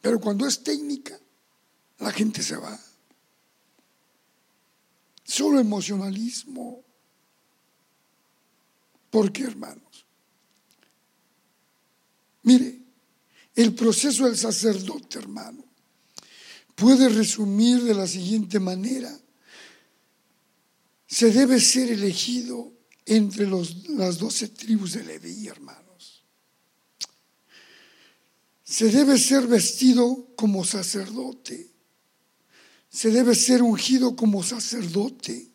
Pero 0.00 0.18
cuando 0.18 0.44
es 0.44 0.64
técnica, 0.64 1.16
la 1.98 2.10
gente 2.10 2.42
se 2.42 2.56
va. 2.56 2.76
Solo 5.22 5.60
emocionalismo. 5.60 6.82
¿Por 9.08 9.30
qué, 9.30 9.44
hermanos? 9.44 10.04
Mire, 12.42 12.83
el 13.54 13.74
proceso 13.74 14.24
del 14.26 14.36
sacerdote, 14.36 15.18
hermano, 15.18 15.64
puede 16.74 17.08
resumir 17.08 17.82
de 17.82 17.94
la 17.94 18.06
siguiente 18.06 18.58
manera. 18.58 19.16
Se 21.06 21.30
debe 21.30 21.60
ser 21.60 21.92
elegido 21.92 22.72
entre 23.06 23.46
las 23.46 24.18
doce 24.18 24.48
tribus 24.48 24.94
de 24.94 25.04
Leví, 25.04 25.46
hermanos. 25.46 26.24
Se 28.64 28.90
debe 28.90 29.18
ser 29.18 29.46
vestido 29.46 30.34
como 30.36 30.64
sacerdote 30.64 31.74
se 32.94 33.10
debe 33.10 33.34
ser 33.34 33.60
ungido 33.60 34.14
como 34.14 34.44
sacerdote. 34.44 35.50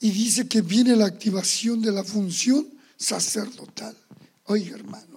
Y 0.00 0.10
dice 0.10 0.48
que 0.48 0.62
viene 0.62 0.96
la 0.96 1.04
activación 1.04 1.82
de 1.82 1.92
la 1.92 2.02
función 2.02 2.72
sacerdotal. 2.96 3.94
Oiga, 4.44 4.74
hermano, 4.74 5.13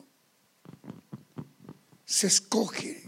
se 2.08 2.28
escoge. 2.28 3.03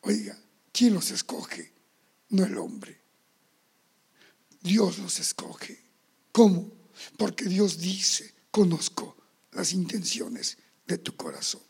Oiga, 0.00 0.36
¿quién 0.72 0.94
los 0.94 1.10
escoge? 1.10 1.70
No 2.30 2.44
el 2.44 2.56
hombre. 2.56 2.98
Dios 4.62 4.98
los 4.98 5.20
escoge. 5.20 5.78
¿Cómo? 6.32 6.72
Porque 7.18 7.44
Dios 7.44 7.78
dice, 7.78 8.34
conozco 8.50 9.16
las 9.52 9.72
intenciones 9.74 10.56
de 10.86 10.98
tu 10.98 11.14
corazón. 11.14 11.62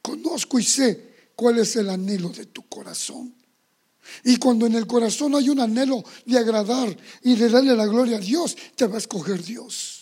Conozco 0.00 0.58
y 0.58 0.64
sé 0.64 1.30
cuál 1.36 1.58
es 1.58 1.76
el 1.76 1.90
anhelo 1.90 2.30
de 2.30 2.46
tu 2.46 2.66
corazón. 2.68 3.34
Y 4.24 4.36
cuando 4.38 4.66
en 4.66 4.74
el 4.74 4.86
corazón 4.86 5.34
hay 5.34 5.50
un 5.50 5.60
anhelo 5.60 6.02
de 6.24 6.38
agradar 6.38 6.96
y 7.22 7.36
de 7.36 7.48
darle 7.48 7.76
la 7.76 7.86
gloria 7.86 8.16
a 8.16 8.20
Dios, 8.20 8.56
te 8.74 8.86
va 8.86 8.96
a 8.96 8.98
escoger 8.98 9.42
Dios. 9.42 9.93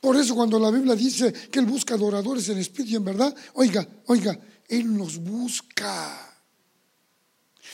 Por 0.00 0.16
eso 0.16 0.34
cuando 0.34 0.58
la 0.58 0.70
Biblia 0.70 0.96
dice 0.96 1.32
que 1.32 1.58
Él 1.58 1.66
busca 1.66 1.94
adoradores 1.94 2.48
en 2.48 2.58
espíritu 2.58 2.92
y 2.92 2.96
en 2.96 3.04
verdad, 3.04 3.34
oiga, 3.54 3.86
oiga, 4.06 4.38
Él 4.66 4.96
nos 4.96 5.18
busca. 5.18 6.26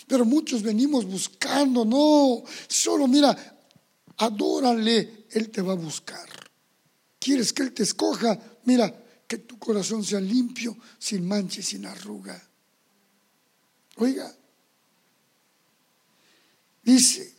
Pero 0.08 0.24
muchos 0.24 0.62
venimos 0.62 1.04
buscando, 1.04 1.84
no, 1.84 2.42
solo 2.66 3.06
mira, 3.06 3.36
adórale, 4.16 5.26
Él 5.30 5.50
te 5.50 5.62
va 5.62 5.72
a 5.72 5.76
buscar. 5.76 6.28
¿Quieres 7.18 7.52
que 7.52 7.62
Él 7.62 7.72
te 7.72 7.84
escoja? 7.84 8.38
Mira, 8.64 8.92
que 9.26 9.38
tu 9.38 9.58
corazón 9.58 10.04
sea 10.04 10.20
limpio, 10.20 10.76
sin 10.98 11.26
mancha 11.26 11.60
y 11.60 11.62
sin 11.62 11.86
arruga. 11.86 12.40
Oiga, 13.96 14.32
dice, 16.82 17.34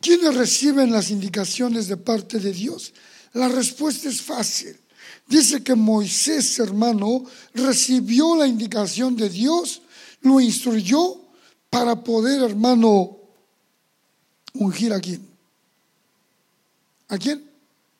¿quiénes 0.00 0.34
reciben 0.34 0.92
las 0.92 1.10
indicaciones 1.10 1.88
de 1.88 1.96
parte 1.96 2.38
de 2.38 2.52
Dios? 2.52 2.92
La 3.34 3.48
respuesta 3.48 4.08
es 4.08 4.20
fácil. 4.20 4.78
Dice 5.26 5.62
que 5.62 5.74
Moisés, 5.74 6.58
hermano, 6.58 7.24
recibió 7.54 8.36
la 8.36 8.46
indicación 8.46 9.16
de 9.16 9.28
Dios, 9.28 9.82
lo 10.20 10.40
instruyó 10.40 11.20
para 11.70 12.02
poder, 12.02 12.42
hermano, 12.42 13.18
ungir 14.54 14.92
a 14.92 15.00
quién. 15.00 15.26
¿A 17.08 17.18
quién? 17.18 17.50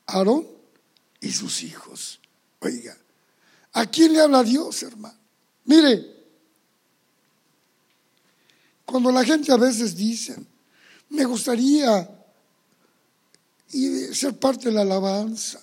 Aarón 0.07 0.47
y 1.20 1.30
sus 1.30 1.62
hijos. 1.62 2.20
Oiga, 2.61 2.97
¿a 3.72 3.87
quién 3.87 4.12
le 4.12 4.20
habla 4.20 4.43
Dios, 4.43 4.83
hermano? 4.83 5.16
Mire, 5.64 6.12
cuando 8.85 9.11
la 9.11 9.24
gente 9.24 9.51
a 9.53 9.57
veces 9.57 9.97
dice, 9.97 10.37
me 11.09 11.24
gustaría 11.24 12.22
ser 14.14 14.39
parte 14.39 14.68
de 14.68 14.75
la 14.75 14.83
alabanza, 14.83 15.61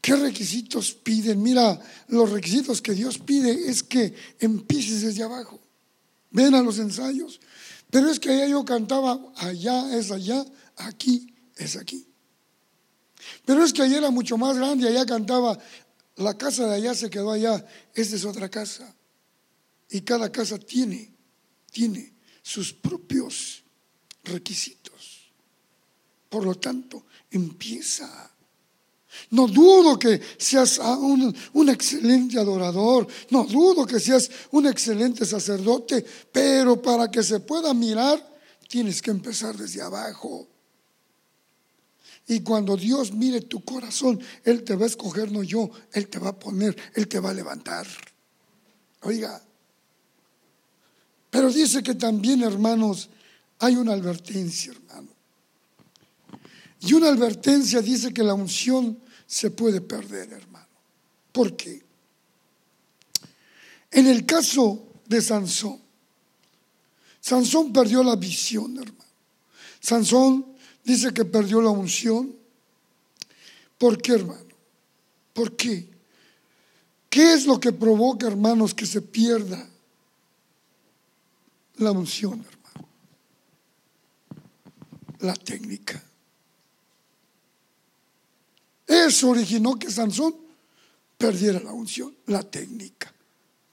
¿qué 0.00 0.16
requisitos 0.16 0.92
piden? 0.92 1.42
Mira, 1.42 1.80
los 2.08 2.30
requisitos 2.30 2.82
que 2.82 2.92
Dios 2.92 3.18
pide 3.18 3.70
es 3.70 3.82
que 3.82 4.14
empieces 4.38 5.02
desde 5.02 5.22
abajo. 5.22 5.60
Ven 6.30 6.54
a 6.54 6.62
los 6.62 6.78
ensayos. 6.78 7.40
Pero 7.90 8.10
es 8.10 8.18
que 8.18 8.30
allá 8.30 8.48
yo 8.48 8.64
cantaba, 8.64 9.20
allá 9.36 9.96
es 9.96 10.10
allá, 10.10 10.44
aquí 10.76 11.34
es 11.56 11.76
aquí. 11.76 12.06
Pero 13.44 13.64
es 13.64 13.72
que 13.72 13.82
allá 13.82 13.98
era 13.98 14.10
mucho 14.10 14.36
más 14.36 14.56
grande, 14.56 14.88
allá 14.88 15.06
cantaba, 15.06 15.58
la 16.16 16.36
casa 16.36 16.66
de 16.66 16.74
allá 16.74 16.94
se 16.94 17.10
quedó 17.10 17.30
allá, 17.30 17.64
esta 17.94 18.16
es 18.16 18.24
otra 18.24 18.48
casa. 18.48 18.94
Y 19.90 20.00
cada 20.00 20.30
casa 20.30 20.58
tiene 20.58 21.14
tiene 21.74 22.14
sus 22.40 22.72
propios 22.72 23.64
requisitos. 24.22 24.93
Por 26.34 26.44
lo 26.44 26.56
tanto, 26.56 27.04
empieza. 27.30 28.28
No 29.30 29.46
dudo 29.46 29.96
que 29.96 30.20
seas 30.36 30.80
un, 30.80 31.68
excelente 31.68 32.40
adorador, 32.40 33.06
no 33.30 33.44
dudo 33.44 33.86
que 33.86 34.00
seas 34.00 34.28
un 34.50 34.66
excelente 34.66 35.24
sacerdote, 35.24 36.04
pero 36.32 36.82
para 36.82 37.08
que 37.08 37.22
se 37.22 37.38
pueda 37.38 37.72
mirar, 37.72 38.18
tienes 38.66 39.00
que 39.00 39.12
empezar 39.12 39.56
desde 39.56 39.80
abajo. 39.80 40.48
Y 42.26 42.40
cuando 42.40 42.76
Dios 42.76 43.12
mire 43.12 43.42
tu 43.42 43.64
corazón, 43.64 44.18
Él 44.42 44.64
te 44.64 44.74
va 44.74 44.86
a 44.86 44.88
escoger, 44.88 45.30
no 45.30 45.44
yo, 45.44 45.70
Él 45.92 46.08
te 46.08 46.18
va 46.18 46.30
a 46.30 46.36
poner, 46.36 46.76
Él 46.94 47.06
te 47.06 47.20
va 47.20 47.30
a 47.30 47.34
levantar. 47.34 47.86
Oiga, 49.02 49.40
pero 51.30 51.52
dice 51.52 51.80
que 51.84 51.94
también, 51.94 52.42
hermanos, 52.42 53.08
hay 53.60 53.76
una 53.76 53.92
advertencia, 53.92 54.72
hermano. 54.72 55.13
Y 56.86 56.92
una 56.92 57.08
advertencia 57.08 57.80
dice 57.80 58.12
que 58.12 58.22
la 58.22 58.34
unción 58.34 58.98
se 59.26 59.50
puede 59.50 59.80
perder, 59.80 60.32
hermano. 60.32 60.66
¿Por 61.32 61.56
qué? 61.56 61.82
En 63.90 64.06
el 64.06 64.26
caso 64.26 64.86
de 65.06 65.22
Sansón, 65.22 65.80
Sansón 67.20 67.72
perdió 67.72 68.02
la 68.02 68.16
visión, 68.16 68.76
hermano. 68.76 69.10
Sansón 69.80 70.44
dice 70.84 71.14
que 71.14 71.24
perdió 71.24 71.62
la 71.62 71.70
unción. 71.70 72.36
¿Por 73.78 74.00
qué, 74.02 74.12
hermano? 74.12 74.44
¿Por 75.32 75.56
qué? 75.56 75.88
¿Qué 77.08 77.32
es 77.32 77.46
lo 77.46 77.58
que 77.58 77.72
provoca, 77.72 78.26
hermanos, 78.26 78.74
que 78.74 78.84
se 78.84 79.00
pierda 79.00 79.66
la 81.76 81.92
unción, 81.92 82.44
hermano? 82.44 82.88
La 85.20 85.34
técnica. 85.34 86.02
Eso 88.86 89.30
originó 89.30 89.78
que 89.78 89.90
Sansón 89.90 90.34
perdiera 91.16 91.60
la 91.60 91.72
unción, 91.72 92.14
la 92.26 92.42
técnica. 92.42 93.12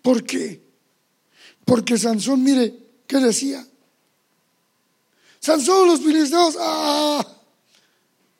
¿Por 0.02 0.24
qué? 0.24 0.62
Porque 1.66 1.98
Sansón, 1.98 2.44
mire, 2.44 2.74
¿qué 3.08 3.18
decía? 3.18 3.66
Sansón, 5.40 5.88
los 5.88 6.00
filisteos, 6.00 6.56
¡ah! 6.60 7.26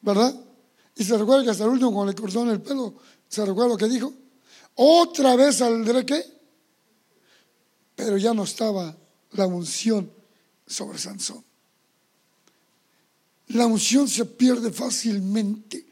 ¿Verdad? 0.02 0.40
Y 0.96 1.04
se 1.04 1.18
recuerda 1.18 1.44
que 1.44 1.50
hasta 1.50 1.64
el 1.64 1.72
último, 1.72 1.94
cuando 1.94 2.12
le 2.12 2.18
cortaron 2.18 2.50
el 2.50 2.62
pelo, 2.62 2.96
¿se 3.28 3.46
recuerda 3.46 3.70
lo 3.70 3.78
que 3.78 3.88
dijo? 3.88 4.14
Otra 4.76 5.36
vez 5.36 5.58
saldré 5.58 6.06
qué? 6.06 6.24
Pero 7.96 8.18
ya 8.18 8.34
no 8.34 8.44
estaba 8.44 8.96
la 9.32 9.48
unción 9.48 10.12
sobre 10.66 10.98
Sansón. 10.98 11.44
La 13.48 13.66
unción 13.66 14.08
se 14.08 14.26
pierde 14.26 14.72
fácilmente 14.72 15.91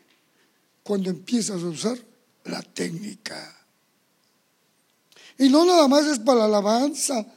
cuando 0.90 1.12
empiezas 1.12 1.62
a 1.62 1.68
usar 1.68 2.00
la 2.46 2.64
técnica. 2.64 3.56
Y 5.38 5.48
no 5.48 5.64
nada 5.64 5.88
más 5.88 6.08
es 6.08 6.18
para 6.18 6.40
la 6.40 6.46
alabanza, 6.46 7.28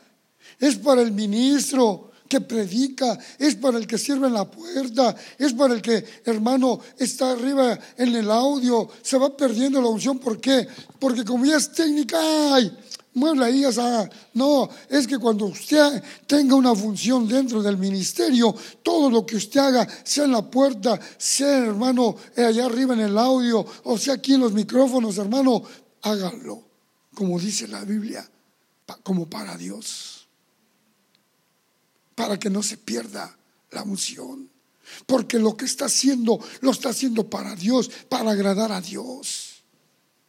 es 0.59 0.77
para 0.77 1.03
el 1.03 1.13
ministro 1.13 2.13
que 2.27 2.41
predica, 2.41 3.19
es 3.39 3.55
para 3.57 3.77
el 3.77 3.87
que 3.87 3.99
sirve 3.99 4.29
en 4.29 4.33
la 4.33 4.51
puerta, 4.51 5.15
es 5.39 5.53
para 5.53 5.75
el 5.75 5.83
que, 5.83 6.03
hermano, 6.25 6.81
está 6.97 7.33
arriba 7.33 7.79
en 7.99 8.17
el 8.17 8.31
audio, 8.31 8.89
se 9.03 9.19
va 9.19 9.37
perdiendo 9.37 9.83
la 9.83 9.89
unción. 9.89 10.19
¿Por 10.19 10.41
qué? 10.41 10.67
Porque 10.99 11.23
como 11.23 11.45
ya 11.45 11.59
es 11.59 11.71
técnica, 11.73 12.19
ay, 12.55 12.75
mueve 13.15 13.45
ahí, 13.45 13.65
esa. 13.65 14.09
No, 14.35 14.69
es 14.89 15.07
que 15.07 15.19
cuando 15.19 15.47
usted 15.47 16.03
tenga 16.27 16.55
una 16.55 16.75
función 16.75 17.29
dentro 17.29 17.63
del 17.63 17.77
ministerio, 17.77 18.55
todo 18.83 19.11
lo 19.11 19.27
que 19.27 19.37
usted 19.37 19.61
haga, 19.61 19.89
sea 20.05 20.25
en 20.25 20.33
la 20.33 20.43
puerta, 20.43 20.99
sea, 21.19 21.59
hermano, 21.59 22.17
allá 22.37 22.67
arriba 22.67 22.95
en 22.95 23.01
el 23.01 23.19
audio, 23.19 23.65
o 23.85 23.99
sea 23.99 24.15
aquí 24.15 24.35
en 24.35 24.41
los 24.41 24.53
micrófonos, 24.53 25.19
hermano, 25.19 25.63
hágalo, 26.03 26.63
como 27.15 27.39
dice 27.39 27.69
la 27.69 27.85
Biblia, 27.85 28.29
como 29.03 29.29
para 29.29 29.57
Dios, 29.57 30.29
para 32.15 32.39
que 32.39 32.51
no 32.51 32.63
se 32.63 32.77
pierda 32.77 33.37
la 33.71 33.83
unción. 33.83 34.51
Porque 35.07 35.39
lo 35.39 35.57
que 35.57 35.65
está 35.65 35.87
haciendo, 35.87 36.39
lo 36.61 36.71
está 36.71 36.91
haciendo 36.91 37.29
para 37.31 37.57
Dios, 37.57 37.91
para 38.09 38.33
agradar 38.33 38.73
a 38.73 38.81
Dios. 38.81 39.63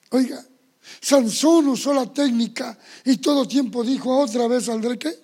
Oiga, 0.10 0.46
Sansón 1.02 1.68
usó 1.70 1.94
la 1.94 2.12
técnica 2.12 2.78
y 3.06 3.18
todo 3.18 3.48
tiempo 3.48 3.84
dijo, 3.84 4.18
otra 4.20 4.48
vez 4.48 4.66
saldré 4.66 4.98
qué. 4.98 5.18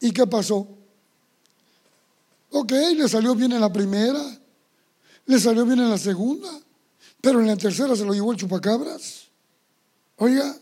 ¿Y 0.00 0.12
qué 0.12 0.26
pasó? 0.26 0.68
Ok, 2.50 2.72
le 2.72 3.08
salió 3.08 3.34
bien 3.34 3.52
en 3.52 3.60
la 3.60 3.72
primera, 3.72 4.22
le 5.26 5.38
salió 5.38 5.66
bien 5.66 5.80
en 5.80 5.90
la 5.90 5.98
segunda, 5.98 6.48
pero 7.20 7.40
en 7.40 7.46
la 7.46 7.56
tercera 7.56 7.94
se 7.96 8.04
lo 8.04 8.14
llevó 8.14 8.32
el 8.32 8.38
chupacabras. 8.38 9.24
Oiga, 10.16 10.56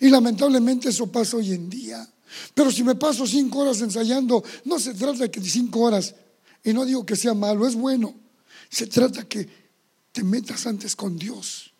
y 0.00 0.08
lamentablemente 0.08 0.88
eso 0.88 1.10
pasa 1.10 1.36
hoy 1.36 1.52
en 1.52 1.68
día. 1.68 2.08
Pero 2.54 2.72
si 2.72 2.82
me 2.82 2.94
paso 2.94 3.26
cinco 3.26 3.60
horas 3.60 3.80
ensayando, 3.80 4.42
no 4.64 4.78
se 4.78 4.94
trata 4.94 5.18
de 5.18 5.30
que 5.30 5.40
cinco 5.42 5.80
horas, 5.80 6.14
y 6.62 6.72
no 6.72 6.84
digo 6.84 7.04
que 7.04 7.16
sea 7.16 7.34
malo, 7.34 7.66
es 7.66 7.74
bueno. 7.74 8.14
Se 8.70 8.86
trata 8.86 9.28
que 9.28 9.48
te 10.12 10.24
metas 10.24 10.66
antes 10.66 10.96
con 10.96 11.18
Dios 11.18 11.73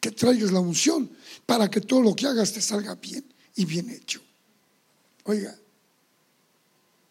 que 0.00 0.10
traigas 0.10 0.50
la 0.50 0.60
unción 0.60 1.10
para 1.46 1.70
que 1.70 1.80
todo 1.80 2.02
lo 2.02 2.16
que 2.16 2.26
hagas 2.26 2.52
te 2.52 2.60
salga 2.60 2.94
bien 2.94 3.24
y 3.54 3.64
bien 3.64 3.90
hecho. 3.90 4.20
Oiga, 5.24 5.56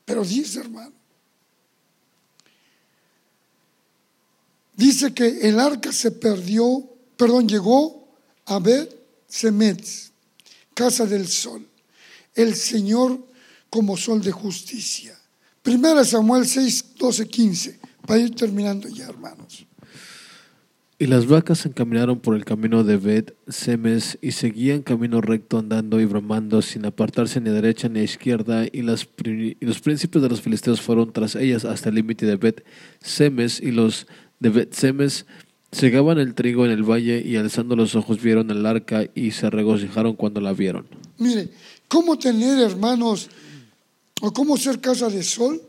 pero 0.05 0.25
dice 0.25 0.59
hermano, 0.59 0.93
dice 4.75 5.13
que 5.13 5.27
el 5.47 5.59
arca 5.59 5.93
se 5.93 6.11
perdió, 6.11 6.89
perdón, 7.15 7.47
llegó 7.47 8.07
a 8.45 8.59
ver 8.59 9.05
Semetz, 9.27 10.11
casa 10.73 11.05
del 11.05 11.27
sol, 11.27 11.67
el 12.33 12.55
Señor 12.55 13.23
como 13.69 13.95
sol 13.95 14.21
de 14.21 14.31
justicia. 14.31 15.15
Primera 15.61 16.03
Samuel 16.03 16.47
6, 16.47 16.95
12, 16.97 17.27
15, 17.27 17.79
para 18.07 18.19
ir 18.19 18.35
terminando 18.35 18.87
ya, 18.87 19.05
hermanos. 19.05 19.67
Y 21.01 21.07
las 21.07 21.27
vacas 21.27 21.59
se 21.59 21.69
encaminaron 21.69 22.19
por 22.19 22.35
el 22.35 22.43
camino 22.43 22.83
de 22.83 22.97
Bet 22.97 23.33
Semes 23.47 24.17
y 24.21 24.33
seguían 24.33 24.81
camino 24.81 25.21
recto 25.21 25.57
andando 25.57 26.01
y 26.01 26.05
bromando 26.05 26.61
sin 26.61 26.85
apartarse 26.85 27.39
ni 27.39 27.49
a 27.49 27.53
derecha 27.53 27.87
ni 27.87 28.01
a 28.01 28.03
izquierda 28.03 28.65
y, 28.69 28.81
las, 28.81 29.07
los 29.61 29.79
príncipes 29.79 30.21
de 30.21 30.27
los 30.27 30.41
filisteos 30.41 30.81
fueron 30.81 31.13
tras 31.13 31.35
ellas 31.35 31.63
hasta 31.63 31.87
el 31.87 31.95
límite 31.95 32.25
de 32.25 32.35
Bet 32.35 32.65
Semes 32.99 33.61
y 33.61 33.71
los 33.71 34.07
de 34.41 34.49
Bet 34.49 34.73
Semes 34.73 35.25
segaban 35.71 36.19
el 36.19 36.33
trigo 36.33 36.65
en 36.65 36.71
el 36.71 36.83
valle 36.83 37.23
y 37.25 37.37
alzando 37.37 37.77
los 37.77 37.95
ojos 37.95 38.21
vieron 38.21 38.51
el 38.51 38.65
arca 38.65 39.05
y 39.15 39.31
se 39.31 39.49
regocijaron 39.49 40.17
cuando 40.17 40.41
la 40.41 40.51
vieron. 40.51 40.85
Mire, 41.17 41.47
¿cómo 41.87 42.19
tener 42.19 42.59
hermanos 42.59 43.29
o 44.19 44.33
cómo 44.33 44.57
ser 44.57 44.81
casa 44.81 45.07
de 45.07 45.23
sol? 45.23 45.61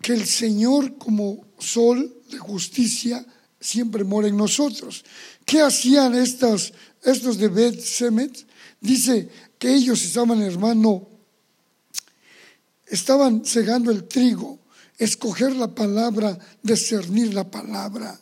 Que 0.00 0.14
el 0.14 0.24
Señor 0.24 0.96
como 0.96 1.44
sol 1.58 2.14
de 2.30 2.38
justicia 2.38 3.26
siempre 3.64 4.04
mora 4.04 4.28
en 4.28 4.36
nosotros. 4.36 5.04
¿Qué 5.44 5.62
hacían 5.62 6.14
estas, 6.14 6.72
estos 7.02 7.38
de 7.38 7.48
Bet 7.48 7.80
Semet? 7.80 8.46
Dice 8.80 9.28
que 9.58 9.74
ellos 9.74 10.04
estaban, 10.04 10.42
hermano, 10.42 11.08
estaban 12.86 13.44
cegando 13.44 13.90
el 13.90 14.04
trigo, 14.04 14.58
escoger 14.98 15.56
la 15.56 15.74
palabra, 15.74 16.38
discernir 16.62 17.32
la 17.32 17.50
palabra. 17.50 18.20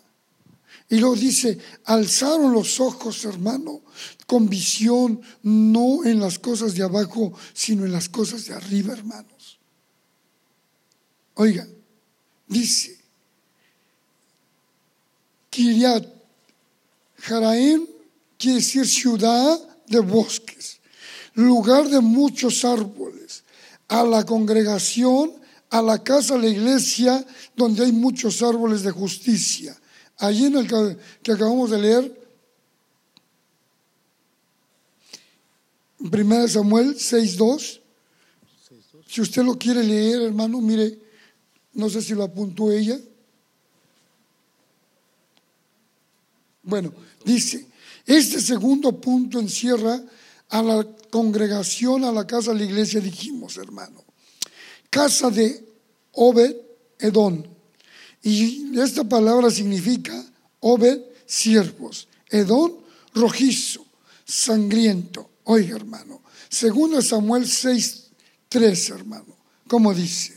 Y 0.89 0.99
luego 0.99 1.17
dice, 1.17 1.59
alzaron 1.87 2.53
los 2.53 2.79
ojos, 2.79 3.25
hermano, 3.25 3.83
con 4.27 4.49
visión, 4.49 5.21
no 5.43 6.05
en 6.05 6.21
las 6.21 6.39
cosas 6.39 6.75
de 6.75 6.85
abajo, 6.85 7.33
sino 7.53 7.85
en 7.85 7.93
las 7.93 8.09
cosas 8.09 8.47
de 8.47 8.55
arriba, 8.55 8.93
hermanos. 8.93 9.59
Oiga, 11.35 11.67
dice, 12.47 13.02
Kiriat 15.53 16.07
Jaraim 17.19 17.87
quiere 18.39 18.57
decir 18.57 18.87
ciudad 18.87 19.61
de 19.87 20.01
bosques, 20.01 20.81
lugar 21.35 21.89
de 21.89 22.01
muchos 22.01 22.65
árboles, 22.65 23.45
a 23.89 24.03
la 24.03 24.25
congregación, 24.25 25.35
a 25.69 25.83
la 25.83 26.03
casa, 26.03 26.35
a 26.35 26.39
la 26.39 26.49
iglesia, 26.49 27.25
donde 27.55 27.85
hay 27.85 27.93
muchos 27.93 28.43
árboles 28.43 28.83
de 28.83 28.91
justicia. 28.93 29.79
Allí 30.17 30.47
en 30.47 30.57
el 30.57 30.67
que, 30.67 31.33
acabamos 31.33 31.71
de 31.71 31.79
leer, 31.79 32.21
1 35.99 36.49
Samuel 36.49 36.97
6.2, 36.97 37.81
si 39.07 39.21
usted 39.21 39.43
lo 39.43 39.59
quiere 39.59 39.85
leer, 39.85 40.23
hermano, 40.23 40.63
mire, 40.63 40.99
no 41.75 41.91
sé 41.91 42.01
si 42.01 42.15
lo 42.15 42.23
apuntó 42.25 42.73
ella. 42.73 42.99
Bueno, 46.63 46.93
dice, 47.25 47.67
este 48.07 48.41
segundo 48.41 49.01
punto 49.01 49.39
encierra 49.41 50.03
a 50.49 50.63
la 50.63 50.87
congregación, 51.11 52.05
a 52.05 52.13
la 52.13 52.27
casa, 52.27 52.51
a 52.51 52.55
la 52.55 52.65
iglesia, 52.65 53.01
dijimos, 53.01 53.57
hermano. 53.57 54.05
Casa 54.91 55.31
de 55.31 55.65
Obed 56.13 56.57
Edón. 56.99 57.47
Y 58.23 58.79
esta 58.79 59.05
palabra 59.05 59.51
significa 59.51 60.25
Obed, 60.61 61.01
siervos. 61.27 62.09
Edón, 62.29 62.77
rojizo, 63.15 63.85
sangriento. 64.25 65.31
Oiga, 65.45 65.77
hermano. 65.77 66.23
Segunda 66.49 67.03
Samuel 67.03 67.49
6, 67.49 68.11
3, 68.49 68.91
hermano. 68.91 69.37
¿Cómo 69.67 69.95
dice? 69.95 70.35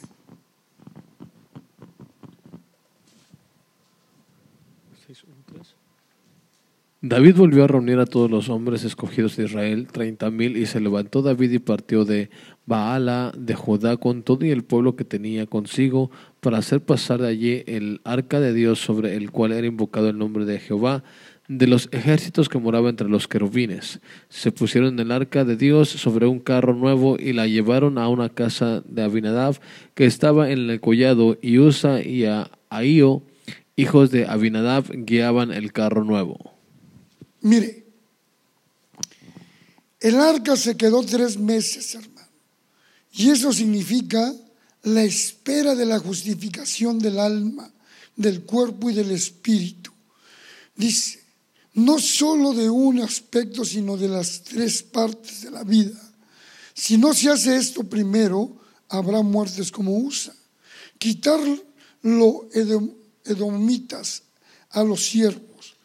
David 7.07 7.35
volvió 7.35 7.65
a 7.65 7.67
reunir 7.67 7.99
a 7.99 8.07
todos 8.07 8.31
los 8.31 8.49
hombres 8.49 8.83
escogidos 8.83 9.37
de 9.37 9.43
Israel, 9.43 9.85
treinta 9.91 10.31
mil, 10.31 10.57
y 10.57 10.65
se 10.65 10.79
levantó 10.79 11.21
David 11.21 11.51
y 11.51 11.59
partió 11.59 12.03
de 12.03 12.31
Baala 12.65 13.31
de 13.37 13.53
Judá 13.53 13.97
con 13.97 14.23
todo 14.23 14.43
y 14.43 14.49
el 14.49 14.63
pueblo 14.63 14.95
que 14.95 15.03
tenía 15.03 15.45
consigo 15.45 16.09
para 16.39 16.57
hacer 16.57 16.81
pasar 16.81 17.21
de 17.21 17.27
allí 17.27 17.63
el 17.67 18.01
arca 18.05 18.39
de 18.39 18.53
Dios 18.53 18.79
sobre 18.79 19.15
el 19.17 19.29
cual 19.29 19.51
era 19.51 19.67
invocado 19.67 20.09
el 20.09 20.17
nombre 20.17 20.45
de 20.45 20.57
Jehová 20.57 21.03
de 21.47 21.67
los 21.67 21.89
ejércitos 21.91 22.49
que 22.49 22.57
moraba 22.57 22.89
entre 22.89 23.07
los 23.07 23.27
querubines. 23.27 24.01
Se 24.29 24.51
pusieron 24.51 24.99
el 24.99 25.11
arca 25.11 25.45
de 25.45 25.57
Dios 25.57 25.89
sobre 25.89 26.25
un 26.25 26.39
carro 26.39 26.73
nuevo 26.73 27.17
y 27.19 27.33
la 27.33 27.45
llevaron 27.45 27.99
a 27.99 28.09
una 28.09 28.29
casa 28.29 28.81
de 28.83 29.03
Abinadab 29.03 29.59
que 29.93 30.07
estaba 30.07 30.49
en 30.49 30.71
el 30.71 30.81
collado 30.81 31.37
y 31.39 31.59
Usa 31.59 32.01
y 32.01 32.25
a 32.25 32.49
Ahío, 32.71 33.21
hijos 33.75 34.09
de 34.09 34.25
Abinadab, 34.25 34.85
guiaban 34.91 35.51
el 35.51 35.71
carro 35.71 36.03
nuevo. 36.03 36.54
Mire, 37.45 37.85
el 39.99 40.15
arca 40.15 40.57
se 40.57 40.75
quedó 40.75 41.03
tres 41.03 41.37
meses, 41.37 41.93
hermano. 41.93 42.27
Y 43.11 43.29
eso 43.29 43.53
significa 43.53 44.33
la 44.81 45.03
espera 45.03 45.75
de 45.75 45.85
la 45.85 45.99
justificación 45.99 46.97
del 46.97 47.19
alma, 47.19 47.71
del 48.15 48.41
cuerpo 48.45 48.89
y 48.89 48.95
del 48.95 49.11
espíritu. 49.11 49.91
Dice, 50.75 51.23
no 51.75 51.99
solo 51.99 52.51
de 52.51 52.67
un 52.67 53.01
aspecto, 53.01 53.63
sino 53.63 53.95
de 53.95 54.07
las 54.07 54.41
tres 54.41 54.81
partes 54.81 55.43
de 55.43 55.51
la 55.51 55.63
vida. 55.63 56.01
Si 56.73 56.97
no 56.97 57.13
se 57.13 57.29
hace 57.29 57.57
esto 57.57 57.83
primero, 57.83 58.59
habrá 58.89 59.21
muertes 59.21 59.71
como 59.71 59.95
usa. 59.95 60.33
Quitar 60.97 61.39
lo 62.01 62.49
edomitas 63.23 64.23
a 64.71 64.83
los 64.83 65.05
siervos, 65.05 65.75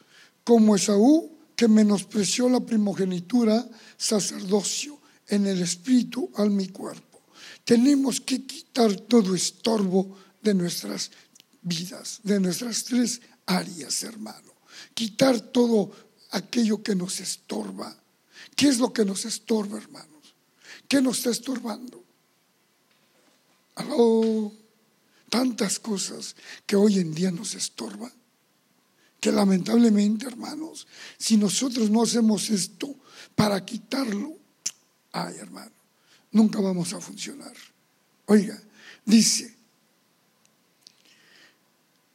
como 0.42 0.74
Esaú 0.74 1.38
que 1.60 1.68
menospreció 1.68 2.48
la 2.48 2.60
primogenitura, 2.60 3.68
sacerdocio, 3.98 4.98
en 5.28 5.46
el 5.46 5.60
espíritu, 5.60 6.30
al 6.36 6.48
mi 6.48 6.68
cuerpo. 6.68 7.20
Tenemos 7.66 8.18
que 8.18 8.46
quitar 8.46 8.96
todo 8.96 9.34
estorbo 9.34 10.16
de 10.40 10.54
nuestras 10.54 11.10
vidas, 11.60 12.20
de 12.22 12.40
nuestras 12.40 12.84
tres 12.84 13.20
áreas, 13.44 14.02
hermano. 14.04 14.54
Quitar 14.94 15.38
todo 15.38 15.92
aquello 16.30 16.82
que 16.82 16.94
nos 16.94 17.20
estorba. 17.20 17.94
¿Qué 18.56 18.66
es 18.68 18.78
lo 18.78 18.94
que 18.94 19.04
nos 19.04 19.26
estorba, 19.26 19.76
hermanos? 19.76 20.34
¿Qué 20.88 21.02
nos 21.02 21.18
está 21.18 21.28
estorbando? 21.28 22.02
Aló, 23.74 24.50
tantas 25.28 25.78
cosas 25.78 26.36
que 26.64 26.76
hoy 26.76 27.00
en 27.00 27.12
día 27.12 27.30
nos 27.30 27.54
estorban 27.54 28.18
que 29.20 29.30
lamentablemente, 29.30 30.26
hermanos, 30.26 30.86
si 31.18 31.36
nosotros 31.36 31.90
no 31.90 32.02
hacemos 32.02 32.48
esto 32.50 32.96
para 33.34 33.64
quitarlo, 33.64 34.36
ay, 35.12 35.36
hermano, 35.36 35.72
nunca 36.32 36.60
vamos 36.60 36.92
a 36.94 37.00
funcionar. 37.00 37.52
Oiga, 38.26 38.60
dice, 39.04 39.54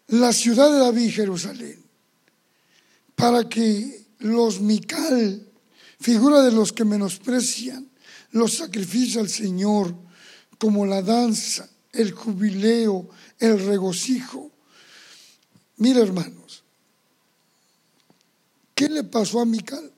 la 0.07 0.33
ciudad 0.33 0.71
de 0.71 0.79
David, 0.79 1.11
Jerusalén, 1.11 1.83
para 3.15 3.47
que 3.47 4.05
los 4.19 4.59
Mical, 4.59 5.47
figura 5.99 6.41
de 6.41 6.51
los 6.51 6.73
que 6.73 6.85
menosprecian 6.85 7.89
los 8.31 8.57
sacrificios 8.57 9.17
al 9.17 9.29
Señor, 9.29 9.95
como 10.57 10.85
la 10.85 11.01
danza, 11.01 11.69
el 11.93 12.11
jubileo, 12.11 13.09
el 13.39 13.65
regocijo. 13.65 14.51
Mira, 15.77 16.01
hermanos, 16.01 16.64
¿Qué 18.75 18.89
le 18.89 19.05
pasó 19.05 19.39
a 19.39 19.45
Mical? 19.45 19.89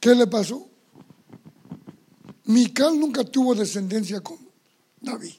¿Qué 0.00 0.14
le 0.14 0.26
pasó? 0.26 0.68
Mical 2.44 3.00
nunca 3.00 3.24
tuvo 3.24 3.54
descendencia 3.54 4.20
con 4.20 4.38
David. 5.00 5.32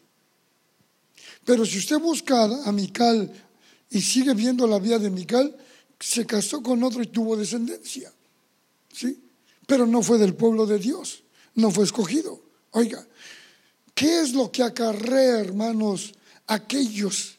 Pero 1.46 1.66
si 1.66 1.78
usted 1.78 2.00
busca 2.00 2.44
a 2.66 2.72
Mical 2.72 3.32
y 3.92 4.02
sigue 4.02 4.34
viendo 4.34 4.68
la 4.68 4.80
vida 4.80 5.00
de 5.00 5.10
Mical, 5.10 5.56
se 6.00 6.26
casó 6.26 6.62
con 6.64 6.84
otro 6.84 7.04
y 7.04 7.08
tuvo 7.08 7.38
descendencia. 7.38 8.12
¿Sí? 8.92 9.20
Pero 9.68 9.86
no 9.86 10.02
fue 10.02 10.18
del 10.18 10.34
pueblo 10.34 10.66
de 10.66 10.80
Dios, 10.80 11.24
no 11.56 11.70
fue 11.70 11.84
escogido. 11.84 12.42
Oiga, 12.72 13.06
¿qué 13.94 14.22
es 14.22 14.34
lo 14.34 14.52
que 14.52 14.64
acarrea, 14.64 15.40
hermanos, 15.40 16.14
aquellos 16.48 17.38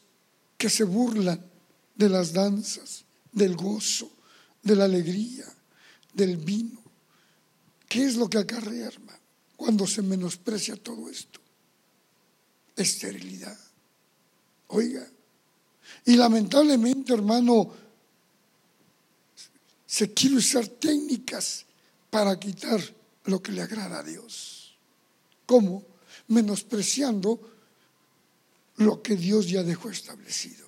que 0.57 0.69
se 0.69 0.85
burlan 0.85 1.43
de 1.95 2.09
las 2.09 2.33
danzas, 2.33 3.03
del 3.31 3.55
gozo, 3.55 4.09
de 4.61 4.75
la 4.75 4.85
alegría, 4.85 5.45
del 6.13 6.37
vino. 6.37 6.81
¿Qué 7.87 8.05
es 8.05 8.15
lo 8.15 8.29
que 8.29 8.37
acarrea, 8.37 8.87
hermano, 8.87 9.19
cuando 9.55 9.85
se 9.85 10.01
menosprecia 10.01 10.75
todo 10.75 11.09
esto? 11.09 11.39
Esterilidad. 12.75 13.57
Oiga. 14.67 15.05
Y 16.05 16.15
lamentablemente, 16.15 17.13
hermano, 17.13 17.71
se 19.85 20.13
quiere 20.13 20.37
usar 20.37 20.67
técnicas 20.67 21.65
para 22.09 22.39
quitar 22.39 22.81
lo 23.25 23.41
que 23.41 23.51
le 23.51 23.61
agrada 23.61 23.99
a 23.99 24.03
Dios. 24.03 24.75
¿Cómo? 25.45 25.83
Menospreciando 26.27 27.51
lo 28.77 29.01
que 29.01 29.15
Dios 29.15 29.49
ya 29.49 29.63
dejó 29.63 29.89
establecido. 29.89 30.67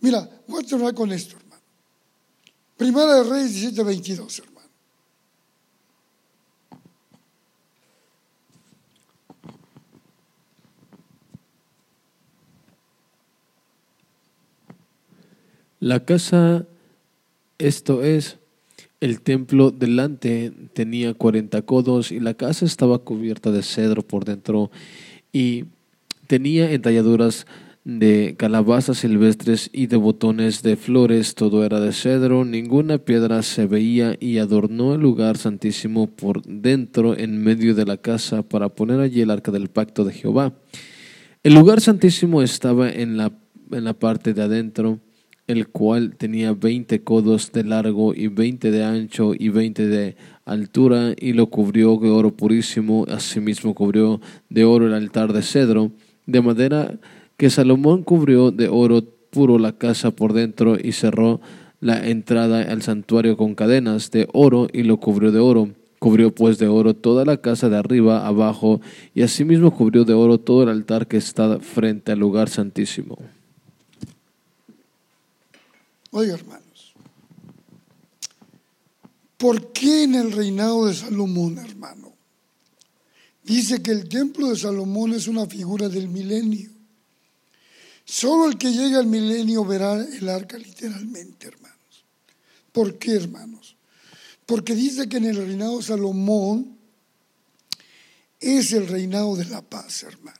Mira, 0.00 0.28
voy 0.46 0.62
a 0.62 0.66
terminar 0.66 0.94
con 0.94 1.10
esto. 1.12 1.36
Primera 2.76 3.22
de 3.22 3.30
Reyes 3.30 3.54
17, 3.54 3.82
22, 3.84 4.38
hermano. 4.40 4.54
La 15.78 16.04
casa, 16.04 16.66
esto 17.58 18.02
es, 18.02 18.38
el 19.00 19.20
templo 19.20 19.70
delante 19.70 20.50
tenía 20.72 21.12
40 21.14 21.62
codos 21.62 22.10
y 22.10 22.20
la 22.20 22.34
casa 22.34 22.64
estaba 22.64 22.98
cubierta 22.98 23.50
de 23.50 23.62
cedro 23.62 24.02
por 24.02 24.24
dentro 24.24 24.70
y 25.30 25.66
tenía 26.26 26.72
entalladuras 26.72 27.46
de 27.84 28.34
calabazas 28.38 28.98
silvestres 28.98 29.68
y 29.72 29.86
de 29.86 29.96
botones 29.96 30.62
de 30.62 30.76
flores, 30.76 31.34
todo 31.34 31.64
era 31.64 31.80
de 31.80 31.92
cedro, 31.92 32.46
ninguna 32.46 32.96
piedra 32.96 33.42
se 33.42 33.66
veía 33.66 34.16
y 34.18 34.38
adornó 34.38 34.94
el 34.94 35.02
lugar 35.02 35.36
santísimo 35.36 36.06
por 36.06 36.42
dentro 36.42 37.16
en 37.16 37.42
medio 37.42 37.74
de 37.74 37.84
la 37.84 37.98
casa 37.98 38.42
para 38.42 38.70
poner 38.70 39.00
allí 39.00 39.20
el 39.20 39.30
arca 39.30 39.52
del 39.52 39.68
pacto 39.68 40.04
de 40.04 40.14
Jehová. 40.14 40.54
El 41.42 41.54
lugar 41.54 41.82
santísimo 41.82 42.40
estaba 42.40 42.90
en 42.90 43.18
la, 43.18 43.32
en 43.70 43.84
la 43.84 43.92
parte 43.92 44.32
de 44.32 44.42
adentro, 44.42 45.00
el 45.46 45.68
cual 45.68 46.16
tenía 46.16 46.54
veinte 46.54 47.02
codos 47.02 47.52
de 47.52 47.64
largo 47.64 48.14
y 48.14 48.28
veinte 48.28 48.70
de 48.70 48.82
ancho 48.82 49.34
y 49.38 49.50
veinte 49.50 49.86
de 49.86 50.16
altura, 50.46 51.12
y 51.20 51.34
lo 51.34 51.50
cubrió 51.50 51.98
de 51.98 52.08
oro 52.08 52.34
purísimo, 52.34 53.04
asimismo 53.10 53.74
cubrió 53.74 54.22
de 54.48 54.64
oro 54.64 54.86
el 54.86 54.94
altar 54.94 55.34
de 55.34 55.42
cedro, 55.42 55.92
de 56.24 56.40
madera 56.40 56.98
que 57.36 57.50
Salomón 57.50 58.02
cubrió 58.02 58.50
de 58.50 58.68
oro 58.68 59.02
puro 59.30 59.58
la 59.58 59.72
casa 59.72 60.10
por 60.12 60.32
dentro 60.32 60.76
y 60.80 60.92
cerró 60.92 61.40
la 61.80 62.08
entrada 62.08 62.62
al 62.62 62.82
santuario 62.82 63.36
con 63.36 63.54
cadenas 63.54 64.10
de 64.10 64.28
oro 64.32 64.68
y 64.72 64.84
lo 64.84 64.98
cubrió 64.98 65.32
de 65.32 65.40
oro. 65.40 65.68
Cubrió 65.98 66.34
pues 66.34 66.58
de 66.58 66.68
oro 66.68 66.94
toda 66.94 67.24
la 67.24 67.38
casa 67.38 67.68
de 67.68 67.76
arriba 67.76 68.26
abajo 68.26 68.80
y 69.14 69.22
asimismo 69.22 69.74
cubrió 69.74 70.04
de 70.04 70.12
oro 70.12 70.38
todo 70.38 70.62
el 70.62 70.68
altar 70.68 71.06
que 71.06 71.16
está 71.16 71.58
frente 71.60 72.12
al 72.12 72.18
lugar 72.18 72.48
santísimo. 72.48 73.18
Oiga, 76.10 76.34
hermanos, 76.34 76.94
¿por 79.36 79.72
qué 79.72 80.04
en 80.04 80.14
el 80.14 80.30
reinado 80.30 80.86
de 80.86 80.94
Salomón, 80.94 81.58
hermano? 81.58 82.12
Dice 83.42 83.82
que 83.82 83.90
el 83.90 84.08
templo 84.08 84.50
de 84.50 84.56
Salomón 84.56 85.12
es 85.12 85.26
una 85.26 85.46
figura 85.46 85.88
del 85.88 86.08
milenio. 86.08 86.73
Solo 88.04 88.46
el 88.46 88.58
que 88.58 88.70
llegue 88.70 88.96
al 88.96 89.06
milenio 89.06 89.64
verá 89.64 89.94
el 89.94 90.28
arca 90.28 90.58
literalmente, 90.58 91.46
hermanos. 91.46 92.04
¿Por 92.72 92.98
qué, 92.98 93.12
hermanos? 93.12 93.76
Porque 94.46 94.74
dice 94.74 95.08
que 95.08 95.16
en 95.16 95.24
el 95.24 95.36
reinado 95.36 95.78
de 95.78 95.84
Salomón 95.84 96.78
es 98.40 98.72
el 98.72 98.86
reinado 98.86 99.36
de 99.36 99.46
la 99.46 99.62
paz, 99.62 100.02
hermano. 100.02 100.38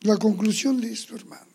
La 0.00 0.16
conclusión 0.16 0.80
de 0.80 0.92
esto, 0.92 1.14
hermanos. 1.14 1.46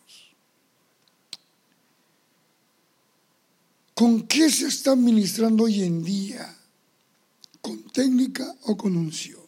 ¿Con 3.94 4.28
qué 4.28 4.50
se 4.50 4.68
está 4.68 4.96
ministrando 4.96 5.64
hoy 5.64 5.84
en 5.84 6.04
día? 6.04 6.56
¿Con 7.62 7.84
técnica 7.90 8.56
o 8.64 8.78
con 8.78 8.96
unción? 8.96 9.46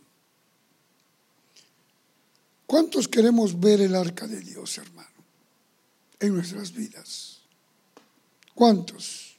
¿Cuántos 2.66 3.08
queremos 3.08 3.60
ver 3.60 3.82
el 3.82 3.96
arca 3.96 4.28
de 4.28 4.42
Dios, 4.42 4.78
hermano, 4.78 4.97
en 6.20 6.36
nuestras 6.36 6.74
vidas? 6.74 7.42
¿Cuántos? 8.54 9.38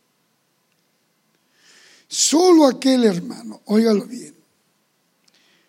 Solo 2.09 2.66
aquel 2.66 3.05
hermano, 3.05 3.61
óigalo 3.66 4.07
bien, 4.07 4.35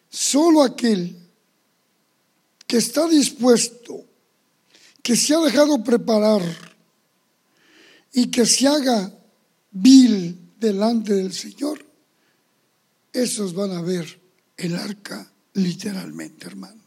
solo 0.09 0.63
aquel 0.63 1.17
que 2.65 2.77
está 2.77 3.07
dispuesto, 3.07 4.05
que 5.01 5.15
se 5.15 5.35
ha 5.35 5.39
dejado 5.39 5.83
preparar 5.83 6.43
y 8.13 8.29
que 8.29 8.45
se 8.45 8.67
haga 8.67 9.11
vil 9.71 10.53
delante 10.59 11.13
del 11.13 11.33
Señor, 11.33 11.85
esos 13.11 13.53
van 13.53 13.71
a 13.71 13.81
ver 13.81 14.19
el 14.55 14.75
arca 14.75 15.31
literalmente, 15.53 16.45
hermanos. 16.45 16.78